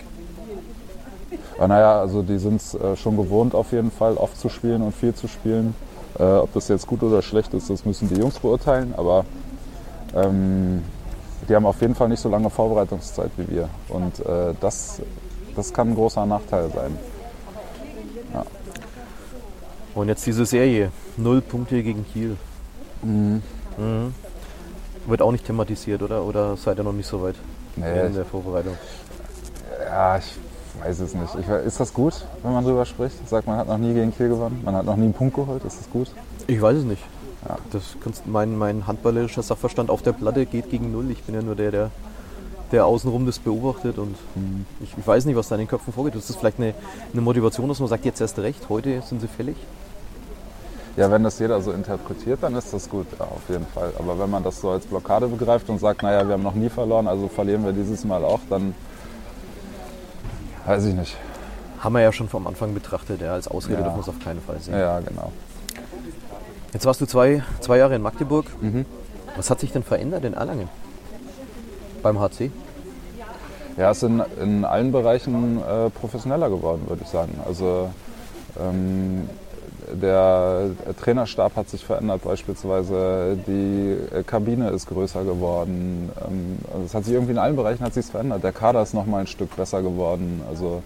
Aber 1.61 1.67
naja, 1.67 1.99
also 1.99 2.23
die 2.23 2.39
sind 2.39 2.59
es 2.59 2.73
äh, 2.73 2.95
schon 2.95 3.15
gewohnt 3.17 3.53
auf 3.53 3.71
jeden 3.71 3.91
Fall, 3.91 4.17
oft 4.17 4.35
zu 4.35 4.49
spielen 4.49 4.81
und 4.81 4.95
viel 4.95 5.13
zu 5.13 5.27
spielen. 5.27 5.75
Äh, 6.17 6.23
ob 6.23 6.51
das 6.53 6.67
jetzt 6.69 6.87
gut 6.87 7.03
oder 7.03 7.21
schlecht 7.21 7.53
ist, 7.53 7.69
das 7.69 7.85
müssen 7.85 8.09
die 8.09 8.19
Jungs 8.19 8.39
beurteilen. 8.39 8.95
Aber 8.97 9.25
ähm, 10.15 10.81
die 11.47 11.55
haben 11.55 11.67
auf 11.67 11.79
jeden 11.79 11.93
Fall 11.93 12.09
nicht 12.09 12.19
so 12.19 12.29
lange 12.29 12.49
Vorbereitungszeit 12.49 13.29
wie 13.37 13.47
wir. 13.47 13.69
Und 13.89 14.21
äh, 14.25 14.55
das, 14.59 15.03
das 15.55 15.71
kann 15.71 15.89
ein 15.89 15.93
großer 15.93 16.25
Nachteil 16.25 16.71
sein. 16.73 16.97
Und 19.93 20.07
jetzt 20.07 20.25
diese 20.25 20.47
Serie, 20.47 20.91
null 21.15 21.41
Punkte 21.41 21.83
gegen 21.83 22.07
Kiel. 22.11 22.37
Mhm. 23.03 23.43
Wird 25.05 25.21
auch 25.21 25.31
nicht 25.31 25.45
thematisiert, 25.45 26.01
oder? 26.01 26.23
Oder 26.23 26.57
seid 26.57 26.79
ihr 26.79 26.83
noch 26.83 26.91
nicht 26.91 27.07
so 27.07 27.21
weit 27.21 27.35
Nee, 27.75 28.07
in 28.07 28.15
der 28.15 28.25
Vorbereitung? 28.25 28.73
ja, 29.85 30.17
ich 30.17 30.39
weiß 30.79 30.99
es 30.99 31.13
nicht. 31.13 31.35
Ich, 31.35 31.47
ist 31.47 31.79
das 31.79 31.93
gut, 31.93 32.13
wenn 32.43 32.53
man 32.53 32.63
drüber 32.63 32.85
spricht? 32.85 33.27
Sagt, 33.27 33.47
man 33.47 33.57
hat 33.57 33.67
noch 33.67 33.77
nie 33.77 33.93
gegen 33.93 34.15
Kiel 34.15 34.29
gewonnen, 34.29 34.61
man 34.63 34.75
hat 34.75 34.85
noch 34.85 34.95
nie 34.95 35.05
einen 35.05 35.13
Punkt 35.13 35.35
geholt. 35.35 35.63
Ist 35.65 35.79
das 35.79 35.89
gut? 35.89 36.11
Ich 36.47 36.61
weiß 36.61 36.77
es 36.77 36.83
nicht. 36.83 37.01
Ja. 37.47 37.57
Das 37.71 37.95
mein, 38.25 38.57
mein 38.57 38.87
handballerischer 38.87 39.41
Sachverstand 39.41 39.89
auf 39.89 40.01
der 40.01 40.13
Platte 40.13 40.45
geht 40.45 40.69
gegen 40.69 40.91
null. 40.91 41.09
Ich 41.11 41.23
bin 41.23 41.35
ja 41.35 41.41
nur 41.41 41.55
der, 41.55 41.71
der, 41.71 41.91
der 42.71 42.85
außenrum 42.85 43.25
das 43.25 43.39
beobachtet 43.39 43.97
und 43.97 44.15
ich, 44.79 44.95
ich 44.97 45.07
weiß 45.07 45.25
nicht, 45.25 45.35
was 45.35 45.49
da 45.49 45.55
in 45.55 45.61
den 45.61 45.67
Köpfen 45.67 45.93
vorgeht. 45.93 46.15
Ist 46.15 46.29
das 46.29 46.35
vielleicht 46.35 46.59
eine, 46.59 46.73
eine 47.11 47.21
Motivation, 47.21 47.67
dass 47.67 47.79
man 47.79 47.89
sagt, 47.89 48.05
jetzt 48.05 48.21
erst 48.21 48.37
recht, 48.39 48.69
heute 48.69 49.01
sind 49.01 49.21
sie 49.21 49.27
fällig? 49.27 49.57
Ja, 50.97 51.09
wenn 51.09 51.23
das 51.23 51.39
jeder 51.39 51.61
so 51.61 51.71
interpretiert, 51.71 52.39
dann 52.41 52.53
ist 52.55 52.73
das 52.73 52.89
gut, 52.89 53.07
ja, 53.17 53.25
auf 53.25 53.41
jeden 53.47 53.65
Fall. 53.67 53.93
Aber 53.97 54.19
wenn 54.19 54.29
man 54.29 54.43
das 54.43 54.59
so 54.59 54.71
als 54.71 54.85
Blockade 54.85 55.27
begreift 55.27 55.69
und 55.69 55.79
sagt, 55.79 56.03
naja, 56.03 56.27
wir 56.27 56.33
haben 56.33 56.43
noch 56.43 56.53
nie 56.53 56.69
verloren, 56.69 57.07
also 57.07 57.29
verlieren 57.29 57.63
wir 57.63 57.71
dieses 57.71 58.03
Mal 58.03 58.25
auch, 58.25 58.41
dann 58.49 58.75
weiß 60.65 60.85
ich 60.85 60.93
nicht. 60.95 61.15
Haben 61.79 61.93
wir 61.95 62.01
ja 62.01 62.11
schon 62.11 62.29
vom 62.29 62.45
Anfang 62.47 62.73
betrachtet, 62.73 63.21
ja, 63.21 63.33
als 63.33 63.47
Ausrede 63.47 63.77
Ja. 63.79 63.81
dürfen 63.83 63.97
wir 63.97 64.01
es 64.01 64.09
auf 64.09 64.19
keinen 64.19 64.41
Fall 64.41 64.59
sehen. 64.59 64.77
Ja, 64.77 64.99
genau. 64.99 65.31
Jetzt 66.73 66.85
warst 66.85 67.01
du 67.01 67.05
zwei, 67.05 67.43
zwei 67.59 67.77
Jahre 67.77 67.95
in 67.95 68.01
Magdeburg. 68.01 68.45
Was 69.35 69.49
hat 69.49 69.59
sich 69.59 69.71
denn 69.71 69.83
verändert 69.83 70.23
in 70.25 70.33
Erlangen? 70.33 70.69
Beim 72.03 72.19
HC? 72.19 72.51
Ja, 73.77 73.91
es 73.91 73.97
ist 73.97 74.03
in, 74.03 74.21
in 74.41 74.65
allen 74.65 74.91
Bereichen 74.91 75.61
äh, 75.61 75.89
professioneller 75.89 76.49
geworden, 76.49 76.83
würde 76.87 77.03
ich 77.03 77.09
sagen. 77.09 77.39
Also 77.45 77.89
ähm, 78.59 79.29
der 79.93 80.71
Trainerstab 80.99 81.55
hat 81.55 81.69
sich 81.69 81.83
verändert 81.83 82.23
beispielsweise, 82.23 83.37
die 83.47 83.97
Kabine 84.25 84.69
ist 84.69 84.87
größer 84.87 85.23
geworden. 85.23 86.09
Ähm, 86.27 86.57
also 86.71 86.85
es 86.85 86.93
hat 86.93 87.05
sich 87.05 87.13
irgendwie 87.13 87.33
in 87.33 87.37
allen 87.37 87.55
Bereichen 87.55 87.83
hat 87.83 87.93
sich 87.93 88.05
verändert. 88.05 88.43
Der 88.43 88.51
Kader 88.51 88.81
ist 88.81 88.93
noch 88.93 89.05
mal 89.05 89.19
ein 89.19 89.27
Stück 89.27 89.55
besser 89.55 89.81
geworden. 89.81 90.41
Also 90.49 90.83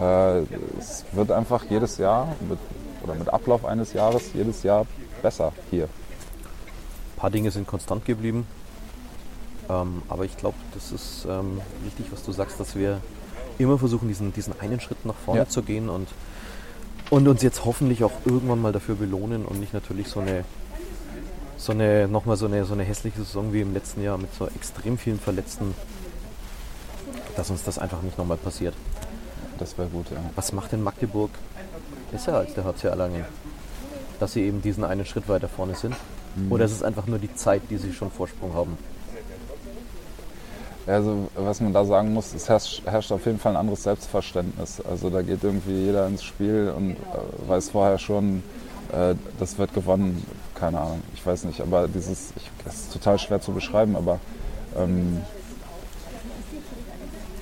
äh, 0.00 0.40
es 0.78 1.04
wird 1.12 1.30
einfach 1.30 1.64
jedes 1.68 1.98
Jahr 1.98 2.28
mit, 2.48 2.58
oder 3.02 3.14
mit 3.14 3.28
Ablauf 3.32 3.64
eines 3.64 3.92
Jahres 3.92 4.32
jedes 4.34 4.62
Jahr 4.62 4.86
besser 5.22 5.52
hier. 5.70 5.84
Ein 5.84 7.20
paar 7.20 7.30
Dinge 7.30 7.50
sind 7.50 7.66
konstant 7.66 8.04
geblieben. 8.04 8.46
Ähm, 9.68 10.02
aber 10.08 10.24
ich 10.24 10.36
glaube, 10.36 10.56
das 10.74 10.92
ist 10.92 11.26
ähm, 11.28 11.60
wichtig, 11.82 12.06
was 12.12 12.22
du 12.22 12.32
sagst, 12.32 12.60
dass 12.60 12.76
wir 12.76 13.00
immer 13.58 13.78
versuchen, 13.78 14.06
diesen, 14.06 14.32
diesen 14.32 14.58
einen 14.60 14.80
Schritt 14.80 15.04
nach 15.04 15.14
vorne 15.14 15.40
Ja. 15.40 15.48
zu 15.48 15.62
gehen 15.62 15.88
und, 15.88 16.08
und 17.10 17.28
uns 17.28 17.42
jetzt 17.42 17.64
hoffentlich 17.64 18.04
auch 18.04 18.12
irgendwann 18.24 18.60
mal 18.60 18.72
dafür 18.72 18.94
belohnen 18.94 19.44
und 19.44 19.60
nicht 19.60 19.72
natürlich 19.72 20.08
so 20.08 20.20
eine, 20.20 20.44
so 21.56 21.72
eine 21.72 22.08
nochmal 22.08 22.36
so 22.36 22.46
eine, 22.46 22.64
so 22.64 22.74
eine 22.74 22.84
hässliche 22.84 23.18
Saison 23.18 23.52
wie 23.52 23.60
im 23.60 23.72
letzten 23.72 24.02
Jahr 24.02 24.18
mit 24.18 24.34
so 24.34 24.46
extrem 24.48 24.98
vielen 24.98 25.20
Verletzten, 25.20 25.74
dass 27.36 27.50
uns 27.50 27.62
das 27.64 27.78
einfach 27.78 28.02
nicht 28.02 28.18
nochmal 28.18 28.36
passiert. 28.36 28.74
Das 29.58 29.78
wäre 29.78 29.88
gut, 29.88 30.10
ja. 30.10 30.18
Was 30.34 30.52
macht 30.52 30.72
denn 30.72 30.82
Magdeburg 30.82 31.30
besser 32.10 32.38
als 32.38 32.54
der 32.54 32.64
HC 32.64 32.88
Erlangen? 32.88 33.24
Dass 34.20 34.32
sie 34.32 34.42
eben 34.42 34.62
diesen 34.62 34.84
einen 34.84 35.06
Schritt 35.06 35.28
weiter 35.28 35.48
vorne 35.48 35.74
sind? 35.74 35.94
Oder 36.50 36.66
ist 36.66 36.72
es 36.72 36.82
einfach 36.82 37.06
nur 37.06 37.18
die 37.18 37.34
Zeit, 37.34 37.62
die 37.70 37.78
sie 37.78 37.92
schon 37.92 38.10
Vorsprung 38.10 38.52
haben? 38.54 38.76
Also 40.86 41.28
was 41.34 41.60
man 41.60 41.72
da 41.72 41.84
sagen 41.84 42.12
muss, 42.12 42.32
es 42.32 42.48
herrscht, 42.48 42.82
herrscht 42.86 43.10
auf 43.10 43.26
jeden 43.26 43.40
Fall 43.40 43.52
ein 43.52 43.58
anderes 43.58 43.82
Selbstverständnis. 43.82 44.80
Also 44.88 45.10
da 45.10 45.22
geht 45.22 45.42
irgendwie 45.42 45.86
jeder 45.86 46.06
ins 46.06 46.22
Spiel 46.22 46.72
und 46.76 46.92
äh, 46.92 47.48
weiß 47.48 47.70
vorher 47.70 47.98
schon, 47.98 48.44
äh, 48.92 49.14
das 49.40 49.58
wird 49.58 49.74
gewonnen. 49.74 50.24
Keine 50.54 50.80
Ahnung, 50.80 51.02
ich 51.14 51.26
weiß 51.26 51.44
nicht, 51.44 51.60
aber 51.60 51.88
dieses, 51.88 52.32
ich, 52.36 52.50
das 52.64 52.74
ist 52.74 52.92
total 52.92 53.18
schwer 53.18 53.40
zu 53.40 53.52
beschreiben, 53.52 53.96
aber 53.96 54.20
ähm, 54.76 55.22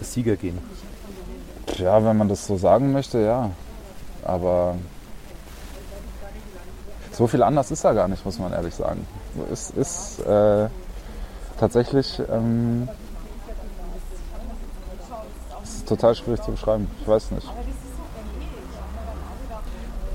Das 0.00 0.12
Sieger 0.12 0.36
gehen. 0.36 0.58
ja, 1.76 2.04
wenn 2.04 2.16
man 2.16 2.28
das 2.28 2.46
so 2.46 2.56
sagen 2.56 2.92
möchte, 2.92 3.18
ja. 3.20 3.50
Aber 4.24 4.76
so 7.12 7.26
viel 7.26 7.42
anders 7.42 7.70
ist 7.70 7.84
da 7.84 7.92
gar 7.92 8.08
nicht, 8.08 8.24
muss 8.24 8.38
man 8.38 8.52
ehrlich 8.52 8.74
sagen. 8.74 9.06
Es 9.52 9.70
ist 9.70 10.20
äh, 10.20 10.68
tatsächlich 11.60 12.20
ähm, 12.32 12.88
ist 15.84 15.88
total 15.88 16.14
schwierig 16.14 16.42
zu 16.42 16.50
beschreiben. 16.50 16.90
Ich 17.02 17.08
weiß 17.08 17.30
nicht. 17.32 17.46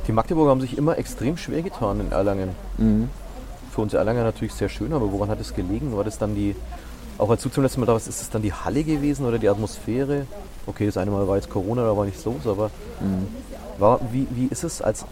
Die 0.08 0.12
Magdeburger 0.12 0.50
haben 0.50 0.62
sich 0.62 0.78
immer 0.78 0.98
extrem 0.98 1.38
schwer 1.38 1.62
getan 1.62 2.00
in 2.00 2.12
Erlangen. 2.12 2.56
Mhm. 2.78 3.10
Für 3.72 3.82
uns 3.82 3.94
Erlanger 3.94 4.24
natürlich 4.24 4.54
sehr 4.54 4.70
schön, 4.70 4.94
aber 4.94 5.12
woran 5.12 5.30
hat 5.30 5.40
es 5.40 5.54
gelegen? 5.54 5.96
War 5.96 6.04
das 6.04 6.18
dann 6.18 6.34
die, 6.34 6.56
auch 7.20 7.30
als 7.30 7.44
du 7.44 7.50
zum 7.50 7.64
letzten 7.64 7.82
Mal 7.82 7.86
da 7.86 7.94
warst, 7.94 8.08
ist 8.08 8.22
es 8.22 8.30
dann 8.32 8.42
die 8.42 8.52
Halle 8.52 8.84
gewesen 8.84 9.28
oder 9.28 9.38
die 9.38 9.48
Atmosphäre? 9.48 10.26
Okay, 10.66 10.88
das 10.88 10.98
eine 10.98 11.12
Mal 11.12 11.28
war 11.28 11.36
jetzt 11.36 11.50
Corona, 11.50 11.84
da 11.84 11.96
war 11.96 12.06
nichts 12.06 12.26
los, 12.26 12.48
aber 12.48 12.72
war, 13.78 14.00
wie, 14.12 14.28
wie 14.32 14.48
ist 14.48 14.64
es 14.64 14.82
als, 14.82 15.06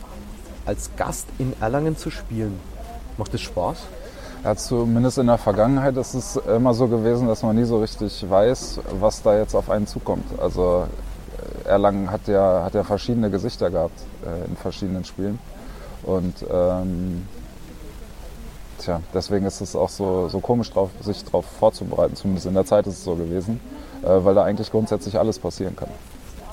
als 0.66 0.90
Gast 0.98 1.28
in 1.38 1.54
Erlangen 1.62 1.96
zu 1.96 2.10
spielen? 2.10 2.60
Macht 3.18 3.34
es 3.36 3.42
Spaß? 3.42 3.84
Ja, 4.48 4.56
zumindest 4.56 5.18
in 5.18 5.28
der 5.28 5.38
Vergangenheit 5.38 5.98
ist 5.98 6.14
es 6.14 6.38
immer 6.38 6.74
so 6.74 6.88
gewesen, 6.88 7.28
dass 7.28 7.44
man 7.44 7.54
nie 7.54 7.66
so 7.66 7.82
richtig 7.82 8.26
weiß, 8.30 8.80
was 8.98 9.22
da 9.22 9.38
jetzt 9.38 9.54
auf 9.54 9.70
einen 9.70 9.88
zukommt. 9.88 10.24
Also 10.40 10.88
äh, 11.66 11.68
Erlangen 11.68 12.10
hat 12.10 12.30
ja, 12.30 12.64
hat 12.64 12.74
ja 12.74 12.86
verschiedene 12.86 13.30
Gesichter 13.30 13.70
gehabt 13.70 14.00
äh, 14.26 14.48
in 14.48 14.56
verschiedenen 14.56 15.04
Spielen. 15.04 15.38
Und 16.04 16.34
ähm, 16.50 17.28
tja, 18.78 19.02
deswegen 19.14 19.46
ist 19.46 19.60
es 19.60 19.76
auch 19.76 19.90
so, 19.90 20.30
so 20.30 20.40
komisch, 20.40 20.72
drauf, 20.72 20.92
sich 21.02 21.26
darauf 21.26 21.44
vorzubereiten. 21.60 22.16
Zumindest 22.16 22.46
in 22.46 22.54
der 22.54 22.66
Zeit 22.66 22.88
ist 22.88 23.00
es 23.00 23.04
so 23.04 23.16
gewesen, 23.16 23.60
äh, 24.02 24.08
weil 24.08 24.34
da 24.34 24.46
eigentlich 24.46 24.72
grundsätzlich 24.72 25.20
alles 25.20 25.40
passieren 25.40 25.76
kann. 25.76 25.90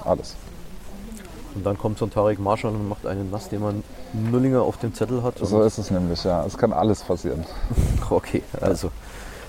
Alles. 0.05 0.35
Und 1.55 1.65
dann 1.65 1.79
kommt 1.79 1.99
so 1.99 2.07
ein 2.07 2.11
Tarek 2.11 2.39
Marschall 2.39 2.73
und 2.73 2.89
macht 2.89 3.07
einen 3.07 3.31
nass, 3.31 3.49
den 3.49 3.61
man 3.61 3.85
Nullinger 4.13 4.63
auf 4.63 4.79
dem 4.79 4.95
Zettel 4.95 5.23
hat. 5.23 5.39
So 5.39 5.63
ist 5.63 5.79
es 5.79 5.91
nämlich, 5.91 6.25
ja. 6.25 6.45
Es 6.45 6.59
kann 6.59 6.73
alles 6.73 7.03
passieren. 7.03 7.45
Okay, 8.11 8.43
also 8.61 8.91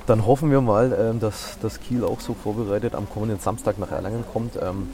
dann 0.08 0.26
hoffen 0.26 0.50
wir 0.50 0.62
mal, 0.62 0.96
ähm, 0.98 1.20
dass 1.20 1.58
das 1.62 1.80
Kiel 1.80 2.04
auch 2.04 2.22
so 2.22 2.34
vorbereitet 2.34 2.96
am 2.96 3.10
kommenden 3.10 3.40
Samstag 3.40 3.78
nach 3.80 3.92
Erlangen 3.92 4.24
kommt. 4.32 4.56
Ähm, 4.62 4.90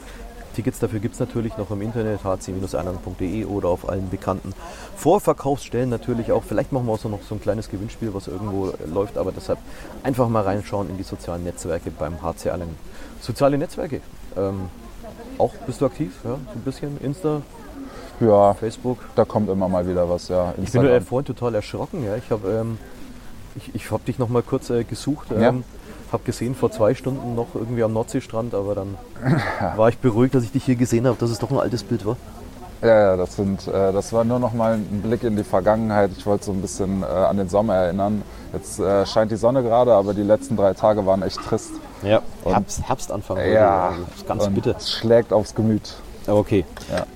Tickets 0.56 0.80
dafür 0.80 1.00
gibt 1.00 1.14
es 1.14 1.20
natürlich 1.20 1.58
noch 1.58 1.72
im 1.72 1.82
Internet, 1.82 2.24
hc-erlangen.de 2.24 3.46
oder 3.46 3.70
auf 3.70 3.88
allen 3.88 4.10
bekannten 4.10 4.54
Vorverkaufsstellen 4.96 5.90
natürlich 5.90 6.32
auch. 6.32 6.44
Vielleicht 6.44 6.72
machen 6.72 6.88
wir 6.88 6.94
auch 6.94 7.00
so 7.00 7.10
noch 7.10 7.22
so 7.24 7.36
ein 7.36 7.42
kleines 7.42 7.70
Gewinnspiel, 7.70 8.14
was 8.14 8.28
irgendwo 8.28 8.74
läuft, 8.86 9.18
aber 9.18 9.32
deshalb 9.32 9.60
einfach 10.04 10.28
mal 10.28 10.44
reinschauen 10.44 10.90
in 10.90 10.98
die 10.98 11.04
sozialen 11.04 11.44
Netzwerke 11.44 11.92
beim 11.92 12.22
HC 12.22 12.50
Erlangen. 12.50 12.76
Soziale 13.22 13.58
Netzwerke, 13.58 14.02
ähm, 14.36 14.70
auch 15.42 15.54
bist 15.66 15.82
du 15.82 15.86
aktiv, 15.86 16.12
ja, 16.24 16.32
so 16.32 16.38
ein 16.56 16.62
bisschen, 16.64 16.98
Insta, 17.02 17.42
Ja, 18.20 18.54
Facebook. 18.54 19.00
da 19.16 19.26
kommt 19.26 19.50
immer 19.50 19.68
mal 19.68 19.88
wieder 19.88 20.08
was, 20.10 20.28
ja. 20.28 20.54
Ich 20.62 20.72
bin 20.72 20.86
äh, 20.86 21.02
vorhin 21.02 21.26
total 21.26 21.56
erschrocken. 21.56 22.06
Ja. 22.06 22.16
Ich 22.16 22.30
habe 22.30 22.48
ähm, 22.52 22.78
ich, 23.56 23.74
ich 23.76 23.92
hab 23.92 24.06
dich 24.06 24.20
noch 24.20 24.30
mal 24.30 24.44
kurz 24.44 24.70
äh, 24.70 24.84
gesucht. 24.84 25.28
Ähm, 25.32 25.42
Ja. 25.42 25.54
Habe 26.12 26.24
gesehen 26.26 26.56
vor 26.56 26.70
zwei 26.72 26.94
Stunden 26.94 27.36
noch 27.36 27.56
irgendwie 27.56 27.84
am 27.84 27.94
Nordseestrand, 27.94 28.54
aber 28.54 28.76
dann 28.76 28.98
war 29.78 29.88
ich 29.90 29.98
beruhigt, 29.98 30.36
dass 30.36 30.44
ich 30.44 30.52
dich 30.52 30.66
hier 30.66 30.76
gesehen 30.76 31.08
habe, 31.08 31.18
dass 31.18 31.30
es 31.32 31.40
doch 31.40 31.50
ein 31.52 31.58
altes 31.58 31.84
Bild 31.84 32.06
war. 32.06 32.18
Ja, 32.82 32.88
ja, 33.12 33.16
das, 33.18 33.36
sind, 33.36 33.68
äh, 33.68 33.94
das 33.94 34.12
war 34.12 34.24
nur 34.24 34.40
noch 34.40 34.54
mal 34.54 34.74
ein 34.74 35.02
Blick 35.04 35.24
in 35.24 35.36
die 35.36 35.44
Vergangenheit. 35.44 36.12
Ich 36.18 36.26
wollte 36.26 36.46
so 36.46 36.52
ein 36.52 36.62
bisschen 36.62 37.04
äh, 37.04 37.06
an 37.06 37.38
den 37.38 37.48
Sommer 37.48 37.76
erinnern. 37.76 38.24
Jetzt 38.54 38.80
äh, 38.80 39.06
scheint 39.06 39.32
die 39.32 39.36
Sonne 39.36 39.62
gerade, 39.62 39.94
aber 39.94 40.14
die 40.16 40.24
letzten 40.24 40.58
drei 40.58 40.74
Tage 40.74 41.06
waren 41.06 41.22
echt 41.22 41.38
trist. 41.44 41.72
Ja. 42.02 42.22
Und- 42.44 42.54
Herbst, 42.54 42.82
Herbstanfang. 42.88 43.38
Ja, 43.52 43.90
also 43.90 44.02
ganz 44.28 44.48
und 44.48 44.56
bitter. 44.56 44.76
es 44.78 44.92
schlägt 44.92 45.32
aufs 45.32 45.54
Gemüt. 45.54 45.94
Okay. 46.28 46.66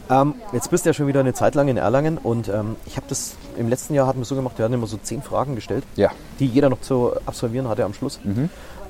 Ja. 0.10 0.22
Ähm, 0.22 0.36
jetzt 0.52 0.70
bist 0.72 0.86
du 0.86 0.90
ja 0.90 0.94
schon 0.94 1.08
wieder 1.08 1.20
eine 1.20 1.34
Zeit 1.34 1.56
lang 1.56 1.68
in 1.68 1.78
Erlangen 1.78 2.18
und 2.18 2.48
ähm, 2.48 2.76
ich 2.86 2.98
habe 2.98 3.06
das 3.08 3.36
im 3.58 3.70
letzten 3.70 3.94
Jahr 3.94 4.08
hatten 4.08 4.20
wir 4.20 4.26
so 4.26 4.36
gemacht, 4.36 4.58
wir 4.58 4.66
hatten 4.66 4.74
immer 4.74 4.88
so 4.88 4.98
zehn 4.98 5.22
Fragen 5.22 5.56
gestellt, 5.56 5.84
Ja, 5.96 6.10
die 6.40 6.48
jeder 6.48 6.70
noch 6.70 6.82
zu 6.82 7.12
absolvieren 7.26 7.68
hatte 7.70 7.86
am 7.86 7.94
Schluss. 7.94 8.20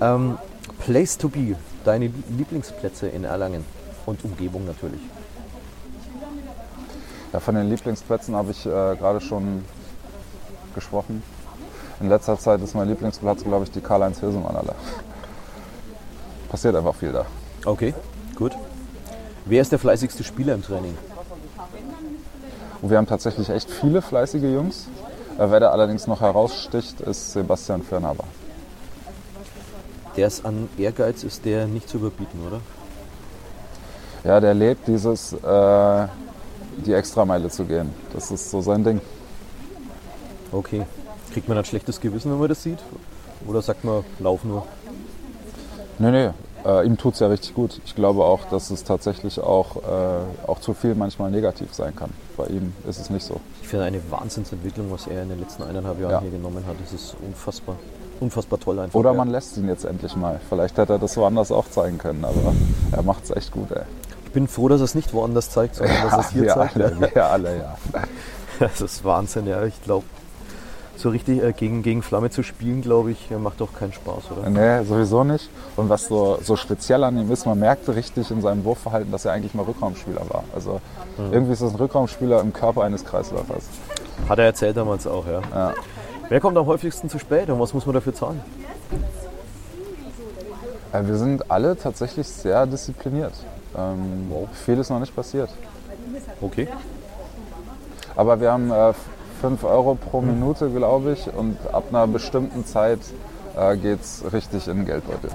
Ähm, 0.02 0.38
Place 0.80 1.18
to 1.18 1.28
be, 1.30 1.56
deine 1.84 2.12
Lieblingsplätze 2.38 3.08
in 3.08 3.24
Erlangen 3.26 3.66
und 4.06 4.24
Umgebung 4.24 4.66
natürlich. 4.66 5.02
Ja 7.36 7.42
von 7.42 7.56
den 7.56 7.70
Lieblingsplätzen 7.70 8.34
habe 8.34 8.52
ich 8.52 8.66
äh, 8.66 8.70
gerade 8.70 9.20
schon 9.20 9.66
gesprochen. 10.74 11.22
In 12.00 12.08
letzter 12.08 12.40
Zeit 12.40 12.62
ist 12.62 12.76
mein 12.76 12.88
Lieblingsplatz, 12.88 13.44
glaube 13.44 13.66
ich, 13.66 13.72
die 13.72 13.82
Karl-Heinz 13.82 14.22
Hilsemann-Halle. 14.22 14.74
Passiert 16.50 16.76
einfach 16.76 16.96
viel 16.96 17.12
da. 17.12 17.26
Okay, 17.66 17.94
gut. 18.36 18.54
Wer 19.44 19.62
ist 19.62 19.72
der 19.72 19.80
fleißigste 19.80 20.24
Spieler 20.24 20.54
im 20.54 20.64
Training? 20.64 20.98
Und 22.82 22.90
wir 22.90 22.98
haben 22.98 23.08
tatsächlich 23.08 23.50
echt 23.50 23.70
viele 23.70 24.02
fleißige 24.02 24.44
Jungs. 24.44 24.88
Äh, 25.38 25.52
wer 25.52 25.60
da 25.60 25.72
allerdings 25.72 26.08
noch 26.08 26.22
heraussticht, 26.22 27.02
ist 27.02 27.34
Sebastian 27.34 27.84
Fürnhaber. 27.84 28.24
Der 30.16 30.28
ist 30.28 30.46
an 30.46 30.70
Ehrgeiz 30.78 31.24
ist 31.24 31.44
der 31.44 31.68
nicht 31.68 31.90
zu 31.90 31.98
überbieten, 31.98 32.40
oder? 32.48 32.62
Ja, 34.24 34.40
der 34.40 34.54
lebt 34.54 34.88
dieses, 34.88 35.34
äh, 35.34 36.08
die 36.78 36.94
Extrameile 36.94 37.50
zu 37.50 37.66
gehen. 37.66 37.90
Das 38.14 38.32
ist 38.32 38.50
so 38.52 38.62
sein 38.62 38.84
Ding. 38.84 39.02
Okay. 40.52 40.86
Kriegt 41.34 41.48
man 41.50 41.58
ein 41.58 41.66
schlechtes 41.66 42.00
Gewissen, 42.00 42.32
wenn 42.32 42.40
man 42.40 42.50
das 42.50 42.64
sieht? 42.64 42.80
Oder 43.48 43.62
sagt 43.62 43.84
man, 43.84 44.04
lauf 44.20 44.44
nur? 44.44 44.66
Nee, 46.00 46.12
nee, 46.12 46.30
äh, 46.66 46.86
ihm 46.86 46.98
tut 46.98 47.14
es 47.14 47.20
ja 47.20 47.28
richtig 47.28 47.54
gut. 47.54 47.80
Ich 47.86 47.96
glaube 47.96 48.24
auch, 48.24 48.46
dass 48.50 48.70
es 48.70 48.84
tatsächlich 48.84 49.40
auch, 49.40 49.78
äh, 49.78 50.48
auch 50.48 50.60
zu 50.60 50.74
viel 50.74 50.96
manchmal 50.96 51.32
negativ 51.32 51.74
sein 51.74 51.96
kann. 51.96 52.10
Bei 52.38 52.48
ihm 52.48 52.74
ist 52.88 53.00
es 53.00 53.10
nicht 53.10 53.26
so. 53.26 53.40
Ich 53.62 53.68
finde 53.68 53.86
eine 53.86 54.00
Wahnsinnsentwicklung, 54.12 54.92
was 54.92 55.08
er 55.08 55.24
in 55.24 55.30
den 55.30 55.40
letzten 55.40 55.64
eineinhalb 55.64 56.00
Jahren 56.00 56.12
Ja. 56.12 56.22
hier 56.22 56.32
genommen 56.32 56.66
hat. 56.68 56.76
Das 56.84 56.94
ist 56.94 57.16
unfassbar. 57.26 57.76
Unfassbar 58.20 58.60
toll 58.60 58.80
einfach. 58.80 58.98
Oder 59.00 59.12
Ja. 59.12 59.18
man 59.18 59.30
lässt 59.30 59.58
ihn 59.58 59.68
jetzt 59.68 59.86
endlich 59.86 60.16
mal. 60.16 60.40
Vielleicht 60.50 60.78
hätte 60.78 60.94
er 60.94 61.00
das 61.00 61.16
woanders 61.18 61.52
auch 61.52 61.70
zeigen 61.70 61.98
können, 61.98 62.24
aber 62.26 62.54
er 62.92 63.04
macht 63.04 63.26
es 63.26 63.32
echt 63.32 63.52
gut, 63.52 63.72
ey. 63.72 63.84
Ich 64.36 64.38
bin 64.38 64.50
froh, 64.50 64.68
dass 64.68 64.82
er 64.82 64.84
es 64.84 64.96
nicht 64.96 65.14
woanders 65.14 65.50
zeigt, 65.50 65.76
sondern 65.76 65.96
dass 66.04 66.12
er 66.12 66.20
es 66.20 66.30
hier 66.32 66.42
wir 66.42 66.54
zeigt. 66.56 66.76
alle, 66.76 67.00
wir 67.00 67.26
alle, 67.26 67.58
ja. 67.58 67.78
Das 68.60 68.82
ist 68.82 69.06
Wahnsinn, 69.06 69.48
ja. 69.48 69.64
Ich 69.64 69.82
glaube, 69.82 70.04
so 70.98 71.08
richtig 71.08 71.42
äh, 71.42 71.54
gegen, 71.54 71.84
gegen 71.84 72.02
Flamme 72.02 72.30
zu 72.30 72.44
spielen, 72.44 72.82
glaube 72.82 73.12
ich, 73.12 73.32
äh, 73.32 73.38
macht 73.38 73.62
doch 73.62 73.72
keinen 73.74 73.94
Spaß, 73.94 74.24
oder? 74.32 74.50
Nee, 74.50 74.84
sowieso 74.84 75.24
nicht. 75.24 75.50
Und 75.78 75.88
was 75.88 76.10
so, 76.10 76.38
so 76.44 76.58
speziell 76.58 77.06
an 77.06 77.18
ihm 77.18 77.32
ist, 77.32 77.46
man 77.46 77.58
merkte 77.58 77.96
richtig 77.96 78.30
in 78.30 78.42
seinem 78.42 78.66
Wurfverhalten, 78.66 79.10
dass 79.10 79.24
er 79.24 79.32
eigentlich 79.32 79.54
mal 79.54 79.64
Rückraumspieler 79.64 80.24
war. 80.28 80.44
Also 80.54 80.82
irgendwie 81.32 81.54
ist 81.54 81.62
das 81.62 81.72
ein 81.72 81.78
Rückraumspieler 81.78 82.42
im 82.42 82.52
Körper 82.52 82.84
eines 82.84 83.06
Kreisläufers. 83.06 83.64
Hat 84.28 84.38
er 84.38 84.44
erzählt 84.44 84.76
damals 84.76 85.08
auch, 85.08 85.26
ja. 85.28 85.40
Ja. 85.54 85.74
Wer 86.28 86.42
kommt 86.42 86.58
am 86.58 86.66
häufigsten 86.66 87.10
zu 87.10 87.20
spät 87.20 87.50
und 87.50 87.58
was 87.62 87.74
muss 87.74 87.86
man 87.86 87.96
dafür 87.96 88.14
zahlen? 88.14 88.42
Äh, 90.92 91.08
Wir 91.08 91.16
sind 91.16 91.50
alle 91.50 91.78
tatsächlich 91.78 92.28
sehr 92.28 92.66
diszipliniert. 92.66 93.32
Ähm, 93.78 94.32
Viel 94.54 94.80
ist 94.80 94.90
noch 94.90 95.00
nicht 95.00 95.16
passiert. 95.16 95.50
Okay. 96.42 96.68
Aber 98.16 98.40
wir 98.40 98.52
haben 98.52 98.72
äh, 98.72 98.94
5 99.42 99.64
Euro 99.64 99.96
pro 99.96 100.22
Minute, 100.22 100.70
glaube 100.70 101.14
ich, 101.14 101.28
und 101.34 101.58
ab 101.74 101.86
einer 101.90 102.08
bestimmten 102.08 102.66
Zeit 102.66 103.00
äh, 103.58 103.76
geht 103.78 104.02
es 104.02 104.24
richtig 104.32 104.68
in 104.68 104.78
den 104.78 104.86
Geldbeutel. 104.86 105.30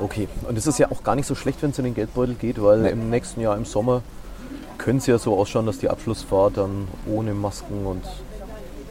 Okay. 0.00 0.28
Und 0.48 0.56
es 0.56 0.66
ist 0.66 0.78
ja 0.78 0.90
auch 0.90 1.02
gar 1.02 1.14
nicht 1.16 1.26
so 1.26 1.34
schlecht, 1.34 1.62
wenn 1.62 1.70
es 1.70 1.78
in 1.78 1.84
den 1.84 1.94
Geldbeutel 1.94 2.34
geht, 2.36 2.62
weil 2.62 2.78
Nee. 2.82 2.90
im 2.90 3.10
nächsten 3.10 3.40
Jahr 3.40 3.56
im 3.56 3.64
Sommer 3.64 4.02
könnte 4.78 4.98
es 4.98 5.06
ja 5.06 5.18
so 5.18 5.36
ausschauen, 5.38 5.66
dass 5.66 5.78
die 5.78 5.90
Abschlussfahrt 5.90 6.56
dann 6.56 6.88
ohne 7.06 7.34
Masken 7.34 7.84
und 7.84 8.02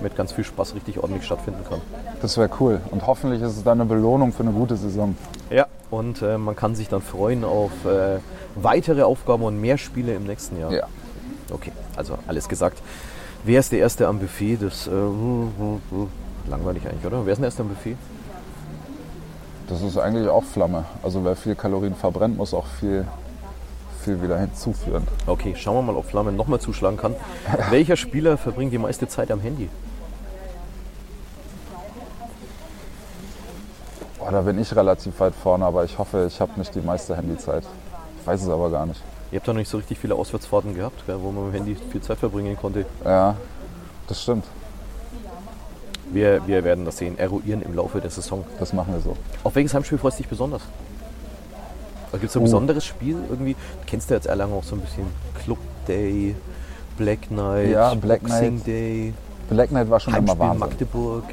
mit 0.02 0.16
ganz 0.16 0.32
viel 0.32 0.44
Spaß 0.44 0.76
richtig 0.76 1.00
ordentlich 1.00 1.26
stattfinden 1.26 1.64
kann. 1.68 1.82
Das 2.22 2.38
wäre 2.38 2.50
cool. 2.60 2.82
Und 2.92 3.08
hoffentlich 3.08 3.42
ist 3.42 3.58
es 3.58 3.64
dann 3.64 3.82
eine 3.82 3.90
Belohnung 3.90 4.34
für 4.34 4.44
eine 4.44 4.52
gute 4.52 4.76
Saison. 4.76 5.16
Ja. 5.50 5.68
Und 5.92 6.22
äh, 6.22 6.38
man 6.38 6.56
kann 6.56 6.76
sich 6.76 6.88
dann 6.88 7.02
freuen 7.02 7.44
auf 7.44 7.72
äh, 7.86 8.20
weitere 8.56 9.02
Aufgaben 9.04 9.44
und 9.44 9.60
mehr 9.60 9.78
Spiele 9.78 10.14
im 10.14 10.26
nächsten 10.26 10.60
Jahr. 10.60 10.72
Ja. 10.72 10.88
Okay, 11.52 11.72
also 11.96 12.18
alles 12.28 12.48
gesagt. 12.48 12.82
Wer 13.44 13.60
ist 13.60 13.72
der 13.72 13.80
Erste 13.80 14.08
am 14.08 14.20
Buffet? 14.20 14.58
Das 14.62 14.88
äh, 14.88 14.92
langweilig 16.50 16.86
eigentlich, 16.86 17.06
oder? 17.06 17.26
Wer 17.26 17.34
ist 17.34 17.40
der 17.40 17.48
Erste 17.48 17.64
am 17.64 17.70
Buffet? 17.70 17.96
Das 19.68 19.82
ist 19.82 19.98
eigentlich 19.98 20.28
auch 20.28 20.44
Flamme. 20.44 20.86
Also 21.04 21.24
wer 21.24 21.36
viel 21.36 21.56
Kalorien 21.56 21.96
verbrennt, 21.96 22.38
muss 22.38 22.54
auch 22.54 22.66
viel, 22.80 23.06
viel 24.04 24.22
wieder 24.22 24.38
hinzuführen. 24.40 25.08
Okay, 25.28 25.56
schauen 25.56 25.76
wir 25.76 25.82
mal, 25.94 25.96
ob 25.96 26.06
Flamme 26.06 26.32
nochmal 26.32 26.60
zuschlagen 26.60 26.98
kann. 26.98 27.16
Welcher 27.70 27.96
Spieler 27.96 28.38
verbringt 28.38 28.74
die 28.74 28.80
meiste 28.80 29.08
Zeit 29.08 29.32
am 29.32 29.40
Handy? 29.40 29.70
Boah, 34.30 34.36
da 34.36 34.42
bin 34.42 34.60
ich 34.60 34.76
relativ 34.76 35.20
weit 35.20 35.34
vorne, 35.34 35.66
aber 35.66 35.84
ich 35.86 35.98
hoffe, 35.98 36.26
ich 36.28 36.40
habe 36.40 36.52
nicht 36.58 36.76
die 36.76 36.82
meiste 36.82 37.18
Handyzeit. 37.18 37.64
Ich 38.22 38.28
weiß 38.28 38.44
es 38.44 38.50
aber 38.50 38.70
gar 38.70 38.86
nicht. 38.86 39.02
Ihr 39.32 39.40
habt 39.40 39.48
doch 39.48 39.54
nicht 39.56 39.68
so 39.70 39.78
richtig 39.78 39.98
viele 39.98 40.14
Auswärtsfahrten 40.14 40.76
gehabt, 40.76 41.04
gell, 41.08 41.18
wo 41.20 41.32
man 41.32 41.46
mit 41.46 41.54
dem 41.56 41.66
Handy 41.66 41.76
viel 41.92 42.02
Zeit 42.02 42.20
verbringen 42.20 42.56
konnte. 42.56 42.86
Ja, 43.04 43.36
das 44.08 44.22
stimmt. 44.22 44.46
Wir, 46.12 46.46
wir 46.48 46.64
werden 46.64 46.86
das 46.86 46.98
sehen, 46.98 47.18
eruieren 47.18 47.64
im 47.64 47.76
Laufe 47.76 48.02
der 48.02 48.12
Saison. 48.12 48.46
Das 48.60 48.72
machen 48.72 48.94
wir 48.94 49.00
so. 49.02 49.18
Auf 49.44 49.56
welches 49.56 49.74
Heimspiel 49.74 49.98
freust 49.98 50.20
du 50.20 50.24
dich 50.24 50.30
besonders? 50.30 50.62
Gibt 52.12 52.24
es 52.26 52.34
so 52.34 52.40
ein 52.40 52.42
Oh. 52.42 52.46
besonderes 52.46 52.86
Spiel 52.86 53.18
irgendwie? 53.30 53.54
Du 53.54 53.86
kennst 53.88 54.12
ja 54.12 54.16
jetzt 54.16 54.26
Erlangen 54.28 54.54
auch 54.54 54.64
so 54.64 54.76
ein 54.76 54.82
bisschen 54.82 55.06
Club 55.44 55.58
Day, 55.88 56.36
Black 56.98 57.32
Night, 57.32 57.70
Ja, 57.72 57.96
Black 57.96 58.22
Boxing 58.22 58.56
Night. 58.58 58.68
Day, 58.68 59.14
Black 59.50 59.72
Night 59.72 59.90
war 59.90 60.00
schon 60.00 60.14
immer 60.14 60.28
Heimspiel 60.30 60.40
Wahnsinn. 60.40 60.60
Magdeburg. 60.60 61.24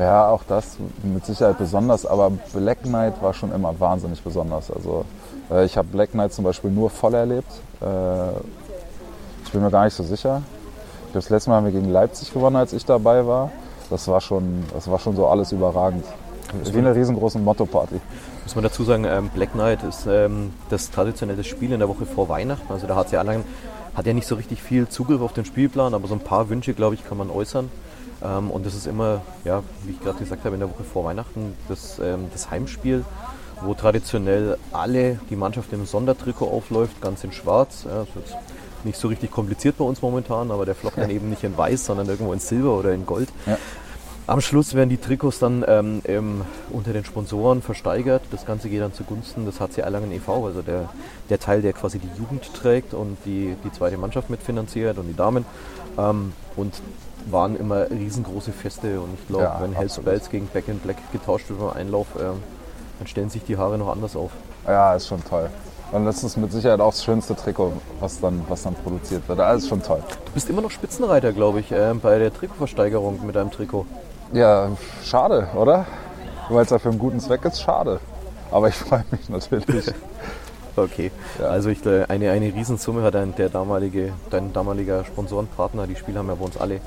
Ja, 0.00 0.28
auch 0.30 0.42
das 0.48 0.78
mit 1.02 1.26
Sicherheit 1.26 1.58
besonders, 1.58 2.06
aber 2.06 2.30
Black 2.54 2.84
Knight 2.84 3.20
war 3.22 3.34
schon 3.34 3.52
immer 3.52 3.78
wahnsinnig 3.78 4.22
besonders. 4.22 4.70
Also 4.70 5.04
äh, 5.50 5.66
ich 5.66 5.76
habe 5.76 5.88
Black 5.88 6.12
Knight 6.12 6.32
zum 6.32 6.44
Beispiel 6.44 6.70
nur 6.70 6.88
voll 6.88 7.12
erlebt. 7.12 7.52
Äh, 7.82 8.30
Ich 9.44 9.52
bin 9.52 9.62
mir 9.62 9.70
gar 9.70 9.84
nicht 9.84 9.94
so 9.94 10.02
sicher. 10.02 10.40
Ich 11.06 11.12
glaube, 11.12 11.22
das 11.24 11.28
letzte 11.28 11.50
Mal 11.50 11.56
haben 11.56 11.66
wir 11.66 11.72
gegen 11.72 11.90
Leipzig 11.90 12.32
gewonnen, 12.32 12.56
als 12.56 12.72
ich 12.72 12.86
dabei 12.86 13.26
war. 13.26 13.50
Das 13.90 14.08
war 14.08 14.20
schon, 14.22 14.64
das 14.72 14.90
war 14.90 14.98
schon 14.98 15.16
so 15.16 15.26
alles 15.26 15.52
überragend. 15.52 16.04
Wie 16.64 16.78
eine 16.78 16.94
riesengroße 16.94 17.38
Motto-Party. 17.38 18.00
Muss 18.44 18.54
man 18.54 18.64
dazu 18.64 18.84
sagen, 18.84 19.04
ähm, 19.04 19.28
Black 19.34 19.52
Knight 19.52 19.82
ist 19.82 20.06
ähm, 20.06 20.52
das 20.70 20.90
traditionelle 20.90 21.44
Spiel 21.44 21.72
in 21.72 21.78
der 21.78 21.88
Woche 21.88 22.06
vor 22.06 22.28
Weihnachten. 22.28 22.72
Also 22.72 22.86
der 22.86 22.96
HC 22.96 23.16
Erlangen 23.16 23.44
hat 23.94 24.06
ja 24.06 24.14
nicht 24.14 24.26
so 24.26 24.34
richtig 24.36 24.62
viel 24.62 24.88
Zugriff 24.88 25.20
auf 25.20 25.32
den 25.32 25.44
Spielplan, 25.44 25.92
aber 25.92 26.08
so 26.08 26.14
ein 26.14 26.20
paar 26.20 26.48
Wünsche, 26.48 26.72
glaube 26.72 26.94
ich, 26.94 27.06
kann 27.06 27.18
man 27.18 27.28
äußern. 27.30 27.70
Ähm, 28.22 28.50
und 28.50 28.66
das 28.66 28.74
ist 28.74 28.86
immer, 28.86 29.22
ja, 29.44 29.62
wie 29.84 29.92
ich 29.92 30.00
gerade 30.00 30.18
gesagt 30.18 30.44
habe, 30.44 30.54
in 30.54 30.60
der 30.60 30.70
Woche 30.70 30.84
vor 30.84 31.04
Weihnachten 31.04 31.54
das, 31.68 31.98
ähm, 31.98 32.26
das 32.32 32.50
Heimspiel, 32.50 33.04
wo 33.62 33.74
traditionell 33.74 34.56
alle 34.72 35.20
die 35.28 35.36
Mannschaft 35.36 35.72
im 35.72 35.86
Sondertrikot 35.86 36.48
aufläuft, 36.48 37.00
ganz 37.00 37.24
in 37.24 37.32
Schwarz. 37.32 37.84
Ja, 37.84 38.06
das 38.14 38.24
ist 38.24 38.36
nicht 38.84 38.98
so 38.98 39.08
richtig 39.08 39.30
kompliziert 39.30 39.76
bei 39.78 39.84
uns 39.84 40.00
momentan, 40.02 40.50
aber 40.50 40.64
der 40.64 40.74
Flock 40.74 40.94
dann 40.96 41.10
eben 41.10 41.28
nicht 41.28 41.44
in 41.44 41.56
Weiß, 41.56 41.84
sondern 41.84 42.08
irgendwo 42.08 42.32
in 42.32 42.40
Silber 42.40 42.78
oder 42.78 42.92
in 42.92 43.04
Gold. 43.06 43.28
Ja. 43.46 43.58
Am 44.30 44.40
Schluss 44.40 44.74
werden 44.74 44.90
die 44.90 44.96
Trikots 44.96 45.40
dann 45.40 45.64
ähm, 45.66 46.02
ähm, 46.04 46.42
unter 46.70 46.92
den 46.92 47.04
Sponsoren 47.04 47.62
versteigert. 47.62 48.22
Das 48.30 48.46
Ganze 48.46 48.68
geht 48.68 48.80
dann 48.80 48.92
zugunsten 48.94 49.44
des 49.44 49.58
HC 49.58 49.80
Erlangen 49.80 50.12
e.V., 50.12 50.46
also 50.46 50.62
der, 50.62 50.88
der 51.28 51.40
Teil, 51.40 51.62
der 51.62 51.72
quasi 51.72 51.98
die 51.98 52.08
Jugend 52.16 52.54
trägt 52.54 52.94
und 52.94 53.16
die, 53.24 53.56
die 53.64 53.72
zweite 53.72 53.98
Mannschaft 53.98 54.30
mitfinanziert 54.30 54.98
und 54.98 55.08
die 55.08 55.16
Damen. 55.16 55.44
Ähm, 55.98 56.32
und 56.54 56.74
waren 57.28 57.56
immer 57.56 57.90
riesengroße 57.90 58.52
Feste. 58.52 59.00
Und 59.00 59.14
ich 59.20 59.26
glaube, 59.26 59.42
Ja, 59.42 59.58
wenn 59.62 59.72
Hells. 59.72 59.98
Bells 59.98 60.30
gegen 60.30 60.46
Back 60.46 60.68
in 60.68 60.78
Black 60.78 60.98
getauscht 61.10 61.48
wird 61.48 61.58
beim 61.58 61.70
Einlauf, 61.70 62.06
ähm, 62.16 62.40
dann 63.00 63.08
stellen 63.08 63.30
sich 63.30 63.42
die 63.42 63.56
Haare 63.56 63.78
noch 63.78 63.88
anders 63.88 64.14
auf. 64.14 64.30
Ja, 64.64 64.94
ist 64.94 65.08
schon 65.08 65.24
toll. 65.24 65.50
Und 65.90 66.04
das 66.04 66.22
ist 66.22 66.36
mit 66.36 66.52
Sicherheit 66.52 66.78
auch 66.78 66.92
das 66.92 67.02
schönste 67.02 67.34
Trikot, 67.34 67.72
was 67.98 68.20
dann, 68.20 68.44
was 68.48 68.62
dann 68.62 68.76
produziert 68.76 69.28
wird. 69.28 69.40
Alles 69.40 69.66
schon 69.66 69.82
toll. 69.82 70.04
Du 70.26 70.32
bist 70.34 70.48
immer 70.48 70.62
noch 70.62 70.70
Spitzenreiter, 70.70 71.32
glaube 71.32 71.58
ich, 71.58 71.72
ähm, 71.72 71.98
bei 71.98 72.16
der 72.20 72.32
Trikotversteigerung 72.32 73.26
mit 73.26 73.34
deinem 73.34 73.50
Trikot. 73.50 73.86
Ja, 74.32 74.70
schade, 75.04 75.48
oder? 75.54 75.86
Weil 76.48 76.64
es 76.64 76.70
ja 76.70 76.78
für 76.78 76.90
einen 76.90 76.98
guten 76.98 77.20
Zweck 77.20 77.44
ist, 77.44 77.60
schade. 77.60 78.00
Aber 78.50 78.68
ich 78.68 78.74
freue 78.76 79.04
mich 79.10 79.28
natürlich. 79.28 79.86
Okay, 80.76 81.10
Ja. 81.38 81.46
also 81.46 81.68
ich, 81.68 81.84
äh, 81.84 82.04
eine, 82.08 82.30
eine 82.30 82.54
Riesensumme 82.54 83.02
hat 83.02 83.16
ein, 83.16 83.34
der 83.34 83.48
damalige, 83.48 84.12
dein 84.30 84.52
damaliger 84.52 85.04
Sponsorenpartner, 85.04 85.86
die 85.86 85.96
Spieler 85.96 86.20
haben 86.20 86.28
ja 86.28 86.36
bei 86.36 86.44
uns 86.44 86.56
alle 86.56 86.80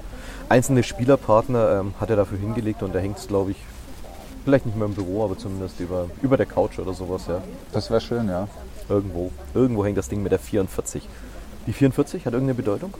einzelne 0.49 0.83
Spielerpartner, 0.83 1.79
ähm, 1.79 1.93
hat 1.99 2.09
er 2.09 2.15
dafür 2.15 2.37
hingelegt 2.37 2.81
und 2.81 2.95
da 2.95 2.99
hängt 2.99 3.17
es, 3.17 3.27
glaube 3.27 3.51
ich, 3.51 3.57
vielleicht 4.45 4.65
nicht 4.65 4.77
mehr 4.77 4.87
im 4.87 4.93
Büro, 4.93 5.25
aber 5.25 5.37
zumindest 5.37 5.79
über, 5.81 6.05
über 6.21 6.37
der 6.37 6.45
Couch 6.45 6.79
oder 6.79 6.93
sowas, 6.93 7.23
ja. 7.27 7.41
Das 7.73 7.89
wäre 7.91 7.99
schön, 8.01 8.29
ja. 8.29 8.47
Irgendwo. 8.89 9.31
Irgendwo 9.53 9.85
hängt 9.85 9.97
das 9.97 10.07
Ding 10.09 10.23
mit 10.23 10.31
der 10.31 10.39
44. 10.39 11.07
Die 11.67 11.73
44 11.73 12.25
hat 12.25 12.33
irgendeine 12.33 12.55
Bedeutung? 12.55 12.93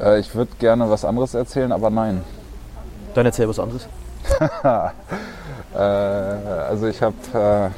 Äh, 0.00 0.20
ich 0.20 0.34
würde 0.34 0.52
gerne 0.58 0.88
was 0.90 1.04
anderes 1.04 1.34
erzählen, 1.34 1.72
aber 1.72 1.90
nein. 1.90 2.22
Dann 3.14 3.26
erzähl 3.26 3.48
was 3.48 3.58
anderes. 3.58 3.88
Äh, 5.74 5.78
also 5.78 6.86
ich 6.86 7.00
habe, 7.00 7.14
äh, 7.32 7.68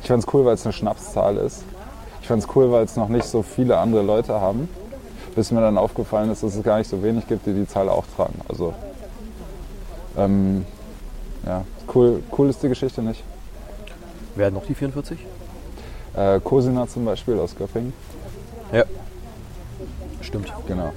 ich 0.00 0.06
fand 0.06 0.22
es 0.22 0.32
cool, 0.32 0.44
weil 0.44 0.54
es 0.54 0.64
eine 0.64 0.72
Schnapszahl 0.72 1.36
ist. 1.38 1.64
Ich 2.22 2.28
fand 2.28 2.40
es 2.40 2.48
cool, 2.54 2.70
weil 2.70 2.84
es 2.84 2.94
noch 2.94 3.08
nicht 3.08 3.24
so 3.24 3.42
viele 3.42 3.76
andere 3.78 4.02
Leute 4.02 4.40
haben. 4.40 4.68
Bis 5.34 5.50
mir 5.50 5.60
dann 5.60 5.76
aufgefallen 5.76 6.30
ist, 6.30 6.44
dass 6.44 6.54
es 6.54 6.62
gar 6.62 6.78
nicht 6.78 6.88
so 6.88 7.02
wenig 7.02 7.26
gibt, 7.26 7.46
die 7.46 7.52
die 7.52 7.66
Zahl 7.66 7.88
auch 7.88 8.04
tragen. 8.14 8.40
Also 8.48 8.74
ähm, 10.16 10.64
ja, 11.44 11.64
cool, 11.92 12.22
cool 12.38 12.48
ist 12.48 12.62
die 12.62 12.68
Geschichte 12.68 13.02
nicht. 13.02 13.24
Wer 14.36 14.46
hat 14.46 14.54
noch 14.54 14.64
die 14.64 14.74
44? 14.74 15.18
Äh, 16.14 16.38
Cosina 16.44 16.86
zum 16.86 17.04
Beispiel 17.04 17.40
aus 17.40 17.56
Göppingen, 17.56 17.92
Ja. 18.72 18.84
Stimmt. 20.20 20.52
genau. 20.68 20.92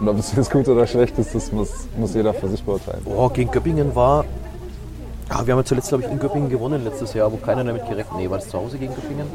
Und 0.00 0.08
ob 0.08 0.18
es 0.18 0.34
jetzt 0.34 0.50
gut 0.50 0.66
oder 0.68 0.86
schlecht 0.86 1.18
ist, 1.18 1.34
das 1.34 1.52
muss, 1.52 1.70
muss 1.96 2.14
jeder 2.14 2.34
für 2.34 2.48
sich 2.48 2.62
beurteilen. 2.62 3.02
Oh, 3.06 3.28
gegen 3.28 3.50
Göppingen 3.50 3.94
war. 3.94 4.24
Ah, 5.28 5.42
wir 5.44 5.52
haben 5.54 5.60
ja 5.60 5.64
zuletzt, 5.64 5.88
glaube 5.88 6.04
ich, 6.04 6.10
in 6.10 6.18
Göppingen 6.18 6.50
gewonnen 6.50 6.84
letztes 6.84 7.14
Jahr, 7.14 7.32
wo 7.32 7.36
keiner 7.36 7.64
damit 7.64 7.88
gerechnet 7.88 8.16
Nee, 8.18 8.28
war 8.28 8.38
das 8.38 8.48
zu 8.48 8.58
Hause 8.58 8.76
gegen 8.78 8.94
Göppingen? 8.94 9.26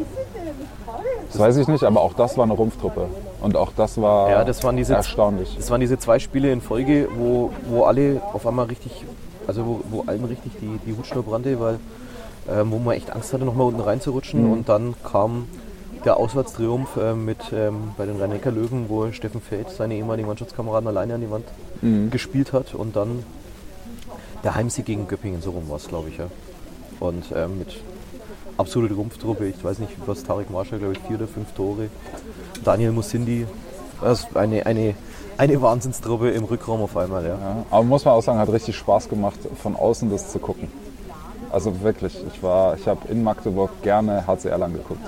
Das 1.32 1.40
weiß 1.40 1.58
ich 1.58 1.68
nicht, 1.68 1.84
aber 1.84 2.02
auch 2.02 2.14
das 2.14 2.38
war 2.38 2.44
eine 2.44 2.54
Rumpftruppe. 2.54 3.08
Und 3.42 3.56
auch 3.56 3.72
das 3.76 4.00
war 4.02 4.30
Ja, 4.30 4.44
das 4.44 4.64
waren 4.64 4.76
diese- 4.78 4.94
erstaunlich. 4.94 5.56
Das 5.58 5.70
waren 5.72 5.82
diese 5.82 5.98
zwei 5.98 6.20
Spiele 6.20 6.52
in 6.52 6.62
Folge, 6.62 7.08
wo, 7.18 7.52
wo 7.70 7.84
alle 7.84 8.22
auf 8.34 8.46
einmal 8.46 8.66
richtig, 8.66 9.06
also 9.48 9.66
wo, 9.66 9.80
wo 9.90 10.04
allen 10.08 10.26
richtig 10.26 10.52
die, 10.62 10.80
die 10.86 10.96
Hutschnur 10.98 11.24
brannte, 11.24 11.60
weil 11.60 11.80
ähm, 12.52 12.72
wo 12.72 12.80
man 12.80 12.96
echt 12.96 13.12
Angst 13.12 13.32
hatte, 13.34 13.46
nochmal 13.46 13.68
unten 13.68 13.82
reinzurutschen. 13.82 14.52
Und 14.52 14.70
dann 14.70 14.96
kam 15.04 15.48
der 16.06 16.18
Auswärtstriumph 16.18 16.98
äh, 16.98 17.14
mit 17.14 17.38
ähm, 17.54 17.92
bei 17.98 18.06
den 18.06 18.22
rhein 18.22 18.40
löwen 18.46 18.90
wo 18.90 19.12
Steffen 19.12 19.42
Feld 19.42 19.70
seine 19.70 19.96
ehemaligen 19.96 20.28
Mannschaftskameraden 20.28 20.88
alleine 20.88 21.16
an 21.16 21.22
die 21.22 21.30
Wand 21.30 21.46
gespielt 22.10 22.54
hat. 22.54 22.74
Und 22.74 22.96
dann 22.96 23.24
der 24.44 24.56
Heimsieg 24.56 24.86
gegen 24.86 25.08
Göppingen, 25.08 25.42
so 25.42 25.52
rum 25.52 25.70
war 25.70 25.78
es, 25.78 25.88
glaube 25.88 26.10
ich. 26.10 26.18
Ja. 26.18 26.26
Und 27.00 27.26
ähm, 27.36 27.60
mit 27.60 27.76
absolute 28.58 28.94
Rumpftruppe, 28.94 29.48
ich 29.48 29.64
weiß 29.64 29.80
nicht, 29.80 29.94
was 30.06 30.24
Tarek 30.24 30.50
Marschall, 30.50 30.80
glaube 30.80 30.94
ich, 30.94 31.00
vier 31.00 31.18
oder 31.18 31.28
fünf 31.28 31.52
Tore. 31.54 31.90
Daniel 32.64 32.92
Musindi, 32.92 33.48
das 34.02 34.22
ist 34.22 34.36
eine, 34.36 34.66
eine, 34.66 34.96
eine 35.38 35.62
Wahnsinnstruppe 35.62 36.30
im 36.32 36.44
Rückraum 36.44 36.82
auf 36.82 36.96
einmal, 36.98 37.24
ja. 37.24 37.30
Ja, 37.30 37.66
aber 37.70 37.84
muss 37.84 38.04
man 38.04 38.16
auch 38.16 38.24
sagen, 38.24 38.40
hat 38.40 38.52
richtig 38.52 38.76
Spaß 38.76 39.08
gemacht, 39.10 39.40
von 39.62 39.76
außen 39.76 40.12
das 40.12 40.32
zu 40.32 40.40
gucken. 40.40 40.70
Also 41.52 41.82
wirklich, 41.82 42.18
ich 42.32 42.44
war, 42.44 42.76
ich 42.76 42.88
habe 42.88 43.08
in 43.08 43.24
Magdeburg 43.24 43.82
gerne 43.82 44.28
HCR 44.28 44.58
lang 44.58 44.74
geguckt. 44.74 45.02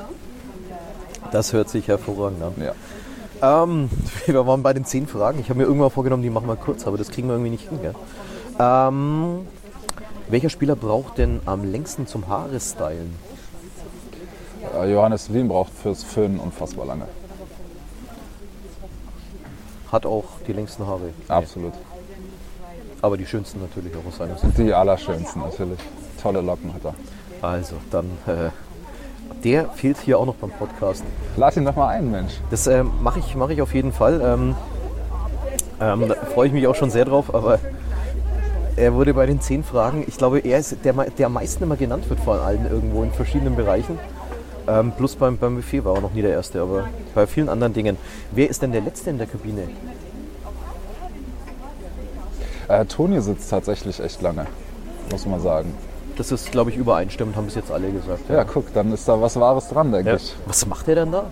Das 1.31 1.53
hört 1.53 1.69
sich 1.69 1.87
hervorragend 1.87 2.41
an. 2.43 2.53
Ja. 2.61 3.63
Ähm, 3.63 3.89
wir 4.25 4.45
waren 4.45 4.63
bei 4.63 4.73
den 4.73 4.85
zehn 4.85 5.07
Fragen. 5.07 5.39
Ich 5.39 5.49
habe 5.49 5.59
mir 5.59 5.65
irgendwann 5.65 5.89
vorgenommen, 5.91 6.23
die 6.23 6.29
machen 6.29 6.47
wir 6.47 6.55
kurz, 6.55 6.85
aber 6.85 6.97
das 6.97 7.09
kriegen 7.09 7.27
wir 7.27 7.35
irgendwie 7.35 7.51
nicht 7.51 7.69
hin. 7.69 7.79
Gell? 7.81 7.95
Ähm, 8.59 9.47
welcher 10.29 10.49
Spieler 10.49 10.75
braucht 10.75 11.17
denn 11.17 11.41
am 11.45 11.63
längsten 11.69 12.07
zum 12.07 12.27
Haare 12.27 12.59
stylen? 12.59 13.15
Äh, 14.75 14.91
Johannes 14.91 15.33
Wien 15.33 15.47
braucht 15.47 15.73
fürs 15.73 16.03
Föhnen 16.03 16.39
unfassbar 16.39 16.85
lange. 16.85 17.07
Hat 19.91 20.05
auch 20.05 20.25
die 20.47 20.53
längsten 20.53 20.85
Haare. 20.87 21.09
Absolut. 21.27 21.73
aber 23.01 23.17
die 23.17 23.25
schönsten 23.25 23.59
natürlich 23.59 23.93
auch 23.95 24.07
aus 24.07 24.17
seiner 24.17 24.37
Sicht. 24.37 24.57
Die 24.57 24.73
allerschönsten 24.73 25.41
natürlich. 25.41 25.79
Tolle 26.21 26.41
Locken 26.41 26.73
hat 26.73 26.85
er. 26.85 26.95
Also, 27.41 27.75
dann, 27.89 28.05
äh, 28.27 28.49
der 29.43 29.69
fehlt 29.69 29.97
hier 29.97 30.19
auch 30.19 30.25
noch 30.25 30.35
beim 30.35 30.51
Podcast. 30.51 31.03
Lad 31.37 31.57
ihn 31.57 31.65
doch 31.65 31.75
mal 31.75 31.89
ein, 31.89 32.11
Mensch. 32.11 32.33
Das 32.49 32.67
ähm, 32.67 32.91
mache 33.01 33.19
ich, 33.19 33.35
mach 33.35 33.49
ich 33.49 33.61
auf 33.61 33.73
jeden 33.73 33.91
Fall. 33.91 34.21
Ähm, 34.21 34.55
ähm, 35.79 36.07
da 36.07 36.15
freue 36.15 36.47
ich 36.47 36.53
mich 36.53 36.67
auch 36.67 36.75
schon 36.75 36.91
sehr 36.91 37.05
drauf, 37.05 37.33
aber 37.33 37.59
er 38.75 38.93
wurde 38.93 39.13
bei 39.13 39.25
den 39.25 39.41
zehn 39.41 39.63
Fragen, 39.63 40.03
ich 40.07 40.17
glaube, 40.17 40.39
er 40.39 40.59
ist 40.59 40.75
der, 40.83 40.93
der 40.93 41.25
am 41.25 41.33
meisten 41.33 41.63
immer 41.63 41.75
genannt 41.75 42.09
wird 42.09 42.19
von 42.19 42.39
allen 42.39 42.69
irgendwo 42.69 43.03
in 43.03 43.11
verschiedenen 43.11 43.55
Bereichen. 43.55 43.99
Ähm, 44.67 44.91
plus 44.95 45.15
beim, 45.15 45.37
beim 45.37 45.55
Buffet 45.55 45.83
war 45.83 45.95
er 45.95 46.01
noch 46.01 46.13
nie 46.13 46.21
der 46.21 46.31
Erste, 46.31 46.61
aber 46.61 46.87
bei 47.15 47.25
vielen 47.25 47.49
anderen 47.49 47.73
Dingen. 47.73 47.97
Wer 48.31 48.49
ist 48.49 48.61
denn 48.61 48.71
der 48.71 48.81
Letzte 48.81 49.09
in 49.09 49.17
der 49.17 49.27
Kabine? 49.27 49.67
Äh, 52.67 52.85
Toni 52.85 53.19
sitzt 53.21 53.49
tatsächlich 53.49 53.99
echt 53.99 54.21
lange, 54.21 54.45
muss 55.11 55.25
man 55.25 55.41
sagen. 55.41 55.73
Das 56.17 56.31
ist, 56.31 56.51
glaube 56.51 56.69
ich, 56.69 56.77
übereinstimmend, 56.77 57.35
haben 57.35 57.45
bis 57.45 57.55
jetzt 57.55 57.71
alle 57.71 57.91
gesagt. 57.91 58.29
Ja, 58.29 58.43
guck, 58.43 58.73
dann 58.73 58.91
ist 58.91 59.07
da 59.07 59.21
was 59.21 59.39
Wahres 59.39 59.69
dran, 59.69 59.91
denke 59.91 60.15
ich. 60.15 60.35
Was 60.45 60.65
macht 60.65 60.87
er 60.87 60.95
denn 60.95 61.11
da? 61.11 61.25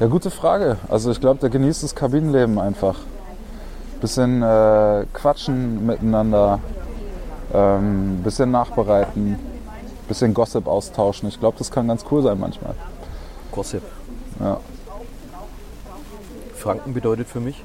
Ja, 0.00 0.06
gute 0.06 0.30
Frage. 0.30 0.76
Also 0.88 1.10
ich 1.10 1.20
glaube, 1.20 1.40
der 1.40 1.50
genießt 1.50 1.82
das 1.82 1.94
Kabinenleben 1.94 2.58
einfach. 2.58 2.98
Bisschen 4.00 4.42
äh, 4.42 5.06
quatschen 5.12 5.86
miteinander, 5.86 6.60
ähm, 7.52 8.20
bisschen 8.22 8.50
nachbereiten, 8.50 9.38
bisschen 10.08 10.34
Gossip 10.34 10.66
austauschen. 10.66 11.28
Ich 11.28 11.40
glaube, 11.40 11.56
das 11.58 11.70
kann 11.70 11.88
ganz 11.88 12.04
cool 12.10 12.22
sein 12.22 12.38
manchmal. 12.38 12.74
Gossip. 13.52 13.82
Ja. 14.40 14.60
Franken 16.54 16.92
bedeutet 16.92 17.28
für 17.28 17.40
mich. 17.40 17.62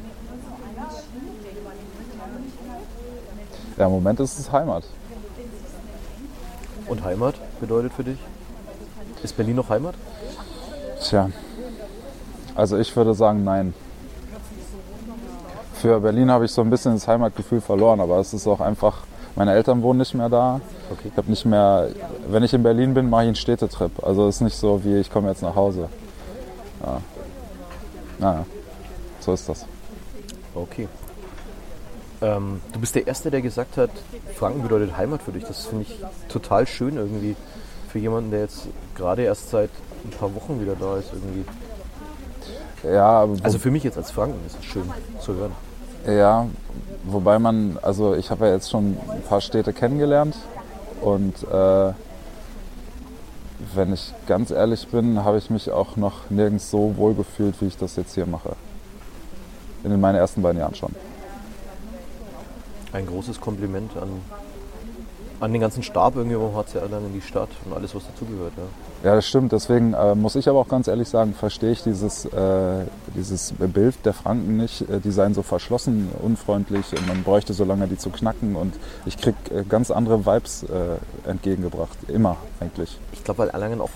ja, 3.79 3.85
im 3.85 3.91
Moment 3.91 4.19
ist 4.19 4.37
es 4.37 4.51
Heimat. 4.51 4.83
Und 6.89 7.03
Heimat 7.03 7.35
bedeutet 7.59 7.93
für 7.93 8.03
dich? 8.03 8.17
Ist 9.23 9.37
Berlin 9.37 9.55
noch 9.57 9.69
Heimat? 9.69 9.95
Tja, 11.01 11.29
also 12.55 12.77
ich 12.77 12.93
würde 12.95 13.13
sagen 13.13 13.43
nein. 13.43 13.73
Für 15.75 15.99
Berlin 15.99 16.29
habe 16.29 16.45
ich 16.45 16.51
so 16.51 16.61
ein 16.61 16.69
bisschen 16.69 16.93
das 16.93 17.07
Heimatgefühl 17.07 17.61
verloren, 17.61 18.01
aber 18.01 18.17
es 18.17 18.33
ist 18.33 18.47
auch 18.47 18.59
einfach, 18.59 19.03
meine 19.35 19.53
Eltern 19.53 19.81
wohnen 19.81 19.99
nicht 19.99 20.13
mehr 20.13 20.27
da. 20.27 20.59
Okay. 20.91 21.09
Ich 21.11 21.15
habe 21.17 21.29
nicht 21.29 21.45
mehr, 21.45 21.89
wenn 22.27 22.43
ich 22.43 22.53
in 22.53 22.63
Berlin 22.63 22.93
bin, 22.93 23.09
mache 23.09 23.23
ich 23.23 23.27
einen 23.27 23.35
Städtetrip. 23.35 24.03
Also 24.03 24.27
es 24.27 24.35
ist 24.35 24.41
nicht 24.41 24.57
so 24.57 24.83
wie 24.83 24.97
ich 24.97 25.09
komme 25.09 25.29
jetzt 25.29 25.41
nach 25.41 25.55
Hause. 25.55 25.87
Ja. 26.83 27.01
Naja, 28.17 28.45
so 29.21 29.31
ist 29.31 29.47
das. 29.47 29.65
Okay. 30.53 30.89
Ähm, 32.22 32.61
du 32.74 32.80
bist 32.80 32.95
der 32.95 33.07
Erste, 33.07 33.32
der 33.32 33.41
gesagt 33.41 33.78
hat, 33.78 33.91
Franken 34.36 34.61
bedeutet 34.61 34.97
Heimat 34.97 35.22
für 35.22 35.32
dich. 35.32 35.45
Das 35.45 35.65
finde 35.67 35.86
ich 35.88 35.95
total 36.28 36.67
schön 36.67 36.97
irgendwie. 36.97 37.36
Für 37.89 37.99
jemanden, 37.99 38.32
der 38.32 38.41
jetzt 38.41 38.67
gerade 38.95 39.24
erst 39.24 39.49
seit 39.49 39.70
ein 40.03 40.11
paar 40.11 40.34
Wochen 40.36 40.61
wieder 40.61 40.76
da 40.80 40.97
ist 40.97 41.11
irgendwie. 41.13 41.45
Ja, 42.84 43.28
Also 43.43 43.57
für 43.59 43.72
mich 43.72 43.84
jetzt 43.84 43.97
als 43.97 44.11
Franken 44.11 44.39
ist 44.45 44.57
es 44.59 44.65
schön 44.65 44.89
zu 45.20 45.34
hören. 45.34 45.51
ja, 46.07 46.47
wobei 47.03 47.39
man, 47.39 47.78
also 47.82 48.15
ich 48.15 48.30
habe 48.32 48.47
ja 48.47 48.53
jetzt 48.53 48.70
schon 48.70 48.97
ein 49.09 49.22
paar 49.28 49.41
Städte 49.41 49.74
kennengelernt 49.74 50.36
und 51.01 51.43
äh, 51.43 51.93
wenn 53.76 53.93
ich 53.93 54.13
ganz 54.28 54.51
ehrlich 54.51 54.88
bin, 54.88 55.24
habe 55.26 55.38
ich 55.38 55.49
mich 55.49 55.72
auch 55.72 55.97
noch 55.97 56.30
nirgends 56.30 56.72
so 56.72 56.95
wohl 56.95 57.13
gefühlt, 57.13 57.59
wie 57.61 57.65
ich 57.65 57.78
das 57.78 57.97
jetzt 57.97 58.15
hier 58.15 58.26
mache. 58.26 58.55
In 59.84 59.99
meinen 59.99 60.15
ersten 60.15 60.41
beiden 60.41 60.59
Jahren 60.59 60.76
schon. 60.76 60.93
Ein 62.91 63.05
großes 63.05 63.39
Kompliment 63.39 63.95
an, 63.97 64.09
an 65.39 65.51
den 65.51 65.61
ganzen 65.61 65.83
Stab 65.83 66.15
irgendwie 66.15 66.35
vom 66.35 66.55
HC 66.55 66.79
Erlangen, 66.79 67.13
die 67.13 67.21
Stadt 67.21 67.49
und 67.65 67.73
alles, 67.73 67.93
was 67.95 68.05
dazugehört. 68.07 68.53
Ja. 68.57 68.63
Ja, 69.01 69.15
das 69.15 69.27
stimmt. 69.27 69.53
Deswegen 69.53 69.93
äh, 69.93 70.13
muss 70.13 70.35
ich 70.35 70.49
aber 70.49 70.59
auch 70.59 70.67
ganz 70.67 70.89
ehrlich 70.89 71.07
sagen, 71.07 71.33
verstehe 71.33 71.71
ich 71.71 71.83
dieses, 71.83 72.25
äh, 72.25 72.83
dieses 73.15 73.53
Bild 73.53 73.95
der 74.03 74.13
Franken 74.13 74.57
nicht. 74.57 74.81
Äh, 74.89 74.99
die 74.99 75.11
seien 75.11 75.33
so 75.33 75.41
verschlossen, 75.41 76.09
unfreundlich 76.21 76.85
und 76.91 77.07
man 77.07 77.23
bräuchte 77.23 77.53
so 77.53 77.63
lange 77.63 77.87
die 77.87 77.97
zu 77.97 78.09
knacken. 78.09 78.57
Und 78.57 78.73
ich 79.05 79.17
kriege 79.17 79.37
äh, 79.51 79.63
ganz 79.63 79.89
andere 79.89 80.25
Vibes 80.25 80.63
äh, 80.63 81.29
entgegengebracht. 81.29 81.97
Immer 82.09 82.35
eigentlich. 82.59 82.97
Ich 83.13 83.23
glaube, 83.23 83.39
weil 83.39 83.49
Erlangen 83.49 83.79
auch 83.79 83.89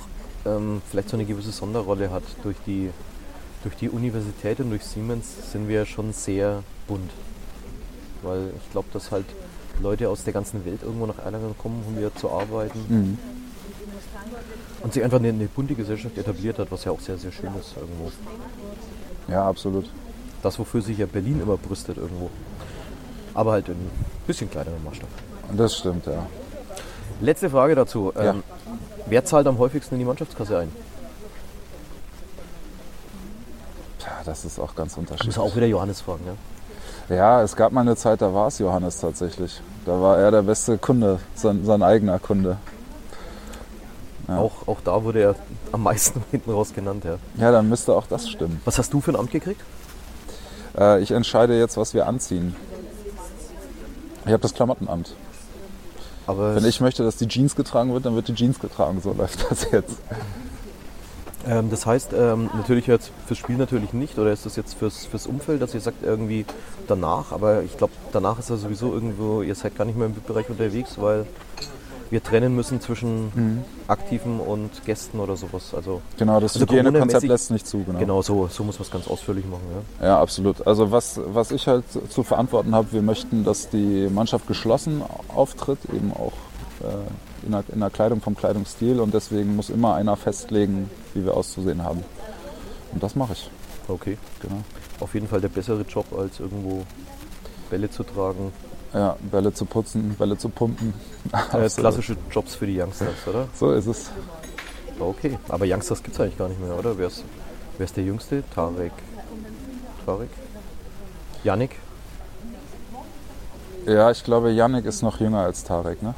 ähm, 0.46 0.82
vielleicht 0.90 1.10
so 1.10 1.18
eine 1.18 1.26
gewisse 1.26 1.52
Sonderrolle 1.52 2.10
hat. 2.10 2.24
Durch 2.44 2.58
die, 2.66 2.90
durch 3.64 3.76
die 3.76 3.90
Universität 3.90 4.62
und 4.62 4.70
durch 4.70 4.86
Siemens 4.86 5.52
sind 5.52 5.68
wir 5.68 5.86
schon 5.86 6.14
sehr 6.14 6.64
bunt. 6.88 7.12
Weil 8.24 8.52
ich 8.58 8.72
glaube, 8.72 8.88
dass 8.94 9.12
halt 9.12 9.26
Leute 9.82 10.10
aus 10.10 10.24
der 10.24 10.34
ganzen 10.34 10.66
Welt 10.66 10.82
irgendwo 10.84 11.06
nach 11.06 11.20
Erlangen 11.20 11.56
kommen, 11.58 11.84
um 11.88 11.98
hier 11.98 12.14
zu 12.16 12.30
arbeiten. 12.30 12.80
Mhm. 12.88 13.20
Und 14.82 14.94
sich 14.94 15.04
einfach 15.04 15.20
eine, 15.20 15.30
eine 15.30 15.48
bunte 15.48 15.76
Gesellschaft 15.76 16.18
etabliert 16.18 16.60
hat, 16.60 16.72
was 16.72 16.84
ja 16.84 16.92
auch 16.92 17.00
sehr, 17.00 17.18
sehr 17.18 17.32
schön 17.32 17.52
ist 17.60 17.76
irgendwo. 17.78 18.12
Ja, 19.28 19.48
absolut. 19.48 19.90
Das, 20.42 20.60
wofür 20.60 20.82
sich 20.82 20.98
ja 20.98 21.06
Berlin 21.06 21.42
immer 21.42 21.58
brüstet 21.58 21.98
irgendwo. 21.98 22.30
Aber 23.34 23.54
halt 23.54 23.70
in 23.70 23.76
ein 23.76 23.92
bisschen 24.28 24.50
kleinerem 24.50 24.84
Maßstab. 24.84 25.08
Das 25.56 25.78
stimmt, 25.78 26.06
ja. 26.06 26.26
Letzte 27.22 27.50
Frage 27.50 27.76
dazu. 27.76 28.12
Ja. 28.16 28.32
Ähm, 28.32 28.44
wer 29.06 29.24
zahlt 29.24 29.48
am 29.48 29.58
häufigsten 29.58 29.96
in 29.96 30.00
die 30.00 30.06
Mannschaftskasse 30.06 30.60
ein? 30.60 30.72
Das 34.26 34.46
ist 34.46 34.60
auch 34.60 34.76
ganz 34.76 34.98
unterschiedlich. 34.98 35.28
müssen 35.28 35.40
wir 35.40 35.44
auch 35.44 35.56
wieder 35.56 35.68
Johannes 35.68 36.02
fragen, 36.02 36.22
ja? 36.26 36.36
Ja, 37.10 37.42
es 37.42 37.56
gab 37.56 37.72
mal 37.72 37.82
eine 37.82 37.96
Zeit, 37.96 38.22
da 38.22 38.34
war 38.34 38.48
es 38.48 38.60
Johannes 38.60 39.00
tatsächlich. 39.00 39.62
Da 39.86 40.00
war 40.00 40.18
er 40.18 40.32
der 40.32 40.42
beste 40.42 40.78
Kunde, 40.78 41.20
sein, 41.36 41.66
sein 41.66 41.84
eigener 41.84 42.20
Kunde. 42.20 42.58
Ja. 44.28 44.38
Auch, 44.38 44.68
auch 44.68 44.80
da 44.82 45.04
wurde 45.04 45.20
er 45.20 45.36
am 45.72 45.84
meisten 45.84 46.24
hinten 46.32 46.52
raus 46.52 46.74
genannt, 46.74 47.04
ja. 47.04 47.18
Ja, 47.36 47.52
dann 47.52 47.68
müsste 47.68 47.94
auch 47.94 48.08
das 48.08 48.30
stimmen. 48.30 48.62
Was 48.66 48.78
hast 48.80 48.94
du 48.94 49.02
für 49.02 49.12
ein 49.12 49.18
Amt 49.18 49.32
gekriegt? 49.32 49.62
Äh, 50.78 51.02
ich 51.02 51.12
entscheide 51.12 51.58
jetzt, 51.58 51.76
was 51.78 51.94
wir 51.94 52.08
anziehen. 52.08 52.56
Ich 54.26 54.32
habe 54.32 54.42
das 54.42 54.54
Klamottenamt. 54.54 55.16
Aber 56.26 56.56
Wenn 56.56 56.66
ich 56.66 56.80
möchte, 56.80 57.04
dass 57.04 57.18
die 57.18 57.28
Jeans 57.28 57.56
getragen 57.56 57.92
wird, 57.94 58.06
dann 58.06 58.16
wird 58.16 58.30
die 58.30 58.36
Jeans 58.36 58.60
getragen. 58.60 59.02
So 59.02 59.12
läuft 59.18 59.46
das 59.50 59.70
jetzt. 59.72 59.98
Ähm, 61.48 61.70
das 61.70 61.86
heißt, 61.86 62.14
ähm, 62.14 62.50
natürlich 62.54 62.88
jetzt 62.88 63.12
fürs 63.28 63.40
Spiel 63.40 63.58
natürlich 63.58 63.94
nicht, 63.94 64.18
oder 64.18 64.32
ist 64.32 64.46
das 64.46 64.56
jetzt 64.56 64.76
fürs, 64.76 65.06
fürs 65.06 65.28
Umfeld, 65.28 65.62
dass 65.62 65.74
ihr 65.74 65.82
sagt 65.82 66.04
irgendwie 66.04 66.46
danach, 66.88 67.32
aber 67.32 67.64
ich 67.64 67.78
glaube, 67.78 67.94
danach 68.12 68.40
ist 68.40 68.50
ja 68.50 68.56
sowieso 68.56 68.94
irgendwo, 68.94 69.42
ihr 69.42 69.56
seid 69.56 69.76
gar 69.76 69.86
nicht 69.86 69.98
mehr 69.98 70.08
im 70.08 70.16
Bereich 70.26 70.50
unterwegs, 70.50 71.00
weil 71.00 71.26
wir 72.14 72.22
trennen 72.22 72.56
müssen 72.56 72.80
zwischen 72.80 73.64
Aktiven 73.88 74.40
und 74.40 74.70
Gästen 74.86 75.20
oder 75.20 75.36
sowas. 75.36 75.74
Also 75.74 76.02
Genau, 76.20 76.40
das 76.40 76.54
Also 76.56 76.68
Hygienekonzept 76.68 77.24
lässt 77.24 77.50
nicht 77.50 77.66
zu. 77.66 77.84
Genau. 77.84 77.98
genau 77.98 78.22
so, 78.22 78.48
so 78.52 78.64
muss 78.64 78.78
man 78.78 78.86
es 78.86 78.92
ganz 78.92 79.08
ausführlich 79.08 79.46
machen. 79.46 79.64
Ja. 80.00 80.08
Ja, 80.08 80.20
absolut. 80.22 80.66
Also 80.68 80.92
was, 80.92 81.20
was 81.26 81.50
ich 81.50 81.68
halt 81.68 81.86
zu 82.10 82.22
verantworten 82.22 82.76
habe, 82.76 82.92
wir 82.92 83.02
möchten, 83.02 83.44
dass 83.44 83.70
die 83.70 84.08
Mannschaft 84.14 84.48
geschlossen 84.48 85.02
auftritt, 85.28 85.80
eben 85.92 86.14
auch 86.14 86.34
äh, 86.82 87.46
in, 87.48 87.52
der, 87.52 87.64
in 87.74 87.80
der 87.80 87.90
Kleidung 87.90 88.22
vom 88.22 88.36
Kleidungsstil 88.36 89.00
und 89.00 89.12
deswegen 89.14 89.56
muss 89.56 89.72
immer 89.72 89.96
einer 89.96 90.16
festlegen, 90.16 90.92
wie 91.16 91.24
wir 91.26 91.36
auszusehen 91.36 91.84
haben. 91.84 92.04
Und 92.92 93.02
das 93.04 93.16
mache 93.16 93.34
ich. 93.34 93.50
Okay, 93.88 94.18
Genau. 94.42 94.58
auf 95.00 95.14
jeden 95.14 95.28
Fall 95.28 95.42
der 95.42 95.50
bessere 95.50 95.82
Job, 95.82 96.06
als 96.18 96.40
irgendwo 96.40 96.84
Bälle 97.70 97.90
zu 97.90 98.04
tragen. 98.04 98.52
Ja, 98.94 99.18
Bälle 99.32 99.52
zu 99.54 99.66
putzen, 99.66 100.16
Bälle 100.18 100.38
zu 100.38 100.50
pumpen. 100.50 100.94
Äh, 101.52 101.68
klassische 101.70 102.16
Jobs 102.32 102.56
für 102.56 102.68
die 102.68 102.80
Youngsters, 102.80 103.28
oder? 103.28 103.48
So 103.56 103.72
ist 103.74 103.88
es. 103.88 104.12
Okay, 105.00 105.40
aber 105.50 105.66
Youngsters 105.68 106.04
gibt 106.04 106.16
es 106.16 106.22
eigentlich 106.22 106.38
gar 106.38 106.48
nicht 106.48 106.62
mehr, 106.62 106.78
oder? 106.78 106.98
Wer 106.98 107.08
ist, 107.08 107.24
wer 107.78 107.86
ist 107.86 107.98
der 107.98 108.04
Jüngste? 108.04 108.44
Tarek. 108.54 108.92
Tarek? 110.06 110.30
Yannick? 111.44 111.76
Ja, 113.86 114.12
ich 114.12 114.24
glaube, 114.24 114.52
Yannick 114.52 114.86
ist 114.86 115.02
noch 115.02 115.20
jünger 115.20 115.40
als 115.40 115.64
Tarek, 115.64 116.02
ne? 116.04 116.14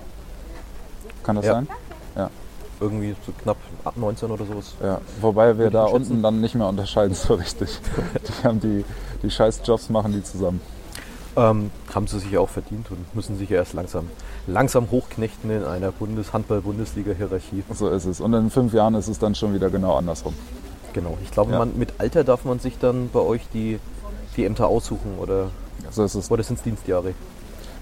Kann 1.23 1.37
das 1.37 1.45
Ja. 1.45 1.53
sein? 1.53 1.67
Irgendwie 2.79 3.15
so 3.25 3.31
knapp 3.41 3.57
ab 3.83 3.93
19 3.95 4.29
oder 4.31 4.45
sowas. 4.45 4.73
Ja. 4.83 4.99
Wobei 5.21 5.57
wir 5.57 5.69
da 5.71 5.85
unten 5.85 6.21
dann 6.21 6.41
nicht 6.41 6.55
mehr 6.55 6.67
unterscheiden 6.67 7.13
so 7.15 7.35
richtig. 7.35 7.79
Die 8.41 8.43
haben 8.47 8.59
die, 8.59 8.83
die 9.23 9.31
scheiß 9.31 9.61
Jobs 9.63 9.89
machen 9.89 10.11
die 10.11 10.23
zusammen. 10.23 10.59
Ähm, 11.37 11.71
haben 11.93 12.07
sie 12.07 12.19
sich 12.19 12.37
auch 12.37 12.47
verdient 12.49 12.91
und 12.91 13.13
müssen 13.15 13.37
sich 13.37 13.49
ja 13.49 13.57
erst 13.57 13.73
langsam, 13.73 14.09
langsam 14.47 14.89
hochknechten 14.91 15.51
in 15.51 15.63
einer 15.65 15.91
Bundes 15.91 16.31
Handball-Bundesliga-Hierarchie. 16.31 17.63
So 17.73 17.89
ist 17.89 18.05
es. 18.05 18.21
Und 18.21 18.33
in 18.33 18.49
fünf 18.49 18.73
Jahren 18.73 18.95
ist 18.95 19.07
es 19.09 19.19
dann 19.19 19.35
schon 19.35 19.53
wieder 19.53 19.69
genau 19.69 19.95
andersrum. 19.97 20.33
Genau. 20.93 21.17
Ich 21.23 21.31
glaube, 21.31 21.51
Ja. 21.51 21.59
man, 21.59 21.77
mit 21.77 21.93
Alter 21.97 22.23
darf 22.23 22.45
man 22.45 22.59
sich 22.59 22.77
dann 22.79 23.09
bei 23.11 23.19
euch 23.19 23.41
die, 23.53 23.79
die 24.37 24.45
Ämter 24.45 24.67
aussuchen 24.67 25.17
oder, 25.19 25.49
So 25.91 26.03
ist 26.05 26.15
es. 26.15 26.31
oder 26.31 26.41
sind 26.43 26.57
es 26.57 26.63
Dienstjahre? 26.63 27.13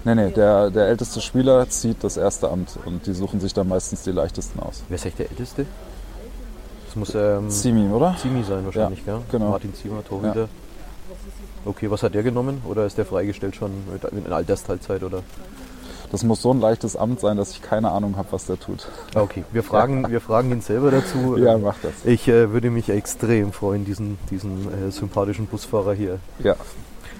Nee, 0.04 0.14
nee, 0.14 0.30
der, 0.30 0.70
der 0.70 0.88
älteste 0.88 1.20
Spieler 1.20 1.68
zieht 1.68 2.04
das 2.04 2.16
erste 2.16 2.50
Amt 2.50 2.78
und 2.84 3.06
die 3.06 3.14
suchen 3.14 3.40
sich 3.40 3.54
dann 3.54 3.68
meistens 3.68 4.02
die 4.02 4.10
leichtesten 4.12 4.60
aus. 4.60 4.82
Wer 4.88 4.96
ist 4.96 5.06
echt 5.06 5.18
der 5.18 5.30
Älteste? 5.30 5.64
Das 6.86 6.96
muss 6.96 7.14
ähm, 7.14 7.48
Zimi, 7.50 7.90
oder? 7.90 8.14
Zimi 8.20 8.44
sein 8.44 8.64
wahrscheinlich, 8.64 9.00
Ja, 9.06 9.14
gell? 9.16 9.22
genau. 9.30 9.50
Martin 9.50 9.74
Ziemer, 9.74 10.04
Torhüter. 10.04 10.48
Okay, 11.64 11.90
was 11.90 12.02
hat 12.02 12.14
der 12.14 12.22
genommen? 12.22 12.60
Oder 12.68 12.84
ist 12.84 12.98
der 12.98 13.06
freigestellt 13.06 13.56
schon 13.56 13.70
einer 14.26 14.36
Altersteilzeit? 14.36 15.02
Oder? 15.02 15.22
Das 16.12 16.22
muss 16.22 16.42
so 16.42 16.52
ein 16.52 16.60
leichtes 16.60 16.94
Amt 16.94 17.20
sein, 17.20 17.36
dass 17.38 17.50
ich 17.52 17.62
keine 17.62 17.90
Ahnung 17.90 18.16
habe, 18.16 18.28
was 18.30 18.44
der 18.46 18.60
tut. 18.60 18.86
Ah, 19.14 19.22
Okay, 19.22 19.42
wir 19.52 19.62
fragen, 19.62 20.08
wir 20.10 20.20
fragen 20.20 20.52
ihn 20.52 20.60
selber 20.60 20.90
dazu. 20.90 21.36
Ja, 21.38 21.56
mach 21.58 21.76
das. 21.82 21.92
Ich 22.04 22.28
äh, 22.28 22.52
würde 22.52 22.70
mich 22.70 22.90
extrem 22.90 23.52
freuen, 23.52 23.84
diesen, 23.84 24.18
diesen 24.30 24.88
äh, 24.88 24.90
sympathischen 24.92 25.46
Busfahrer 25.46 25.94
hier 25.94 26.18
Ja, 26.38 26.54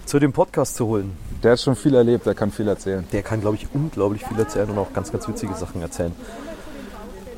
zu 0.06 0.18
dem 0.18 0.32
Podcast 0.32 0.76
zu 0.76 0.86
holen. 0.86 1.16
der 1.42 1.52
hat 1.52 1.60
schon 1.60 1.76
viel 1.76 1.94
erlebt, 1.94 2.26
der 2.26 2.34
kann 2.34 2.50
viel 2.50 2.68
erzählen. 2.68 3.04
Der 3.12 3.22
kann, 3.22 3.40
glaube 3.40 3.56
ich, 3.56 3.66
unglaublich 3.74 4.24
viel 4.24 4.38
erzählen 4.38 4.70
und 4.70 4.78
auch 4.78 4.92
ganz, 4.92 5.10
ganz 5.12 5.26
witzige 5.28 5.54
Sachen 5.54 5.82
erzählen. 5.82 6.12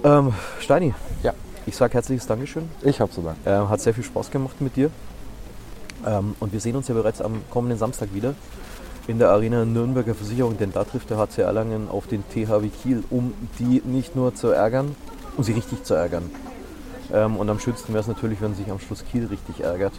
Ähm, 0.05 0.33
Steini, 0.61 0.95
Ja. 1.23 1.33
ich 1.67 1.77
sage 1.77 1.95
herzliches 1.95 2.27
Dankeschön. 2.27 2.69
Ich 2.83 3.01
habe 3.01 3.13
so 3.13 3.23
lange. 3.23 3.37
Äh, 3.45 3.69
hat 3.69 3.81
sehr 3.81 3.95
viel 3.95 4.05
Spaß 4.05 4.31
gemacht 4.31 4.61
mit 4.61 4.77
dir. 4.77 4.91
Ähm, 6.07 6.35
und 6.41 6.53
wir 6.53 6.61
sehen 6.61 6.77
uns 6.77 6.89
ja 6.89 6.95
bereits 6.95 7.21
am 7.21 7.43
kommenden 7.51 7.79
Samstag 7.79 8.15
wieder 8.15 8.35
in 9.09 9.19
der 9.19 9.31
Arena 9.31 9.65
Nürnberger 9.65 10.15
Versicherung, 10.15 10.59
denn 10.59 10.73
da 10.73 10.85
trifft 10.85 11.11
der 11.11 11.19
HC 11.19 11.43
Erlangen 11.43 11.89
auf 11.89 12.07
den 12.07 12.23
THW 12.29 12.69
Kiel, 12.69 13.03
um 13.11 13.33
die 13.59 13.81
nicht 13.85 14.15
nur 14.17 14.35
zu 14.35 14.49
ärgern, 14.49 14.95
um 15.37 15.45
sie 15.45 15.53
richtig 15.53 15.85
zu 15.85 15.95
ärgern. 15.95 16.31
Ähm, 17.13 17.37
und 17.37 17.49
am 17.49 17.59
schönsten 17.61 17.93
wäre 17.93 18.01
es 18.03 18.09
natürlich, 18.09 18.41
wenn 18.41 18.55
sich 18.55 18.71
am 18.71 18.79
Schluss 18.81 19.05
Kiel 19.11 19.27
richtig 19.27 19.65
ärgert. 19.65 19.93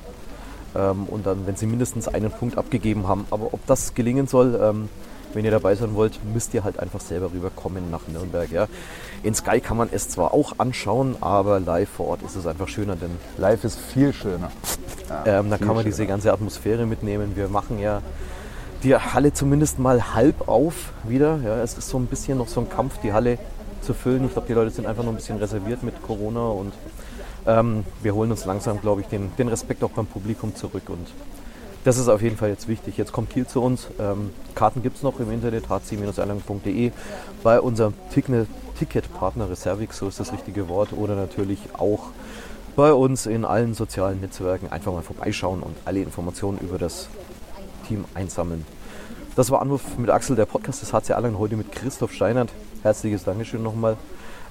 Ähm, 0.77 1.05
und 1.05 1.25
dann, 1.25 1.47
wenn 1.47 1.55
sie 1.55 1.65
mindestens 1.65 2.07
einen 2.07 2.31
Punkt 2.31 2.57
abgegeben 2.57 3.07
haben. 3.07 3.25
Aber 3.31 3.53
ob 3.53 3.65
das 3.65 3.95
gelingen 3.95 4.27
soll, 4.27 4.59
ähm, 4.61 4.89
wenn 5.33 5.43
ihr 5.43 5.51
dabei 5.51 5.75
sein 5.75 5.95
wollt, 5.95 6.19
müsst 6.33 6.53
ihr 6.53 6.63
halt 6.63 6.79
einfach 6.79 7.01
selber 7.01 7.31
rüberkommen 7.33 7.91
nach 7.91 8.07
Nürnberg. 8.07 8.49
Ja. 8.51 8.67
In 9.23 9.33
Sky 9.33 9.59
kann 9.59 9.77
man 9.77 9.89
es 9.91 10.09
zwar 10.09 10.33
auch 10.33 10.53
anschauen, 10.57 11.15
aber 11.19 11.59
live 11.59 11.89
vor 11.89 12.07
Ort 12.07 12.21
ist 12.23 12.35
es 12.35 12.47
einfach 12.47 12.67
schöner, 12.67 12.95
denn 12.95 13.11
Live 13.37 13.63
ist 13.63 13.79
viel 13.79 14.13
schöner. 14.13 14.51
Ja, 15.09 15.39
ähm, 15.39 15.49
da 15.49 15.57
kann 15.57 15.75
man 15.75 15.83
diese 15.83 15.97
schöner. 15.97 16.09
ganze 16.09 16.33
Atmosphäre 16.33 16.85
mitnehmen. 16.85 17.33
Wir 17.35 17.49
machen 17.49 17.79
ja 17.79 18.01
die 18.83 18.95
Halle 18.95 19.33
zumindest 19.33 19.79
mal 19.79 20.13
halb 20.13 20.47
auf 20.47 20.93
wieder. 21.03 21.39
Ja, 21.43 21.61
es 21.61 21.77
ist 21.77 21.89
so 21.89 21.97
ein 21.97 22.05
bisschen 22.05 22.37
noch 22.37 22.47
so 22.47 22.61
ein 22.61 22.69
Kampf, 22.69 22.99
die 23.01 23.13
Halle 23.13 23.37
zu 23.81 23.93
füllen. 23.93 24.25
Ich 24.25 24.33
glaube, 24.33 24.47
die 24.47 24.53
Leute 24.53 24.71
sind 24.71 24.85
einfach 24.85 25.03
noch 25.03 25.11
ein 25.11 25.15
bisschen 25.15 25.37
reserviert 25.37 25.83
mit 25.83 26.01
Corona 26.03 26.47
und 26.47 26.73
ähm, 27.47 27.85
wir 28.03 28.13
holen 28.13 28.29
uns 28.31 28.45
langsam, 28.45 28.79
glaube 28.81 29.01
ich, 29.01 29.07
den, 29.07 29.31
den 29.37 29.47
Respekt 29.47 29.83
auch 29.83 29.91
beim 29.91 30.05
Publikum 30.05 30.55
zurück. 30.55 30.89
Und 30.89 31.07
das 31.83 31.97
ist 31.97 32.09
auf 32.09 32.21
jeden 32.21 32.37
Fall 32.37 32.49
jetzt 32.49 32.67
wichtig. 32.67 32.97
Jetzt 32.97 33.13
kommt 33.13 33.29
Kiel 33.29 33.47
zu 33.47 33.61
uns. 33.61 33.87
Ähm, 33.99 34.31
Karten 34.53 34.83
gibt 34.83 34.97
es 34.97 35.03
noch 35.03 35.19
im 35.19 35.31
Internet, 35.31 35.69
hc-erlangen.de. 35.69 36.91
Bei 37.43 37.61
unserem 37.61 37.93
Ticketpartner 38.11 39.49
Reservix, 39.49 39.97
so 39.97 40.07
ist 40.07 40.19
das 40.19 40.33
richtige 40.33 40.67
Wort. 40.67 40.91
Oder 40.93 41.15
natürlich 41.15 41.59
auch 41.77 42.09
bei 42.75 42.93
uns 42.93 43.25
in 43.25 43.45
allen 43.45 43.73
sozialen 43.73 44.21
Netzwerken 44.21 44.71
einfach 44.71 44.91
mal 44.91 45.01
vorbeischauen 45.01 45.63
und 45.63 45.75
alle 45.85 46.01
Informationen 46.01 46.59
über 46.59 46.77
das 46.77 47.07
Team 47.87 48.05
einsammeln. 48.13 48.65
Das 49.35 49.49
war 49.51 49.61
Anruf 49.61 49.97
mit 49.97 50.09
Axel, 50.09 50.35
der 50.35 50.45
Podcast 50.45 50.81
des 50.81 50.93
HC 50.93 51.13
Erlangen, 51.13 51.39
heute 51.39 51.55
mit 51.55 51.71
Christoph 51.71 52.11
Steinert. 52.11 52.51
Herzliches 52.83 53.23
Dankeschön 53.23 53.63
nochmal. 53.63 53.97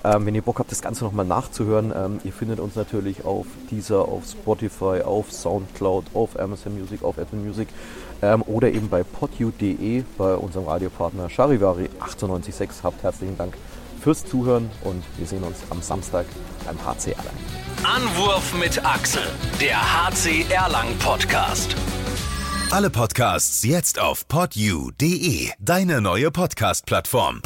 Ähm, 0.07 0.25
wenn 0.25 0.35
ihr 0.37 0.43
Bock 0.43 0.61
habt, 0.61 0.71
das 0.71 0.83
Ganze 0.83 1.05
nochmal 1.05 1.25
nachzuhören, 1.27 1.93
ähm, 1.95 2.21
ihr 2.23 2.33
findet 2.33 2.61
uns 2.61 2.77
natürlich 2.77 3.25
auf 3.25 3.47
dieser, 3.73 4.07
auf 4.07 4.23
Spotify, 4.25 5.03
auf 5.05 5.33
Soundcloud, 5.33 6.05
auf 6.15 6.39
Amazon 6.39 6.79
Music, 6.79 7.03
auf 7.03 7.19
Apple 7.19 7.39
Music 7.41 7.69
ähm, 8.23 8.43
oder 8.47 8.71
eben 8.71 8.89
bei 8.89 9.03
podu.de 9.03 10.05
bei 10.17 10.35
unserem 10.35 10.69
Radiopartner 10.69 11.29
Charivari 11.29 11.89
986. 11.99 12.85
Habt 12.85 13.03
herzlichen 13.03 13.37
Dank 13.37 13.57
fürs 14.01 14.25
Zuhören 14.25 14.71
und 14.85 15.03
wir 15.17 15.27
sehen 15.27 15.43
uns 15.43 15.59
am 15.71 15.83
Samstag 15.83 16.27
beim 16.65 16.77
HC 16.79 17.11
Erlangen. 17.13 17.39
Anwurf 17.83 18.55
mit 18.61 18.85
Axel, 18.85 19.23
der 19.61 19.77
HC 19.77 20.47
Erlangen 20.51 20.97
Podcast. 20.99 21.75
Alle 22.71 22.91
Podcasts 22.91 23.65
jetzt 23.65 23.99
auf 24.01 24.29
podu.de, 24.29 25.51
deine 25.59 26.01
neue 26.01 26.31
Podcast-Plattform. 26.31 27.43